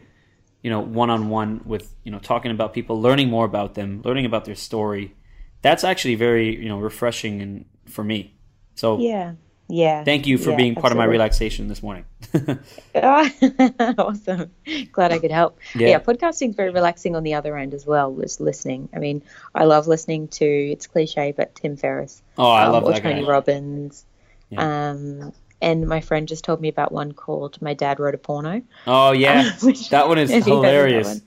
you 0.63 0.69
know, 0.69 0.79
one 0.81 1.09
on 1.09 1.29
one 1.29 1.61
with 1.65 1.93
you 2.03 2.11
know 2.11 2.19
talking 2.19 2.51
about 2.51 2.73
people, 2.73 3.01
learning 3.01 3.29
more 3.29 3.45
about 3.45 3.73
them, 3.75 4.01
learning 4.05 4.25
about 4.25 4.45
their 4.45 4.55
story. 4.55 5.15
That's 5.61 5.83
actually 5.83 6.15
very 6.15 6.55
you 6.55 6.69
know 6.69 6.79
refreshing 6.79 7.41
and 7.41 7.65
for 7.85 8.03
me. 8.03 8.35
So 8.75 8.97
Yeah. 8.99 9.33
Yeah. 9.71 10.03
thank 10.03 10.25
you 10.25 10.39
for 10.39 10.49
Yeah, 10.49 10.55
being 10.57 10.75
part 10.75 10.91
of 10.91 10.97
my 10.97 11.05
relaxation 11.05 11.67
this 11.67 11.83
morning. 11.83 12.05
awesome. 12.95 14.51
Glad 14.91 15.11
I 15.11 15.19
could 15.19 15.31
help. 15.31 15.59
Yeah. 15.75 15.89
Yeah. 15.89 15.99
podcasting's 15.99 16.55
very 16.55 16.71
relaxing 16.71 17.15
on 17.15 17.23
the 17.23 17.35
other 17.35 17.55
end 17.55 17.73
as 17.75 17.85
well, 17.85 18.13
just 18.15 18.41
listening. 18.41 18.89
I 18.95 18.99
mean, 18.99 19.21
I 19.53 19.65
love 19.65 19.87
listening 19.87 20.27
to, 20.29 20.45
it's 20.45 20.87
cliche, 20.87 21.33
but 21.37 21.53
Tim 21.55 21.77
Ferriss. 21.77 22.21
oh, 22.37 22.49
I 22.49 22.65
um, 22.65 22.73
love 22.73 22.83
or 22.83 22.93
that 22.93 23.03
Tony 23.03 23.21
guy. 23.21 23.27
Robbins. 23.29 24.05
Yeah. 24.49 24.89
Um, 24.89 25.33
and 25.61 25.87
my 25.87 26.01
friend 26.01 26.27
just 26.27 26.43
told 26.43 26.59
me 26.61 26.69
about 26.69 26.91
one 26.91 27.11
called 27.11 27.61
My 27.61 27.75
Dad 27.75 27.99
Wrote 27.99 28.15
a 28.15 28.17
Porno. 28.17 28.63
Oh 28.87 29.11
yeah, 29.11 29.51
Which- 29.61 29.89
that 29.89 30.07
one 30.07 30.17
is 30.17 30.31
Have 30.31 30.47
you 30.47 30.61
heard 30.63 30.65
of 30.65 30.65
hilarious. 30.65 31.21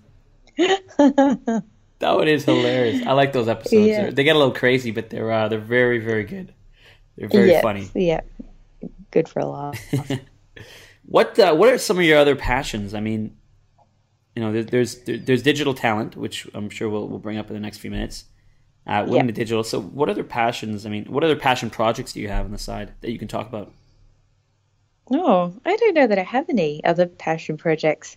that 0.56 1.62
That 2.00 2.16
one 2.16 2.26
is 2.26 2.44
hilarious. 2.44 3.06
I 3.06 3.12
like 3.12 3.32
those 3.32 3.46
episodes. 3.46 3.86
Yeah. 3.86 4.10
They 4.10 4.24
get 4.24 4.34
a 4.34 4.38
little 4.38 4.54
crazy, 4.54 4.90
but 4.90 5.08
they're 5.10 5.30
uh, 5.30 5.46
they're 5.46 5.60
very 5.60 5.98
very 6.00 6.24
good. 6.24 6.52
They're 7.16 7.28
very 7.28 7.48
yes, 7.50 7.62
funny. 7.62 7.90
Yeah. 7.94 8.20
Good 9.10 9.28
for 9.28 9.40
a 9.40 9.46
laugh. 9.46 9.78
What 11.04 11.38
uh, 11.38 11.54
what 11.54 11.68
are 11.68 11.78
some 11.78 11.98
of 11.98 12.04
your 12.04 12.18
other 12.18 12.36
passions? 12.36 12.94
I 12.94 13.00
mean, 13.00 13.36
you 14.36 14.42
know, 14.42 14.52
there, 14.52 14.62
there's 14.62 15.00
there, 15.00 15.18
there's 15.18 15.42
digital 15.42 15.74
talent, 15.74 16.16
which 16.16 16.48
I'm 16.54 16.70
sure 16.70 16.88
we'll 16.88 17.08
we'll 17.08 17.18
bring 17.18 17.38
up 17.38 17.48
in 17.48 17.54
the 17.54 17.60
next 17.60 17.78
few 17.78 17.90
minutes. 17.90 18.24
Uh, 18.86 19.02
women 19.04 19.14
Yeah. 19.14 19.28
in 19.28 19.34
digital. 19.34 19.62
So, 19.64 19.80
what 19.80 20.08
other 20.08 20.24
passions? 20.24 20.86
I 20.86 20.90
mean, 20.90 21.04
what 21.06 21.22
other 21.22 21.36
passion 21.36 21.70
projects 21.70 22.12
do 22.12 22.20
you 22.20 22.28
have 22.28 22.44
on 22.44 22.52
the 22.52 22.58
side 22.58 22.92
that 23.00 23.10
you 23.10 23.18
can 23.18 23.28
talk 23.28 23.48
about? 23.48 23.72
No, 25.10 25.52
I 25.64 25.76
don't 25.76 25.94
know 25.94 26.06
that 26.06 26.18
I 26.18 26.22
have 26.22 26.48
any 26.48 26.82
other 26.84 27.06
passion 27.06 27.56
projects. 27.56 28.16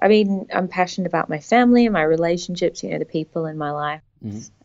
I 0.00 0.08
mean, 0.08 0.46
I'm 0.54 0.68
passionate 0.68 1.08
about 1.08 1.28
my 1.28 1.40
family 1.40 1.84
and 1.86 1.92
my 1.92 2.02
relationships, 2.02 2.82
you 2.82 2.90
know, 2.90 2.98
the 2.98 3.04
people 3.04 3.46
in 3.46 3.58
my 3.58 3.72
life, 3.72 4.02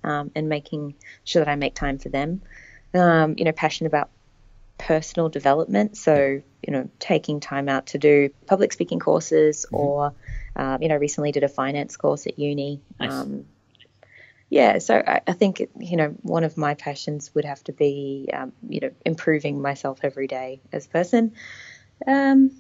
um, 0.04 0.32
and 0.36 0.48
making 0.48 0.96
sure 1.26 1.44
that 1.44 1.52
I 1.52 1.56
make 1.56 1.76
time 1.76 1.98
for 1.98 2.10
them. 2.10 2.42
Um, 2.96 3.36
you 3.38 3.44
know, 3.44 3.52
passionate 3.52 3.90
about 3.90 4.10
personal 4.78 5.30
development. 5.30 5.98
So, 5.98 6.42
you 6.66 6.74
know, 6.74 6.90
taking 7.00 7.40
time 7.40 7.70
out 7.70 7.88
to 7.88 7.98
do 7.98 8.30
public 8.46 8.74
speaking 8.74 9.00
courses 9.00 9.66
or, 9.72 10.14
um, 10.56 10.82
you 10.82 10.90
know, 10.90 10.98
recently 10.98 11.32
did 11.32 11.44
a 11.44 11.50
finance 11.50 11.98
course 11.98 12.26
at 12.28 12.40
uni. 12.40 12.82
Nice. 13.00 13.12
Um, 13.12 13.46
yeah, 14.50 14.78
so 14.78 14.96
I, 14.96 15.22
I 15.28 15.34
think 15.34 15.60
you 15.80 15.98
know 15.98 16.10
one 16.22 16.44
of 16.44 16.56
my 16.56 16.76
passions 16.76 17.34
would 17.34 17.46
have 17.46 17.64
to 17.66 17.74
be 17.74 18.30
um, 18.32 18.54
you 18.70 18.80
know 18.80 18.92
improving 19.04 19.62
myself 19.62 20.00
every 20.04 20.28
day 20.28 20.62
as 20.72 20.86
a 20.86 20.90
person. 20.90 21.34
Um, 22.06 22.52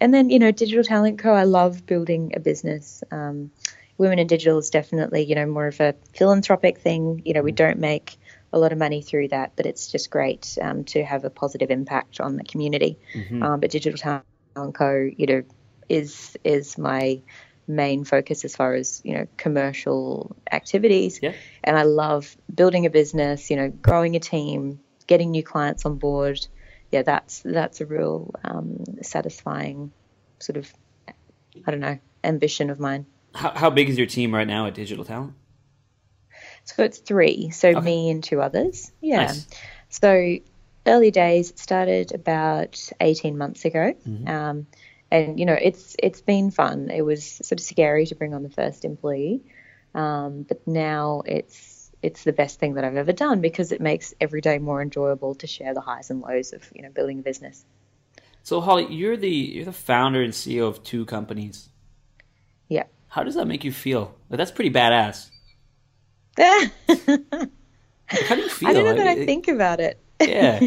and 0.00 0.12
then 0.12 0.30
you 0.30 0.38
know 0.38 0.50
Digital 0.50 0.84
Talent 0.84 1.18
Co. 1.18 1.32
I 1.32 1.44
love 1.44 1.84
building 1.86 2.32
a 2.34 2.40
business. 2.40 3.04
Um, 3.10 3.50
Women 3.98 4.20
in 4.20 4.26
Digital 4.26 4.58
is 4.58 4.70
definitely 4.70 5.24
you 5.24 5.34
know 5.34 5.46
more 5.46 5.66
of 5.66 5.80
a 5.80 5.94
philanthropic 6.14 6.78
thing. 6.78 7.22
You 7.24 7.34
know 7.34 7.42
we 7.42 7.52
don't 7.52 7.78
make 7.78 8.16
a 8.52 8.58
lot 8.58 8.72
of 8.72 8.78
money 8.78 9.02
through 9.02 9.28
that, 9.28 9.52
but 9.56 9.66
it's 9.66 9.88
just 9.92 10.10
great 10.10 10.56
um, 10.62 10.84
to 10.84 11.04
have 11.04 11.24
a 11.24 11.30
positive 11.30 11.70
impact 11.70 12.20
on 12.20 12.36
the 12.36 12.44
community. 12.44 12.98
Um, 13.42 13.60
but 13.60 13.70
Digital 13.70 13.98
Talent 13.98 14.74
Co. 14.74 15.08
you 15.16 15.26
know 15.26 15.42
is 15.88 16.36
is 16.44 16.76
my 16.78 17.20
main 17.66 18.04
focus 18.04 18.44
as 18.44 18.56
far 18.56 18.74
as 18.74 19.00
you 19.04 19.14
know 19.14 19.26
commercial 19.36 20.34
activities 20.50 21.20
Yeah. 21.22 21.34
and 21.62 21.76
i 21.78 21.82
love 21.82 22.34
building 22.52 22.86
a 22.86 22.90
business 22.90 23.50
you 23.50 23.56
know 23.56 23.68
growing 23.68 24.16
a 24.16 24.20
team 24.20 24.80
getting 25.06 25.30
new 25.32 25.42
clients 25.42 25.84
on 25.84 25.96
board 25.98 26.46
yeah 26.90 27.02
that's 27.02 27.40
that's 27.44 27.80
a 27.82 27.86
real 27.86 28.34
um, 28.42 28.84
satisfying 29.02 29.92
sort 30.38 30.56
of 30.56 30.72
i 31.66 31.70
don't 31.70 31.80
know 31.80 31.98
ambition 32.24 32.70
of 32.70 32.80
mine 32.80 33.04
How, 33.34 33.50
how 33.50 33.70
big 33.70 33.88
is 33.90 33.98
your 33.98 34.06
team 34.06 34.34
right 34.34 34.46
now 34.46 34.66
at 34.66 34.74
Digital 34.74 35.04
Talent? 35.04 35.34
So 36.76 36.82
it's 36.84 36.98
three 36.98 37.50
so 37.50 37.68
Okay. 37.70 37.80
me 37.80 38.10
and 38.10 38.22
two 38.22 38.40
others 38.40 38.92
yeah 39.00 39.24
Nice. 39.26 39.46
so 39.88 40.36
early 40.86 41.10
days 41.10 41.50
it 41.50 41.58
started 41.58 42.12
about 42.14 42.74
18 43.00 43.36
months 43.38 43.64
ago 43.64 43.94
um, 44.26 44.66
and 45.10 45.38
you 45.40 45.46
know 45.46 45.56
it's 45.60 45.96
it's 45.98 46.20
been 46.20 46.50
fun 46.50 46.90
it 46.90 47.02
was 47.02 47.22
sort 47.48 47.58
of 47.60 47.64
scary 47.64 48.06
to 48.06 48.14
bring 48.14 48.34
on 48.34 48.42
the 48.42 48.50
first 48.50 48.84
employee 48.84 49.42
um, 49.94 50.42
but 50.48 50.66
now 50.66 51.22
it's 51.26 51.90
it's 52.00 52.22
the 52.24 52.32
best 52.32 52.60
thing 52.60 52.74
that 52.74 52.84
I've 52.84 52.96
ever 52.96 53.12
done 53.12 53.40
because 53.40 53.72
it 53.72 53.80
makes 53.80 54.14
every 54.20 54.40
day 54.40 54.58
more 54.58 54.80
enjoyable 54.80 55.34
to 55.36 55.46
share 55.46 55.74
the 55.74 55.80
highs 55.80 56.10
and 56.10 56.20
lows 56.20 56.52
of 56.52 56.62
you 56.74 56.82
know 56.82 56.90
building 56.90 57.18
a 57.18 57.22
business 57.22 57.64
So 58.44 58.60
Holly, 58.60 58.86
you're 59.00 59.16
the 59.16 59.30
you're 59.54 59.64
the 59.64 59.72
founder 59.72 60.22
and 60.22 60.32
CEO 60.32 60.68
of 60.68 60.82
two 60.84 61.04
companies. 61.06 61.68
yeah 62.68 62.84
How 63.08 63.22
does 63.24 63.34
that 63.34 63.46
make 63.46 63.64
you 63.64 63.72
feel? 63.72 64.14
Like, 64.30 64.38
that's 64.38 64.52
pretty 64.58 64.70
badass. 64.70 65.30
I 66.38 66.70
how 68.24 68.34
do 68.34 68.42
you 68.42 68.48
feel? 68.48 68.70
I 68.70 68.72
don't 68.72 68.84
know 68.84 68.94
Like, 68.94 69.04
that 69.04 69.06
I 69.08 69.16
think 69.24 69.48
about 69.48 69.80
it 69.80 70.00
Yeah. 70.22 70.62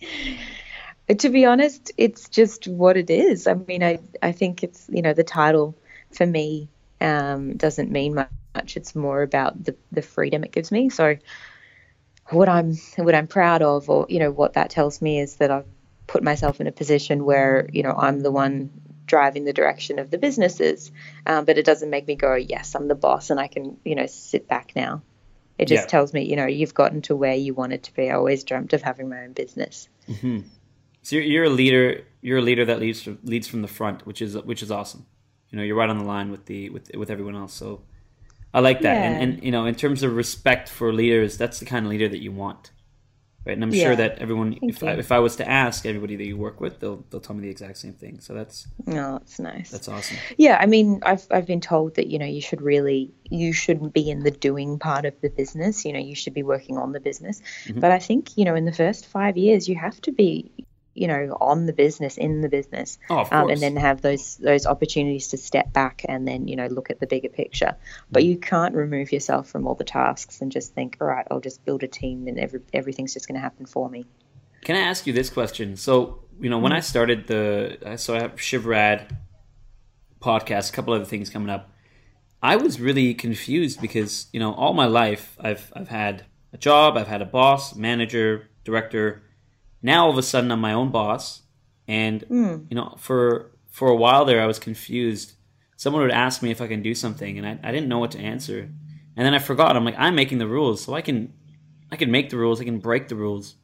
to 1.18 1.28
be 1.30 1.44
honest, 1.44 1.92
it's 1.96 2.28
just 2.28 2.66
what 2.68 2.96
it 2.96 3.10
is. 3.10 3.46
I 3.46 3.54
mean, 3.54 3.82
I, 3.82 4.00
I 4.22 4.32
think 4.32 4.62
it's, 4.62 4.88
you 4.88 5.02
know, 5.02 5.12
the 5.14 5.24
title 5.24 5.76
for 6.12 6.26
me 6.26 6.68
um, 7.00 7.56
doesn't 7.56 7.90
mean 7.90 8.14
much. 8.14 8.76
It's 8.76 8.94
more 8.94 9.22
about 9.22 9.62
the, 9.64 9.76
the 9.90 10.02
freedom 10.02 10.44
it 10.44 10.52
gives 10.52 10.70
me. 10.72 10.90
So 10.90 11.16
what 12.30 12.48
I'm, 12.48 12.74
what 12.96 13.14
I'm 13.14 13.26
proud 13.26 13.62
of, 13.62 13.90
or, 13.90 14.06
you 14.08 14.18
know, 14.18 14.30
what 14.30 14.54
that 14.54 14.70
tells 14.70 15.02
me 15.02 15.20
is 15.20 15.36
that 15.36 15.50
I've 15.50 15.66
put 16.06 16.22
myself 16.22 16.60
in 16.60 16.66
a 16.66 16.72
position 16.72 17.24
where, 17.24 17.68
you 17.72 17.82
know, 17.82 17.94
I'm 17.96 18.20
the 18.20 18.30
one 18.30 18.70
driving 19.06 19.44
the 19.44 19.52
direction 19.52 19.98
of 19.98 20.10
the 20.10 20.18
businesses. 20.18 20.90
Um, 21.26 21.44
but 21.44 21.58
it 21.58 21.64
doesn't 21.64 21.90
make 21.90 22.06
me 22.06 22.14
go, 22.16 22.34
yes, 22.34 22.74
I'm 22.74 22.88
the 22.88 22.94
boss 22.94 23.30
and 23.30 23.38
I 23.40 23.48
can, 23.48 23.76
you 23.84 23.94
know, 23.94 24.06
sit 24.06 24.48
back 24.48 24.72
now. 24.76 25.02
It 25.58 25.68
just 25.68 25.84
Yeah. 25.84 25.88
tells 25.88 26.12
me, 26.12 26.22
you 26.22 26.36
know, 26.36 26.46
you've 26.46 26.74
gotten 26.74 27.02
to 27.02 27.14
where 27.16 27.34
you 27.34 27.54
wanted 27.54 27.82
to 27.84 27.94
be. 27.94 28.10
I 28.10 28.14
always 28.14 28.42
dreamt 28.44 28.72
of 28.72 28.82
having 28.82 29.08
my 29.08 29.24
own 29.24 29.32
business. 29.32 29.88
So 31.02 31.16
you're, 31.16 31.24
you're 31.24 31.44
a 31.44 31.50
leader. 31.50 32.04
You're 32.20 32.38
a 32.38 32.42
leader 32.42 32.64
that 32.64 32.78
leads 32.80 33.02
from, 33.02 33.18
leads 33.24 33.48
from 33.48 33.62
the 33.62 33.68
front, 33.68 34.06
which 34.06 34.22
is 34.22 34.36
which 34.36 34.62
is 34.62 34.70
awesome. 34.70 35.04
You 35.50 35.58
know, 35.58 35.64
you're 35.64 35.76
right 35.76 35.90
on 35.90 35.98
the 35.98 36.04
line 36.04 36.30
with 36.30 36.46
the 36.46 36.70
with 36.70 36.90
with 36.94 37.10
everyone 37.10 37.34
else. 37.36 37.52
So 37.52 37.82
I 38.54 38.60
like 38.60 38.80
that. 38.82 38.96
Yeah. 38.96 39.02
And, 39.10 39.34
and 39.34 39.44
you 39.44 39.50
know, 39.50 39.66
in 39.66 39.74
terms 39.74 40.02
of 40.02 40.14
respect 40.14 40.68
for 40.68 40.92
leaders, 40.92 41.36
that's 41.36 41.58
the 41.58 41.66
kind 41.66 41.84
of 41.86 41.90
leader 41.90 42.08
that 42.08 42.22
you 42.22 42.32
want, 42.32 42.70
right? 43.44 43.54
And 43.54 43.64
I'm 43.64 43.72
sure 43.72 43.96
that 43.96 44.18
everyone, 44.18 44.52
Thank 44.52 44.72
if 44.72 44.82
I, 44.82 44.92
if 44.92 45.12
I 45.12 45.18
was 45.18 45.36
to 45.36 45.48
ask 45.48 45.86
everybody 45.86 46.16
that 46.16 46.24
you 46.24 46.36
work 46.36 46.60
with, 46.60 46.80
they'll 46.80 47.04
they'll 47.10 47.20
tell 47.20 47.36
me 47.36 47.42
the 47.42 47.50
exact 47.50 47.78
same 47.78 47.94
thing. 47.94 48.20
So 48.20 48.34
that's 48.34 48.66
Oh, 48.86 49.16
it's 49.16 49.38
nice. 49.38 49.70
that's 49.70 49.88
awesome. 49.88 50.16
Yeah, 50.36 50.58
I 50.60 50.66
mean, 50.66 51.00
I've 51.02 51.26
I've 51.30 51.46
been 51.46 51.60
told 51.60 51.96
that 51.96 52.08
you 52.08 52.18
know 52.18 52.26
you 52.26 52.40
should 52.40 52.62
really 52.62 53.12
you 53.30 53.52
shouldn't 53.52 53.92
be 53.92 54.10
in 54.10 54.20
the 54.20 54.30
doing 54.30 54.78
part 54.78 55.04
of 55.04 55.20
the 55.20 55.30
business. 55.30 55.84
You 55.84 55.92
know, 55.92 55.98
you 55.98 56.14
should 56.14 56.34
be 56.34 56.42
working 56.42 56.78
on 56.78 56.92
the 56.92 57.00
business. 57.00 57.40
Mm-hmm. 57.66 57.80
But 57.80 57.90
I 57.90 57.98
think 57.98 58.36
you 58.36 58.44
know 58.44 58.54
in 58.54 58.64
the 58.64 58.72
first 58.72 59.06
five 59.06 59.36
years 59.36 59.68
you 59.68 59.76
have 59.76 60.00
to 60.02 60.12
be 60.12 60.50
you 60.94 61.06
know 61.06 61.36
on 61.40 61.66
the 61.66 61.72
business 61.72 62.18
in 62.18 62.40
the 62.40 62.48
business, 62.48 62.98
Oh, 63.08 63.26
um, 63.30 63.50
and 63.50 63.60
then 63.60 63.76
have 63.76 64.02
those 64.02 64.36
those 64.36 64.66
opportunities 64.66 65.28
to 65.28 65.36
step 65.36 65.72
back 65.72 66.04
and 66.08 66.26
then 66.26 66.48
you 66.48 66.56
know 66.56 66.66
look 66.66 66.90
at 66.90 67.00
the 67.00 67.06
bigger 67.06 67.28
picture. 67.28 67.76
But 68.10 68.24
you 68.24 68.36
can't 68.36 68.74
remove 68.74 69.12
yourself 69.12 69.48
from 69.48 69.66
all 69.66 69.74
the 69.74 69.84
tasks 69.84 70.40
and 70.40 70.52
just 70.52 70.74
think, 70.74 70.98
all 71.00 71.06
right, 71.06 71.26
I'll 71.30 71.40
just 71.40 71.64
build 71.64 71.82
a 71.82 71.88
team 71.88 72.28
and 72.28 72.38
every, 72.38 72.60
everything's 72.72 73.14
just 73.14 73.28
going 73.28 73.36
to 73.36 73.40
happen 73.40 73.66
for 73.66 73.88
me. 73.88 74.04
Can 74.62 74.76
I 74.76 74.80
ask 74.80 75.06
you 75.06 75.12
this 75.12 75.30
question? 75.30 75.76
So, 75.76 76.24
you 76.40 76.48
know, 76.48 76.58
when 76.58 76.72
I 76.72 76.80
started 76.80 77.26
the, 77.26 77.96
so 77.96 78.14
I 78.14 78.20
have 78.20 78.36
Shivrad 78.36 79.16
podcast, 80.20 80.70
a 80.70 80.72
couple 80.72 80.94
other 80.94 81.04
things 81.04 81.30
coming 81.30 81.50
up. 81.50 81.70
I 82.42 82.56
was 82.56 82.80
really 82.80 83.14
confused 83.14 83.80
because, 83.80 84.26
you 84.32 84.40
know, 84.40 84.52
all 84.54 84.72
my 84.72 84.86
life 84.86 85.36
I've 85.40 85.72
I've 85.74 85.88
had 85.88 86.26
a 86.52 86.58
job, 86.58 86.96
I've 86.96 87.08
had 87.08 87.22
a 87.22 87.26
boss, 87.26 87.74
manager, 87.74 88.50
director. 88.64 89.22
Now 89.82 90.04
all 90.04 90.10
of 90.10 90.18
a 90.18 90.22
sudden 90.22 90.50
I'm 90.50 90.60
my 90.60 90.72
own 90.72 90.90
boss, 90.90 91.42
and 91.88 92.22
hmm. 92.22 92.56
you 92.70 92.76
know, 92.76 92.94
for 92.98 93.50
for 93.70 93.88
a 93.88 93.96
while 93.96 94.24
there 94.24 94.40
I 94.42 94.46
was 94.46 94.58
confused. 94.58 95.34
Someone 95.76 96.02
would 96.02 96.12
ask 96.12 96.42
me 96.42 96.50
if 96.52 96.60
I 96.60 96.68
can 96.68 96.82
do 96.82 96.94
something, 96.94 97.38
and 97.38 97.46
I, 97.46 97.68
I 97.68 97.72
didn't 97.72 97.88
know 97.88 97.98
what 97.98 98.12
to 98.12 98.18
answer. 98.18 98.70
And 99.16 99.26
then 99.26 99.34
I 99.34 99.40
forgot. 99.40 99.76
I'm 99.76 99.84
like, 99.84 99.98
I'm 99.98 100.14
making 100.14 100.38
the 100.38 100.46
rules, 100.46 100.82
so 100.84 100.94
I 100.94 101.02
can 101.02 101.32
I 101.92 101.96
can 101.96 102.10
make 102.10 102.30
the 102.30 102.38
rules, 102.38 102.60
I 102.60 102.64
can 102.64 102.78
break 102.78 103.08
the 103.08 103.16
rules. 103.16 103.56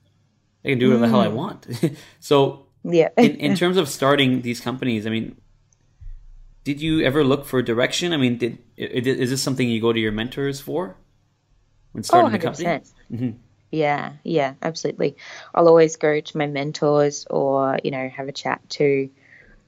I 0.65 0.69
can 0.69 0.79
do 0.79 0.89
whatever 0.89 1.07
the 1.07 1.09
hell 1.09 1.21
I 1.21 1.29
hmm. 1.29 1.37
want. 1.37 1.67
so, 2.21 2.67
Yeah. 2.85 3.09
in, 3.17 3.37
in 3.37 3.57
terms 3.63 3.79
of 3.79 3.89
starting 3.89 4.43
these 4.43 4.61
companies, 4.61 5.07
I 5.07 5.11
mean, 5.11 5.41
did 6.63 6.83
you 6.83 7.01
ever 7.01 7.25
look 7.25 7.47
for 7.47 7.63
direction? 7.63 8.13
I 8.13 8.19
mean, 8.19 8.37
did 8.37 8.59
is 8.77 9.31
this 9.31 9.41
something 9.41 9.67
you 9.67 9.81
go 9.81 9.93
to 9.95 9.99
your 9.99 10.13
mentors 10.13 10.61
for 10.61 10.97
when 11.93 12.03
Oh, 12.03 12.03
starting 12.03 12.33
the 12.33 12.39
100%. 12.39 12.43
company? 12.43 12.65
percent 12.65 12.91
mm-hmm. 13.11 13.31
Yeah, 13.71 14.15
yeah, 14.25 14.55
absolutely. 14.63 15.17
I'll 15.55 15.69
always 15.69 15.97
go 15.97 16.21
to 16.21 16.39
my 16.39 16.47
mentors 16.47 17.27
or, 17.29 17.79
you 17.85 17.91
know, 17.91 18.09
have 18.09 18.29
a 18.29 18.33
chat 18.33 18.67
to 18.71 19.11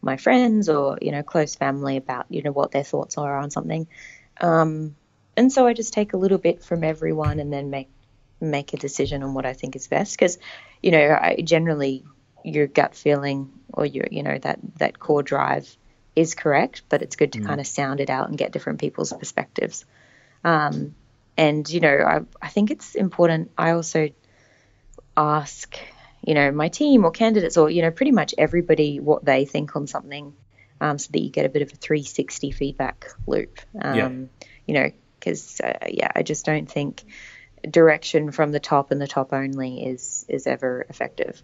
my 0.00 0.16
friends 0.16 0.68
or, 0.68 0.98
you 1.02 1.12
know, 1.12 1.22
close 1.22 1.54
family 1.54 1.96
about, 1.98 2.26
you 2.30 2.42
know, 2.42 2.52
what 2.52 2.70
their 2.70 2.84
thoughts 2.84 3.18
are 3.18 3.38
on 3.38 3.50
something. 3.50 3.86
Um, 4.40 4.96
and 5.36 5.52
so 5.52 5.66
I 5.66 5.74
just 5.74 5.92
take 5.92 6.14
a 6.14 6.16
little 6.16 6.38
bit 6.38 6.62
from 6.62 6.82
everyone 6.82 7.40
and 7.40 7.52
then 7.52 7.70
make 7.70 7.88
make 8.40 8.72
a 8.72 8.78
decision 8.78 9.22
on 9.22 9.34
what 9.34 9.44
I 9.44 9.52
think 9.52 9.76
is 9.76 9.86
best 9.86 10.16
because, 10.16 10.38
you 10.82 10.92
know, 10.92 11.18
I 11.20 11.42
generally 11.44 12.04
your 12.42 12.66
gut 12.66 12.94
feeling 12.94 13.52
or 13.70 13.84
your, 13.84 14.06
you 14.10 14.22
know, 14.22 14.38
that 14.38 14.58
that 14.78 14.98
core 14.98 15.22
drive 15.22 15.76
is 16.16 16.34
correct, 16.34 16.82
but 16.88 17.02
it's 17.02 17.16
good 17.16 17.32
to 17.32 17.40
kind 17.40 17.60
of 17.60 17.66
sound 17.66 18.00
it 18.00 18.08
out 18.08 18.28
and 18.28 18.38
get 18.38 18.52
different 18.52 18.80
people's 18.80 19.12
perspectives. 19.12 19.84
Um, 20.42 20.94
and 21.44 21.68
you 21.74 21.80
know 21.80 21.96
I, 22.14 22.16
I 22.46 22.48
think 22.54 22.70
it's 22.70 22.94
important 22.94 23.50
i 23.66 23.70
also 23.78 24.00
ask 25.16 25.78
you 26.28 26.34
know 26.34 26.50
my 26.52 26.68
team 26.68 27.04
or 27.06 27.10
candidates 27.10 27.56
or 27.56 27.70
you 27.70 27.82
know 27.82 27.90
pretty 27.90 28.12
much 28.20 28.34
everybody 28.46 29.00
what 29.00 29.24
they 29.24 29.44
think 29.54 29.74
on 29.76 29.86
something 29.86 30.26
um, 30.82 30.96
so 30.98 31.08
that 31.12 31.20
you 31.20 31.30
get 31.30 31.44
a 31.46 31.48
bit 31.48 31.62
of 31.62 31.72
a 31.72 31.76
360 31.76 32.50
feedback 32.52 32.98
loop 33.26 33.58
um, 33.82 33.94
Yeah. 33.98 34.10
you 34.66 34.74
know 34.74 34.88
because 35.18 35.60
uh, 35.60 35.86
yeah 35.88 36.10
i 36.14 36.22
just 36.22 36.44
don't 36.46 36.70
think 36.70 37.04
direction 37.70 38.32
from 38.32 38.52
the 38.52 38.60
top 38.60 38.90
and 38.92 39.00
the 39.00 39.08
top 39.18 39.32
only 39.32 39.72
is 39.92 40.24
is 40.28 40.46
ever 40.46 40.86
effective 40.88 41.42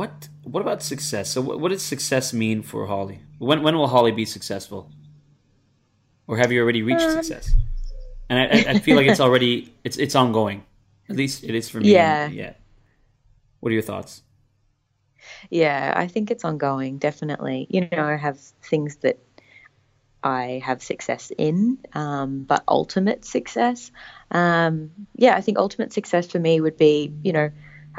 What 0.00 0.28
What 0.52 0.60
about 0.66 0.82
success? 0.82 1.26
So, 1.34 1.40
what, 1.46 1.56
what 1.60 1.70
does 1.72 1.82
success 1.94 2.32
mean 2.32 2.62
for 2.62 2.80
Holly? 2.86 3.18
When 3.48 3.58
when 3.64 3.74
will 3.78 3.88
Holly 3.96 4.12
be 4.12 4.24
successful, 4.36 4.82
or 6.28 6.36
have 6.40 6.50
you 6.52 6.62
already 6.62 6.82
reached 6.90 7.08
Um, 7.10 7.16
success? 7.22 7.46
And 8.30 8.38
I, 8.38 8.70
I, 8.70 8.78
feel 8.78 8.96
like 8.96 9.08
it's 9.08 9.18
already 9.18 9.74
it's 9.82 9.96
it's 9.96 10.14
ongoing. 10.14 10.64
At 11.08 11.16
least 11.16 11.42
it 11.42 11.54
is 11.54 11.68
for 11.68 11.80
me. 11.80 11.92
Yeah. 11.92 12.28
Yeah. 12.28 12.52
What 13.58 13.70
are 13.70 13.72
your 13.72 13.82
thoughts? 13.82 14.22
Yeah, 15.50 15.92
I 15.94 16.06
think 16.06 16.30
it's 16.30 16.44
ongoing, 16.44 16.98
definitely. 16.98 17.66
You 17.68 17.88
know, 17.90 18.04
I 18.04 18.16
have 18.16 18.38
things 18.38 18.96
that 18.98 19.18
I 20.22 20.62
have 20.64 20.82
success 20.82 21.32
in, 21.36 21.78
um, 21.92 22.44
but 22.44 22.62
ultimate 22.68 23.24
success, 23.24 23.90
um, 24.30 24.90
yeah, 25.16 25.34
I 25.36 25.40
think 25.40 25.58
ultimate 25.58 25.92
success 25.92 26.28
for 26.28 26.38
me 26.38 26.60
would 26.60 26.76
be, 26.76 27.12
you 27.22 27.32
know, 27.32 27.50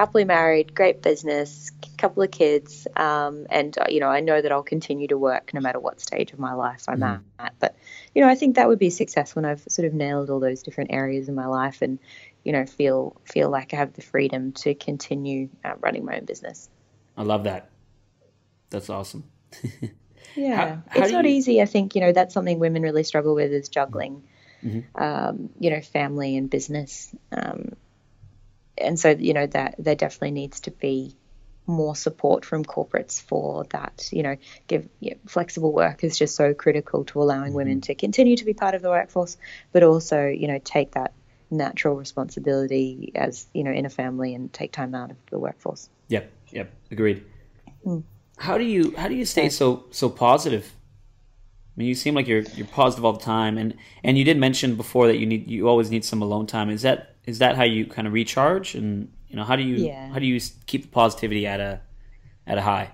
happily 0.01 0.25
married, 0.25 0.73
great 0.73 1.03
business, 1.03 1.71
couple 1.99 2.23
of 2.23 2.31
kids, 2.31 2.87
um, 2.95 3.45
and 3.51 3.77
uh, 3.77 3.85
you 3.87 3.99
know, 3.99 4.07
I 4.07 4.19
know 4.21 4.41
that 4.41 4.51
I'll 4.51 4.63
continue 4.63 5.07
to 5.09 5.17
work 5.17 5.53
no 5.53 5.61
matter 5.61 5.79
what 5.79 6.01
stage 6.01 6.33
of 6.33 6.39
my 6.39 6.53
life 6.53 6.85
I'm 6.87 7.03
at. 7.37 7.53
But 7.59 7.75
you 8.15 8.23
know, 8.23 8.27
I 8.27 8.33
think 8.33 8.55
that 8.55 8.67
would 8.67 8.79
be 8.79 8.89
success 8.89 9.35
when 9.35 9.45
I've 9.45 9.63
sort 9.69 9.87
of 9.87 9.93
nailed 9.93 10.31
all 10.31 10.39
those 10.39 10.63
different 10.63 10.91
areas 10.91 11.29
in 11.29 11.35
my 11.35 11.45
life, 11.45 11.83
and 11.83 11.99
you 12.43 12.51
know, 12.51 12.65
feel 12.65 13.15
feel 13.25 13.51
like 13.51 13.75
I 13.75 13.77
have 13.77 13.93
the 13.93 14.01
freedom 14.01 14.53
to 14.63 14.73
continue 14.73 15.49
uh, 15.63 15.73
running 15.79 16.03
my 16.03 16.15
own 16.17 16.25
business. 16.25 16.67
I 17.15 17.21
love 17.21 17.43
that. 17.43 17.69
That's 18.71 18.89
awesome. 18.89 19.23
Yeah, 20.35 20.55
How- 20.55 20.65
how 20.87 21.01
it's 21.03 21.11
not 21.11 21.25
you- 21.25 21.31
easy. 21.31 21.61
I 21.61 21.65
think 21.65 21.93
you 21.93 22.01
know 22.01 22.11
that's 22.13 22.33
something 22.33 22.57
women 22.57 22.81
really 22.81 23.03
struggle 23.03 23.35
with 23.35 23.51
is 23.51 23.69
juggling 23.69 24.23
um, 24.95 25.49
you 25.59 25.69
know, 25.71 25.81
family 25.81 26.37
and 26.37 26.49
business. 26.49 27.13
Um, 27.31 27.73
and 28.78 28.99
so, 28.99 29.09
you 29.09 29.34
know, 29.34 29.47
that 29.47 29.76
there 29.80 29.95
definitely 29.95 30.32
needs 30.32 30.61
to 30.61 30.72
be 30.72 31.15
more 31.67 31.95
support 31.95 32.43
from 32.43 32.65
corporates 32.65 33.22
for 33.22 33.65
that. 33.69 34.09
You 34.11 34.24
know, 34.24 34.38
give 34.67 34.88
yeah, 34.99 35.15
flexible 35.28 35.72
work 35.72 36.03
is 36.03 36.17
just 36.17 36.36
so 36.36 36.53
critical 36.53 37.05
to 37.05 37.22
allowing 37.22 37.53
women 37.53 37.76
mm-hmm. 37.76 37.91
to 37.91 37.95
continue 37.95 38.38
to 38.38 38.45
be 38.45 38.53
part 38.53 38.76
of 38.76 38.82
the 38.82 38.89
workforce, 38.89 39.38
but 39.72 39.84
also, 39.84 40.26
you 40.28 40.47
know, 40.47 40.59
take 40.63 40.91
that 40.91 41.13
natural 41.51 41.95
responsibility 41.95 43.11
as 43.13 43.45
you 43.53 43.63
know 43.63 43.72
in 43.72 43.86
a 43.86 43.89
family 43.89 44.34
and 44.34 44.53
take 44.53 44.72
time 44.72 44.95
out 44.95 45.11
of 45.11 45.17
the 45.30 45.38
workforce. 45.38 45.89
Yep, 46.07 46.32
yep, 46.51 46.74
agreed. 46.89 47.26
Mm. 47.86 48.03
How 48.38 48.57
do 48.57 48.63
you 48.63 48.95
how 48.97 49.07
do 49.07 49.15
you 49.15 49.26
stay 49.26 49.49
so 49.49 49.86
so 49.91 50.09
positive? 50.09 50.74
Mean, 51.82 51.88
you 51.89 51.95
seem 51.95 52.13
like 52.13 52.27
you're 52.27 52.43
you're 52.55 52.67
positive 52.67 53.03
all 53.03 53.13
the 53.13 53.19
time, 53.19 53.57
and 53.57 53.75
and 54.03 54.17
you 54.17 54.23
did 54.23 54.38
mention 54.38 54.75
before 54.75 55.07
that 55.07 55.17
you 55.17 55.25
need 55.25 55.49
you 55.49 55.67
always 55.67 55.89
need 55.89 56.05
some 56.05 56.21
alone 56.21 56.45
time. 56.45 56.69
Is 56.69 56.84
that 56.84 57.15
is 57.25 57.39
that 57.39 57.55
how 57.55 57.63
you 57.63 57.88
kind 57.88 58.07
of 58.07 58.13
recharge? 58.13 58.75
And 58.75 59.11
you 59.29 59.36
know, 59.36 59.43
how 59.43 59.55
do 59.55 59.63
you 59.63 59.77
Yeah. 59.77 60.09
how 60.13 60.19
do 60.19 60.25
you 60.27 60.39
keep 60.67 60.84
the 60.84 60.89
positivity 60.89 61.47
at 61.47 61.59
a 61.59 61.82
at 62.45 62.59
a 62.59 62.61
high? 62.61 62.91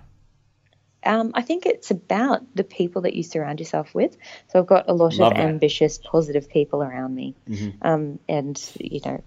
Um, 1.04 1.32
I 1.34 1.42
think 1.42 1.66
it's 1.66 1.92
about 1.92 2.42
the 2.56 2.64
people 2.64 3.02
that 3.04 3.14
you 3.14 3.24
surround 3.24 3.60
yourself 3.60 3.94
with. 3.94 4.18
So 4.48 4.60
I've 4.60 4.68
got 4.68 4.90
a 4.90 4.94
lot 4.94 5.16
Love 5.16 5.34
of 5.34 5.38
that. 5.38 5.46
ambitious, 5.46 5.98
positive 5.98 6.50
people 6.50 6.82
around 6.82 7.14
me, 7.14 7.36
um, 7.82 8.20
and 8.30 8.58
you 8.80 9.02
know, 9.06 9.22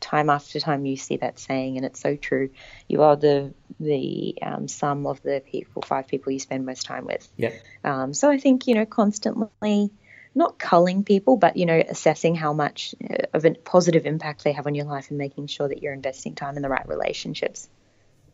time 0.00 0.30
after 0.30 0.60
time 0.60 0.86
you 0.86 0.96
see 0.96 1.18
that 1.18 1.38
saying, 1.38 1.76
and 1.76 1.86
it's 1.86 2.00
so 2.00 2.16
true. 2.16 2.50
You 2.88 3.02
are 3.02 3.16
the 3.16 3.54
the 3.78 4.36
um, 4.42 4.68
sum 4.68 5.06
of 5.06 5.22
the 5.22 5.42
people, 5.44 5.82
five 5.82 6.08
people 6.08 6.32
you 6.32 6.38
spend 6.38 6.66
most 6.66 6.84
time 6.86 7.06
with. 7.06 7.28
Yeah, 7.36 7.52
Um, 7.84 8.14
so 8.14 8.30
I 8.30 8.38
think 8.38 8.66
you 8.66 8.74
know 8.74 8.86
constantly 8.86 9.92
not 10.34 10.58
culling 10.58 11.04
people, 11.04 11.36
but 11.36 11.56
you 11.56 11.66
know 11.66 11.82
assessing 11.88 12.34
how 12.34 12.52
much 12.52 12.94
uh, 13.08 13.26
of 13.34 13.44
a 13.44 13.54
positive 13.54 14.06
impact 14.06 14.44
they 14.44 14.52
have 14.52 14.66
on 14.66 14.74
your 14.74 14.86
life 14.86 15.10
and 15.10 15.18
making 15.18 15.46
sure 15.48 15.68
that 15.68 15.82
you're 15.82 15.92
investing 15.94 16.34
time 16.34 16.56
in 16.56 16.62
the 16.62 16.68
right 16.68 16.88
relationships. 16.88 17.68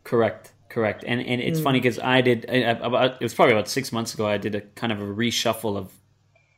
correct, 0.03 0.53
correct. 0.69 1.03
And 1.05 1.21
and 1.21 1.41
it's 1.41 1.59
funny 1.59 1.79
because 1.79 1.99
I 1.99 2.21
did 2.21 2.45
I, 2.49 2.55
I- 2.63 2.87
about 2.87 3.13
it 3.21 3.23
was 3.23 3.33
probably 3.33 3.53
about 3.53 3.67
six 3.67 3.91
months 3.91 4.13
ago. 4.13 4.27
I 4.27 4.37
did 4.37 4.55
a 4.55 4.61
kind 4.61 4.91
of 4.91 4.99
a 5.01 5.05
reshuffle 5.05 5.77
of 5.77 5.91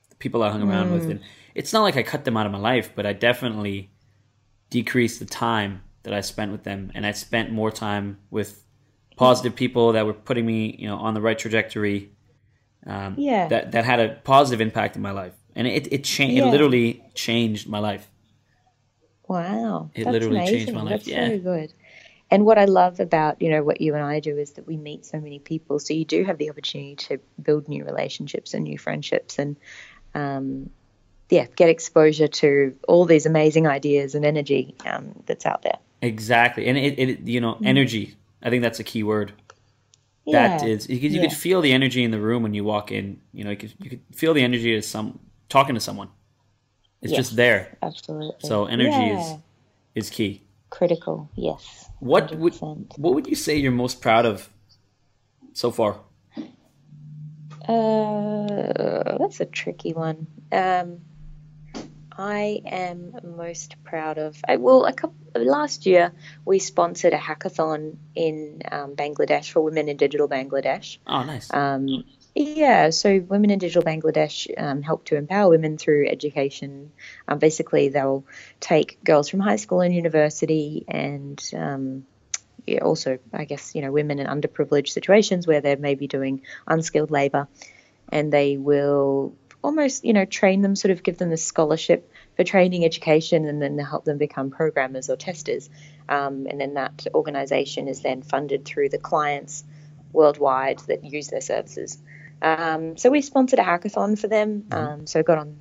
the 0.09 0.15
people 0.17 0.43
I 0.43 0.51
hung 0.51 0.63
around 0.63 0.91
with, 0.91 1.09
and 1.09 1.21
it's 1.55 1.73
not 1.73 1.83
like 1.83 1.97
I 1.97 2.03
cut 2.03 2.25
them 2.25 2.37
out 2.37 2.45
of 2.45 2.51
my 2.51 2.59
life, 2.59 2.91
but 2.95 3.05
I 3.05 3.13
definitely 3.13 3.91
decreased 4.69 5.19
the 5.19 5.25
time 5.25 5.81
that 6.03 6.13
I 6.13 6.21
spent 6.21 6.51
with 6.51 6.63
them, 6.63 6.91
and 6.95 7.05
I 7.05 7.11
spent 7.11 7.51
more 7.51 7.71
time 7.71 8.17
with 8.29 8.63
positive 9.17 9.55
people 9.55 9.91
that 9.93 10.05
were 10.05 10.13
putting 10.13 10.45
me, 10.45 10.75
you 10.79 10.87
know, 10.87 10.97
on 10.97 11.13
the 11.13 11.21
right 11.21 11.37
trajectory. 11.37 12.11
Um, 12.85 13.15
Yeah. 13.17 13.49
that 13.49 13.73
that 13.73 13.83
had 13.85 13.99
a 13.99 14.15
positive 14.23 14.61
impact 14.61 14.95
in 14.95 15.01
my 15.01 15.11
life, 15.11 15.33
and 15.55 15.67
it 15.67 15.91
it 15.91 16.03
changed. 16.05 16.37
It 16.37 16.45
literally 16.45 17.03
changed 17.13 17.67
my 17.67 17.79
life. 17.79 18.09
Wow, 19.27 19.91
It 19.93 20.05
that's 20.05 20.13
literally 20.13 20.37
amazing. 20.37 20.57
changed 20.59 20.73
my 20.73 20.81
life, 20.81 20.89
That's 20.91 21.07
yeah. 21.07 21.27
so 21.27 21.39
good. 21.39 21.73
And 22.31 22.45
what 22.45 22.57
I 22.57 22.65
love 22.65 22.99
about 22.99 23.41
you 23.41 23.49
know 23.49 23.63
what 23.63 23.81
you 23.81 23.93
and 23.95 24.03
I 24.03 24.19
do 24.19 24.37
is 24.37 24.51
that 24.53 24.65
we 24.65 24.77
meet 24.77 25.05
so 25.05 25.19
many 25.19 25.39
people, 25.39 25.79
so 25.79 25.93
you 25.93 26.05
do 26.05 26.23
have 26.23 26.37
the 26.37 26.49
opportunity 26.49 26.95
to 26.95 27.19
build 27.41 27.67
new 27.67 27.83
relationships 27.85 28.53
and 28.53 28.63
new 28.63 28.77
friendships, 28.77 29.37
and 29.39 29.57
um, 30.15 30.69
yeah, 31.29 31.45
get 31.55 31.69
exposure 31.69 32.27
to 32.27 32.75
all 32.87 33.05
these 33.05 33.25
amazing 33.25 33.67
ideas 33.67 34.15
and 34.15 34.25
energy 34.25 34.75
um, 34.85 35.13
that's 35.25 35.45
out 35.45 35.61
there. 35.61 35.77
Exactly, 36.01 36.67
and 36.67 36.77
it, 36.77 36.97
it 36.99 37.19
you 37.27 37.41
know 37.41 37.57
energy. 37.63 38.15
I 38.41 38.49
think 38.49 38.61
that's 38.63 38.79
a 38.79 38.83
key 38.83 39.03
word. 39.03 39.31
Mm. 39.31 40.33
Yeah. 40.33 40.57
That 40.57 40.67
is 40.67 40.87
because 40.87 41.13
you 41.13 41.21
Yeah. 41.21 41.27
could 41.27 41.37
feel 41.37 41.61
the 41.61 41.71
energy 41.73 42.03
in 42.03 42.11
the 42.11 42.19
room 42.19 42.43
when 42.43 42.53
you 42.53 42.63
walk 42.63 42.91
in. 42.91 43.19
You 43.33 43.43
know, 43.43 43.49
you 43.51 43.57
could 43.57 43.73
you 43.79 43.89
could 43.89 44.01
feel 44.13 44.33
the 44.33 44.43
energy 44.43 44.75
of 44.77 44.85
some 44.85 45.19
talking 45.49 45.75
to 45.75 45.81
someone. 45.81 46.09
It's 47.01 47.11
Yes. 47.13 47.17
just 47.27 47.35
there. 47.35 47.77
absolutely. 47.81 48.35
So 48.47 48.65
energy 48.65 48.89
Yeah. 48.89 49.19
is 49.19 49.37
is 49.95 50.09
key. 50.09 50.41
critical. 50.69 51.29
Yes. 51.35 51.89
What 51.99 52.33
would 52.35 52.53
what 52.61 53.13
would 53.15 53.27
you 53.27 53.35
say 53.35 53.57
you're 53.57 53.71
most 53.71 54.01
proud 54.01 54.25
of 54.25 54.49
so 55.53 55.71
far? 55.71 55.99
Uh, 57.67 59.17
that's 59.17 59.39
a 59.39 59.45
tricky 59.45 59.93
one. 59.93 60.27
Um, 60.51 60.99
I 62.19 62.61
am 62.65 63.15
most 63.37 63.81
proud 63.85 64.17
of. 64.17 64.35
Well, 64.47 64.85
a 64.85 64.91
couple 64.91 65.15
last 65.35 65.85
year 65.85 66.11
we 66.43 66.59
sponsored 66.59 67.13
a 67.13 67.17
hackathon 67.17 67.95
in 68.13 68.61
um, 68.69 68.97
Bangladesh 68.97 69.51
for 69.51 69.61
women 69.61 69.87
in 69.87 69.95
digital 69.95 70.27
Bangladesh. 70.27 70.97
Oh, 71.07 71.23
nice. 71.23 71.51
Um, 71.53 72.03
yeah, 72.35 72.89
so 72.89 73.19
Women 73.19 73.49
in 73.49 73.59
Digital 73.59 73.83
Bangladesh 73.83 74.49
um, 74.57 74.81
help 74.81 75.05
to 75.05 75.15
empower 75.15 75.49
women 75.49 75.77
through 75.77 76.07
education. 76.07 76.91
Um, 77.27 77.39
basically, 77.39 77.89
they'll 77.89 78.25
take 78.59 79.03
girls 79.03 79.29
from 79.29 79.39
high 79.39 79.55
school 79.55 79.81
and 79.81 79.93
university, 79.93 80.85
and 80.87 81.41
um, 81.55 82.05
yeah, 82.67 82.79
also, 82.79 83.17
I 83.33 83.45
guess, 83.45 83.75
you 83.75 83.81
know, 83.81 83.91
women 83.91 84.19
in 84.19 84.27
underprivileged 84.27 84.89
situations 84.89 85.47
where 85.47 85.61
they're 85.61 85.77
maybe 85.77 86.07
doing 86.07 86.43
unskilled 86.67 87.11
labor, 87.11 87.47
and 88.09 88.31
they 88.31 88.57
will 88.57 89.33
almost, 89.61 90.05
you 90.05 90.13
know, 90.13 90.25
train 90.25 90.61
them, 90.61 90.75
sort 90.75 90.91
of 90.91 91.03
give 91.03 91.17
them 91.17 91.29
the 91.29 91.37
scholarship 91.37 92.11
for 92.35 92.43
training 92.43 92.85
education, 92.85 93.45
and 93.45 93.61
then 93.61 93.77
help 93.77 94.05
them 94.05 94.17
become 94.17 94.49
programmers 94.49 95.09
or 95.09 95.15
testers. 95.15 95.69
Um, 96.07 96.47
and 96.49 96.59
then 96.59 96.75
that 96.75 97.07
organization 97.13 97.87
is 97.87 98.01
then 98.01 98.21
funded 98.21 98.65
through 98.65 98.89
the 98.89 98.97
clients 98.97 99.63
worldwide 100.11 100.79
that 100.87 101.03
use 101.03 101.27
their 101.27 101.41
services. 101.41 101.97
Um, 102.41 102.97
so 102.97 103.09
we 103.09 103.21
sponsored 103.21 103.59
a 103.59 103.63
hackathon 103.63 104.17
for 104.17 104.27
them. 104.27 104.65
Um, 104.71 105.07
so 105.07 105.21
got 105.23 105.37
on 105.37 105.57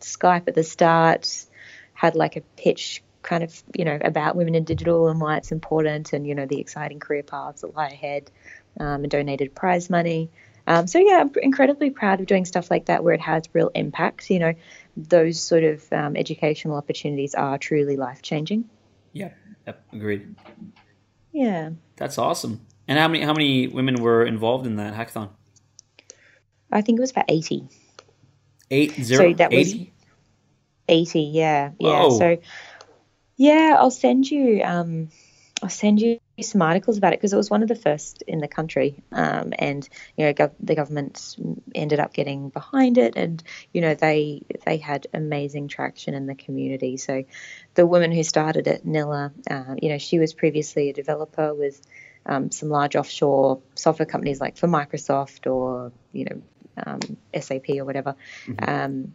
Skype 0.00 0.48
at 0.48 0.54
the 0.54 0.62
start, 0.62 1.46
had 1.92 2.14
like 2.14 2.36
a 2.36 2.40
pitch 2.56 3.02
kind 3.22 3.44
of, 3.44 3.62
you 3.76 3.84
know, 3.84 3.98
about 4.00 4.36
women 4.36 4.54
in 4.54 4.64
digital 4.64 5.08
and 5.08 5.20
why 5.20 5.36
it's 5.36 5.52
important 5.52 6.12
and, 6.12 6.26
you 6.26 6.34
know, 6.34 6.46
the 6.46 6.60
exciting 6.60 7.00
career 7.00 7.22
paths 7.22 7.60
that 7.60 7.76
lie 7.76 7.88
ahead 7.88 8.30
um, 8.78 9.02
and 9.02 9.10
donated 9.10 9.54
prize 9.54 9.90
money. 9.90 10.30
Um, 10.70 10.86
so 10.86 11.00
yeah, 11.00 11.22
I'm 11.22 11.32
incredibly 11.42 11.90
proud 11.90 12.20
of 12.20 12.26
doing 12.26 12.44
stuff 12.44 12.70
like 12.70 12.86
that 12.86 13.02
where 13.02 13.12
it 13.12 13.20
has 13.20 13.42
real 13.52 13.72
impact. 13.74 14.30
You 14.30 14.38
know, 14.38 14.54
those 14.96 15.40
sort 15.40 15.64
of 15.64 15.92
um, 15.92 16.16
educational 16.16 16.76
opportunities 16.76 17.34
are 17.34 17.58
truly 17.58 17.96
life 17.96 18.22
changing. 18.22 18.70
Yeah. 19.12 19.30
Agreed. 19.92 20.36
Yeah. 21.32 21.70
That's 21.96 22.18
awesome. 22.18 22.64
And 22.86 23.00
how 23.00 23.08
many 23.08 23.24
how 23.24 23.32
many 23.32 23.66
women 23.66 23.96
were 23.96 24.24
involved 24.24 24.64
in 24.64 24.76
that 24.76 24.94
hackathon? 24.94 25.30
I 26.70 26.82
think 26.82 26.98
it 26.98 27.00
was 27.00 27.10
about 27.10 27.24
80. 27.26 27.66
Eight 28.70 28.92
zero 28.92 29.30
so 29.30 29.34
that 29.38 29.50
was 29.50 29.74
eighty? 29.74 29.92
80 30.88 31.20
yeah 31.20 31.70
yeah 31.80 32.02
Whoa. 32.02 32.16
so 32.16 32.38
yeah 33.36 33.76
i'll 33.76 33.90
send 33.90 34.30
you 34.30 34.62
um 34.62 35.08
i'll 35.60 35.68
send 35.68 36.00
you 36.00 36.20
some 36.42 36.62
articles 36.62 36.98
about 36.98 37.12
it 37.12 37.18
because 37.18 37.32
it 37.32 37.36
was 37.36 37.50
one 37.50 37.62
of 37.62 37.68
the 37.68 37.74
first 37.74 38.22
in 38.22 38.38
the 38.38 38.48
country 38.48 39.02
um, 39.12 39.52
and 39.58 39.88
you 40.16 40.24
know 40.24 40.32
gov- 40.32 40.54
the 40.60 40.74
government 40.74 41.36
ended 41.74 42.00
up 42.00 42.12
getting 42.12 42.48
behind 42.48 42.98
it 42.98 43.16
and 43.16 43.42
you 43.72 43.80
know 43.80 43.94
they 43.94 44.42
they 44.64 44.76
had 44.76 45.06
amazing 45.14 45.68
traction 45.68 46.14
in 46.14 46.26
the 46.26 46.34
community. 46.34 46.96
So 46.96 47.24
the 47.74 47.86
woman 47.86 48.12
who 48.12 48.22
started 48.22 48.66
it 48.66 48.86
nilla 48.86 49.32
uh, 49.50 49.74
you 49.80 49.88
know 49.90 49.98
she 49.98 50.18
was 50.18 50.34
previously 50.34 50.90
a 50.90 50.92
developer 50.92 51.54
with 51.54 51.80
um, 52.26 52.50
some 52.50 52.68
large 52.68 52.96
offshore 52.96 53.60
software 53.74 54.06
companies 54.06 54.40
like 54.40 54.56
for 54.56 54.68
microsoft 54.68 55.50
or 55.50 55.92
you 56.12 56.26
know 56.26 56.42
um, 56.86 57.00
sap 57.40 57.68
or 57.68 57.84
whatever. 57.84 58.14
Um, 58.66 59.14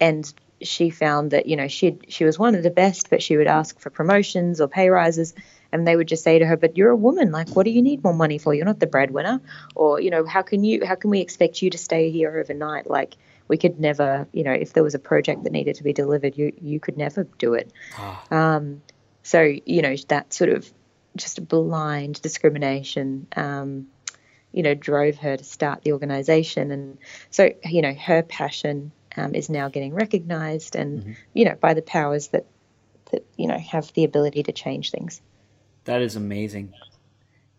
and 0.00 0.32
she 0.60 0.90
found 0.90 1.32
that 1.32 1.46
you 1.46 1.56
know 1.56 1.68
she 1.68 1.98
she 2.08 2.24
was 2.24 2.38
one 2.38 2.54
of 2.54 2.62
the 2.62 2.70
best, 2.70 3.10
but 3.10 3.22
she 3.22 3.36
would 3.36 3.46
ask 3.46 3.78
for 3.78 3.90
promotions 3.90 4.60
or 4.60 4.68
pay 4.68 4.88
rises, 4.90 5.34
and 5.72 5.86
they 5.86 5.96
would 5.96 6.08
just 6.08 6.22
say 6.22 6.38
to 6.38 6.46
her, 6.46 6.56
"But 6.56 6.76
you're 6.76 6.90
a 6.90 6.96
woman. 6.96 7.32
Like, 7.32 7.48
what 7.50 7.64
do 7.64 7.70
you 7.70 7.82
need 7.82 8.04
more 8.04 8.14
money 8.14 8.38
for? 8.38 8.54
You're 8.54 8.66
not 8.66 8.80
the 8.80 8.86
breadwinner, 8.86 9.40
or 9.74 10.00
you 10.00 10.10
know, 10.10 10.24
how 10.24 10.42
can 10.42 10.64
you 10.64 10.84
how 10.84 10.94
can 10.94 11.10
we 11.10 11.20
expect 11.20 11.62
you 11.62 11.70
to 11.70 11.78
stay 11.78 12.10
here 12.10 12.38
overnight? 12.38 12.88
Like, 12.88 13.16
we 13.48 13.56
could 13.56 13.80
never, 13.80 14.26
you 14.32 14.44
know, 14.44 14.52
if 14.52 14.72
there 14.72 14.82
was 14.82 14.94
a 14.94 14.98
project 14.98 15.44
that 15.44 15.52
needed 15.52 15.76
to 15.76 15.82
be 15.82 15.92
delivered, 15.92 16.36
you 16.36 16.52
you 16.60 16.80
could 16.80 16.96
never 16.96 17.24
do 17.38 17.54
it. 17.54 17.72
Um, 18.30 18.82
so 19.22 19.40
you 19.42 19.82
know 19.82 19.96
that 20.08 20.32
sort 20.32 20.50
of 20.50 20.70
just 21.16 21.46
blind 21.48 22.20
discrimination. 22.22 23.26
Um, 23.36 23.86
you 24.52 24.62
know, 24.62 24.74
drove 24.74 25.16
her 25.16 25.36
to 25.36 25.44
start 25.44 25.82
the 25.82 25.92
organization. 25.92 26.70
And 26.70 26.98
so, 27.30 27.50
you 27.64 27.82
know, 27.82 27.94
her 27.94 28.22
passion 28.22 28.92
um, 29.16 29.34
is 29.34 29.48
now 29.48 29.68
getting 29.68 29.94
recognized 29.94 30.76
and, 30.76 31.16
you 31.32 31.46
know, 31.46 31.54
by 31.54 31.74
the 31.74 31.82
powers 31.82 32.28
that, 32.28 32.46
that, 33.10 33.26
you 33.36 33.48
know, 33.48 33.58
have 33.58 33.92
the 33.94 34.04
ability 34.04 34.42
to 34.44 34.52
change 34.52 34.90
things. 34.90 35.20
That 35.84 36.02
is 36.02 36.16
amazing. 36.16 36.72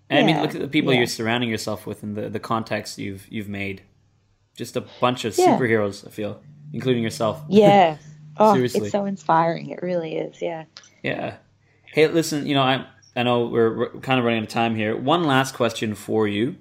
And 0.09 0.19
I 0.19 0.23
mean, 0.25 0.41
look 0.41 0.53
at 0.55 0.61
the 0.61 0.67
people 0.67 0.93
yeah. 0.93 0.99
you're 0.99 1.07
surrounding 1.07 1.49
yourself 1.49 1.85
with 1.87 2.03
and 2.03 2.15
the, 2.15 2.29
the 2.29 2.39
context 2.39 2.97
you've 2.97 3.25
you've 3.29 3.49
made. 3.49 3.81
Just 4.55 4.75
a 4.75 4.81
bunch 5.01 5.25
of 5.25 5.37
Yeah. 5.37 5.57
superheroes, 5.57 6.05
I 6.07 6.11
feel, 6.11 6.41
including 6.71 7.03
yourself. 7.03 7.41
Yeah. 7.49 7.97
Oh, 8.37 8.53
Seriously. 8.53 8.81
it's 8.81 8.91
so 8.91 9.05
inspiring. 9.05 9.69
It 9.69 9.81
really 9.83 10.15
is. 10.15 10.41
Yeah. 10.41 10.65
Yeah. 11.03 11.35
Hey, 11.85 12.07
listen, 12.07 12.47
you 12.47 12.55
know, 12.55 12.63
I 12.63 12.85
I 13.15 13.23
know 13.23 13.45
we're, 13.45 13.77
we're 13.77 13.89
kind 13.99 14.19
of 14.19 14.25
running 14.25 14.39
out 14.39 14.47
of 14.47 14.49
time 14.49 14.75
here. 14.75 14.97
One 14.97 15.23
last 15.25 15.53
question 15.53 15.93
for 15.93 16.27
you, 16.27 16.55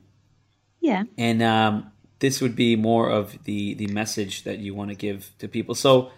Yeah. 0.81 1.05
and 1.17 1.43
um, 1.43 1.91
this 2.19 2.43
would 2.43 2.55
be 2.55 2.77
more 2.77 3.09
of 3.11 3.43
the 3.45 3.73
the 3.75 3.87
message 3.87 4.43
that 4.45 4.59
you 4.59 4.75
want 4.75 4.91
to 4.91 4.95
give 4.95 5.31
to 5.39 5.49
people. 5.49 5.75
So, 5.75 6.11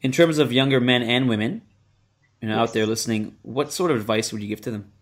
in 0.00 0.12
terms 0.12 0.38
of 0.38 0.50
younger 0.50 0.80
men 0.80 1.02
and 1.02 1.28
women, 1.28 1.60
you 2.42 2.48
know, 2.48 2.58
out 2.58 2.74
there 2.74 2.84
listening, 2.84 3.36
what 3.42 3.72
sort 3.72 3.90
of 3.90 3.96
advice 3.96 4.32
would 4.32 4.42
you 4.42 4.48
give 4.48 4.60
to 4.62 4.70
them? 4.70 4.92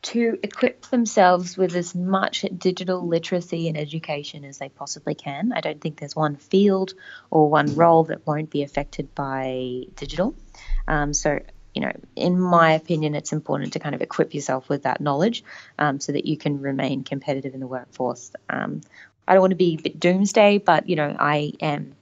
to 0.00 0.38
equip 0.42 0.86
themselves 0.86 1.56
with 1.56 1.74
as 1.74 1.94
much 1.94 2.44
digital 2.56 3.06
literacy 3.06 3.68
and 3.68 3.76
education 3.76 4.44
as 4.44 4.58
they 4.58 4.68
possibly 4.68 5.14
can. 5.14 5.52
I 5.52 5.60
don't 5.60 5.80
think 5.80 5.98
there's 5.98 6.16
one 6.16 6.36
field 6.36 6.94
or 7.30 7.50
one 7.50 7.74
role 7.74 8.04
that 8.04 8.26
won't 8.26 8.48
be 8.48 8.62
affected 8.62 9.14
by 9.14 9.82
digital. 9.96 10.34
Um, 10.86 11.12
so, 11.12 11.40
you 11.74 11.82
know, 11.82 11.92
in 12.14 12.40
my 12.40 12.72
opinion, 12.72 13.14
it's 13.14 13.32
important 13.32 13.72
to 13.72 13.80
kind 13.80 13.94
of 13.94 14.00
equip 14.00 14.34
yourself 14.34 14.68
with 14.68 14.84
that 14.84 15.00
knowledge 15.00 15.44
um, 15.78 16.00
so 16.00 16.12
that 16.12 16.26
you 16.26 16.38
can 16.38 16.60
remain 16.60 17.02
competitive 17.02 17.52
in 17.52 17.60
the 17.60 17.66
workforce. 17.66 18.32
Um, 18.48 18.82
I 19.26 19.34
don't 19.34 19.42
want 19.42 19.50
to 19.50 19.56
be 19.56 19.74
a 19.74 19.82
bit 19.82 20.00
doomsday, 20.00 20.56
but, 20.56 20.88
you 20.88 20.96
know, 20.96 21.14
I 21.18 21.52
am 21.60 21.94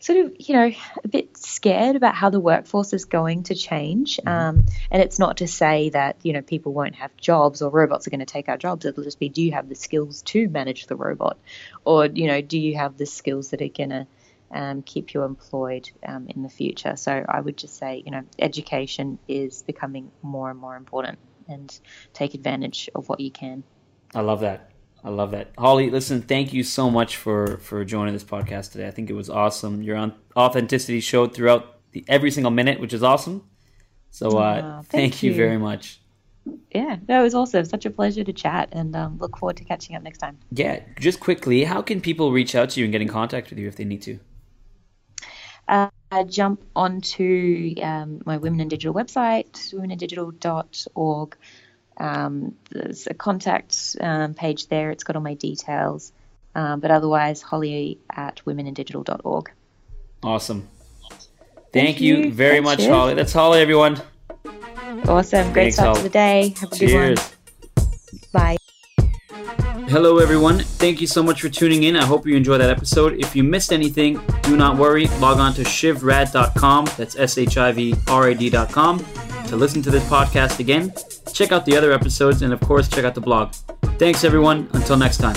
sort 0.00 0.18
of, 0.18 0.36
you 0.38 0.54
know, 0.54 0.70
a 1.04 1.08
bit 1.08 1.36
scared 1.36 1.96
about 1.96 2.14
how 2.14 2.30
the 2.30 2.40
workforce 2.40 2.92
is 2.92 3.04
going 3.04 3.44
to 3.44 3.54
change. 3.54 4.18
Mm-hmm. 4.18 4.28
Um, 4.28 4.66
and 4.90 5.02
it's 5.02 5.18
not 5.18 5.38
to 5.38 5.48
say 5.48 5.90
that, 5.90 6.16
you 6.22 6.32
know, 6.32 6.42
people 6.42 6.72
won't 6.72 6.94
have 6.96 7.16
jobs 7.16 7.62
or 7.62 7.70
robots 7.70 8.06
are 8.06 8.10
going 8.10 8.20
to 8.20 8.26
take 8.26 8.48
our 8.48 8.56
jobs. 8.56 8.86
It'll 8.86 9.04
just 9.04 9.18
be, 9.18 9.28
do 9.28 9.42
you 9.42 9.52
have 9.52 9.68
the 9.68 9.74
skills 9.74 10.22
to 10.22 10.48
manage 10.48 10.86
the 10.86 10.96
robot? 10.96 11.38
Or, 11.84 12.06
you 12.06 12.28
know, 12.28 12.40
do 12.40 12.58
you 12.58 12.76
have 12.76 12.96
the 12.96 13.06
skills 13.06 13.50
that 13.50 13.60
are 13.60 13.68
going 13.68 13.90
to 13.90 14.06
um, 14.50 14.82
keep 14.82 15.14
you 15.14 15.24
employed 15.24 15.90
um, 16.06 16.28
in 16.28 16.42
the 16.42 16.48
future? 16.48 16.94
So 16.96 17.24
I 17.28 17.40
would 17.40 17.56
just 17.56 17.76
say, 17.76 18.02
you 18.04 18.12
know, 18.12 18.22
education 18.38 19.18
is 19.26 19.62
becoming 19.62 20.12
more 20.22 20.50
and 20.50 20.60
more 20.60 20.76
important 20.76 21.18
and 21.48 21.76
take 22.12 22.34
advantage 22.34 22.88
of 22.94 23.08
what 23.08 23.18
you 23.18 23.32
can. 23.32 23.64
I 24.14 24.20
love 24.20 24.40
that. 24.40 24.70
I 25.04 25.10
love 25.10 25.30
that. 25.30 25.52
Holly, 25.56 25.90
listen, 25.90 26.22
thank 26.22 26.52
you 26.52 26.62
so 26.62 26.90
much 26.90 27.16
for 27.16 27.58
for 27.58 27.84
joining 27.84 28.14
this 28.14 28.24
podcast 28.24 28.72
today. 28.72 28.88
I 28.88 28.90
think 28.90 29.10
it 29.10 29.14
was 29.14 29.30
awesome. 29.30 29.82
Your 29.82 30.12
authenticity 30.36 31.00
showed 31.00 31.34
throughout 31.34 31.78
the, 31.92 32.04
every 32.08 32.30
single 32.30 32.50
minute, 32.50 32.80
which 32.80 32.92
is 32.92 33.02
awesome. 33.02 33.44
So 34.10 34.38
uh, 34.38 34.60
oh, 34.62 34.82
thank, 34.82 34.88
thank 34.88 35.22
you. 35.22 35.30
you. 35.30 35.36
very 35.36 35.58
much. 35.58 36.00
Yeah, 36.74 36.96
that 37.06 37.20
was 37.20 37.34
awesome. 37.34 37.64
Such 37.64 37.86
a 37.86 37.90
pleasure 37.90 38.24
to 38.24 38.32
chat 38.32 38.70
and 38.72 38.96
um, 38.96 39.18
look 39.18 39.36
forward 39.36 39.56
to 39.58 39.64
catching 39.64 39.96
up 39.96 40.02
next 40.02 40.18
time. 40.18 40.38
Yeah, 40.50 40.80
just 40.98 41.20
quickly, 41.20 41.64
how 41.64 41.82
can 41.82 42.00
people 42.00 42.32
reach 42.32 42.54
out 42.54 42.70
to 42.70 42.80
you 42.80 42.86
and 42.86 42.92
get 42.92 43.02
in 43.02 43.08
contact 43.08 43.50
with 43.50 43.58
you 43.58 43.68
if 43.68 43.76
they 43.76 43.84
need 43.84 44.02
to? 44.02 44.18
Uh, 45.68 45.90
jump 46.26 46.62
onto 46.74 47.74
um, 47.82 48.22
my 48.24 48.38
Women 48.38 48.60
in 48.60 48.68
Digital 48.68 48.94
website, 48.94 49.52
womenindigital.org 49.74 51.36
um, 51.98 52.54
there's 52.70 53.06
a 53.06 53.14
contact 53.14 53.96
um, 54.00 54.34
page 54.34 54.68
there. 54.68 54.90
It's 54.90 55.04
got 55.04 55.16
all 55.16 55.22
my 55.22 55.34
details. 55.34 56.12
Um, 56.54 56.80
but 56.80 56.90
otherwise, 56.90 57.42
holly 57.42 57.98
at 58.10 58.40
womenindigital.org. 58.46 59.52
Awesome. 60.22 60.68
Thank, 61.70 61.86
Thank 61.86 62.00
you. 62.00 62.16
you 62.16 62.32
very 62.32 62.60
much, 62.60 62.84
Holly. 62.84 63.14
That's 63.14 63.32
Holly, 63.32 63.60
everyone. 63.60 64.00
Awesome. 65.06 65.52
Great 65.52 65.74
Thanks, 65.74 65.76
start 65.76 65.88
Holly. 65.88 65.98
to 65.98 66.02
the 66.04 66.08
day. 66.08 66.54
Have 66.60 66.72
a 66.72 66.76
Cheers. 66.76 66.90
good 66.90 67.18
one. 67.18 67.37
Hello, 69.88 70.18
everyone. 70.18 70.60
Thank 70.60 71.00
you 71.00 71.06
so 71.06 71.22
much 71.22 71.40
for 71.40 71.48
tuning 71.48 71.84
in. 71.84 71.96
I 71.96 72.04
hope 72.04 72.26
you 72.26 72.36
enjoyed 72.36 72.60
that 72.60 72.70
episode. 72.70 73.18
If 73.18 73.34
you 73.34 73.42
missed 73.42 73.72
anything, 73.72 74.20
do 74.42 74.56
not 74.56 74.76
worry. 74.76 75.06
Log 75.18 75.38
on 75.38 75.54
to 75.54 75.62
shivrad.com. 75.62 76.88
That's 76.96 77.16
S 77.16 77.38
H 77.38 77.56
I 77.56 77.72
V 77.72 77.94
R 78.06 78.28
A 78.28 78.34
D.com 78.34 79.04
to 79.48 79.56
listen 79.56 79.80
to 79.80 79.90
this 79.90 80.04
podcast 80.10 80.60
again 80.60 80.92
check 81.38 81.52
out 81.52 81.64
the 81.64 81.76
other 81.76 81.92
episodes, 81.92 82.42
and 82.42 82.52
of 82.52 82.60
course, 82.60 82.88
check 82.88 83.04
out 83.04 83.14
the 83.14 83.20
blog. 83.20 83.52
Thanks, 83.98 84.24
everyone. 84.24 84.68
Until 84.72 84.96
next 84.96 85.18
time. 85.18 85.36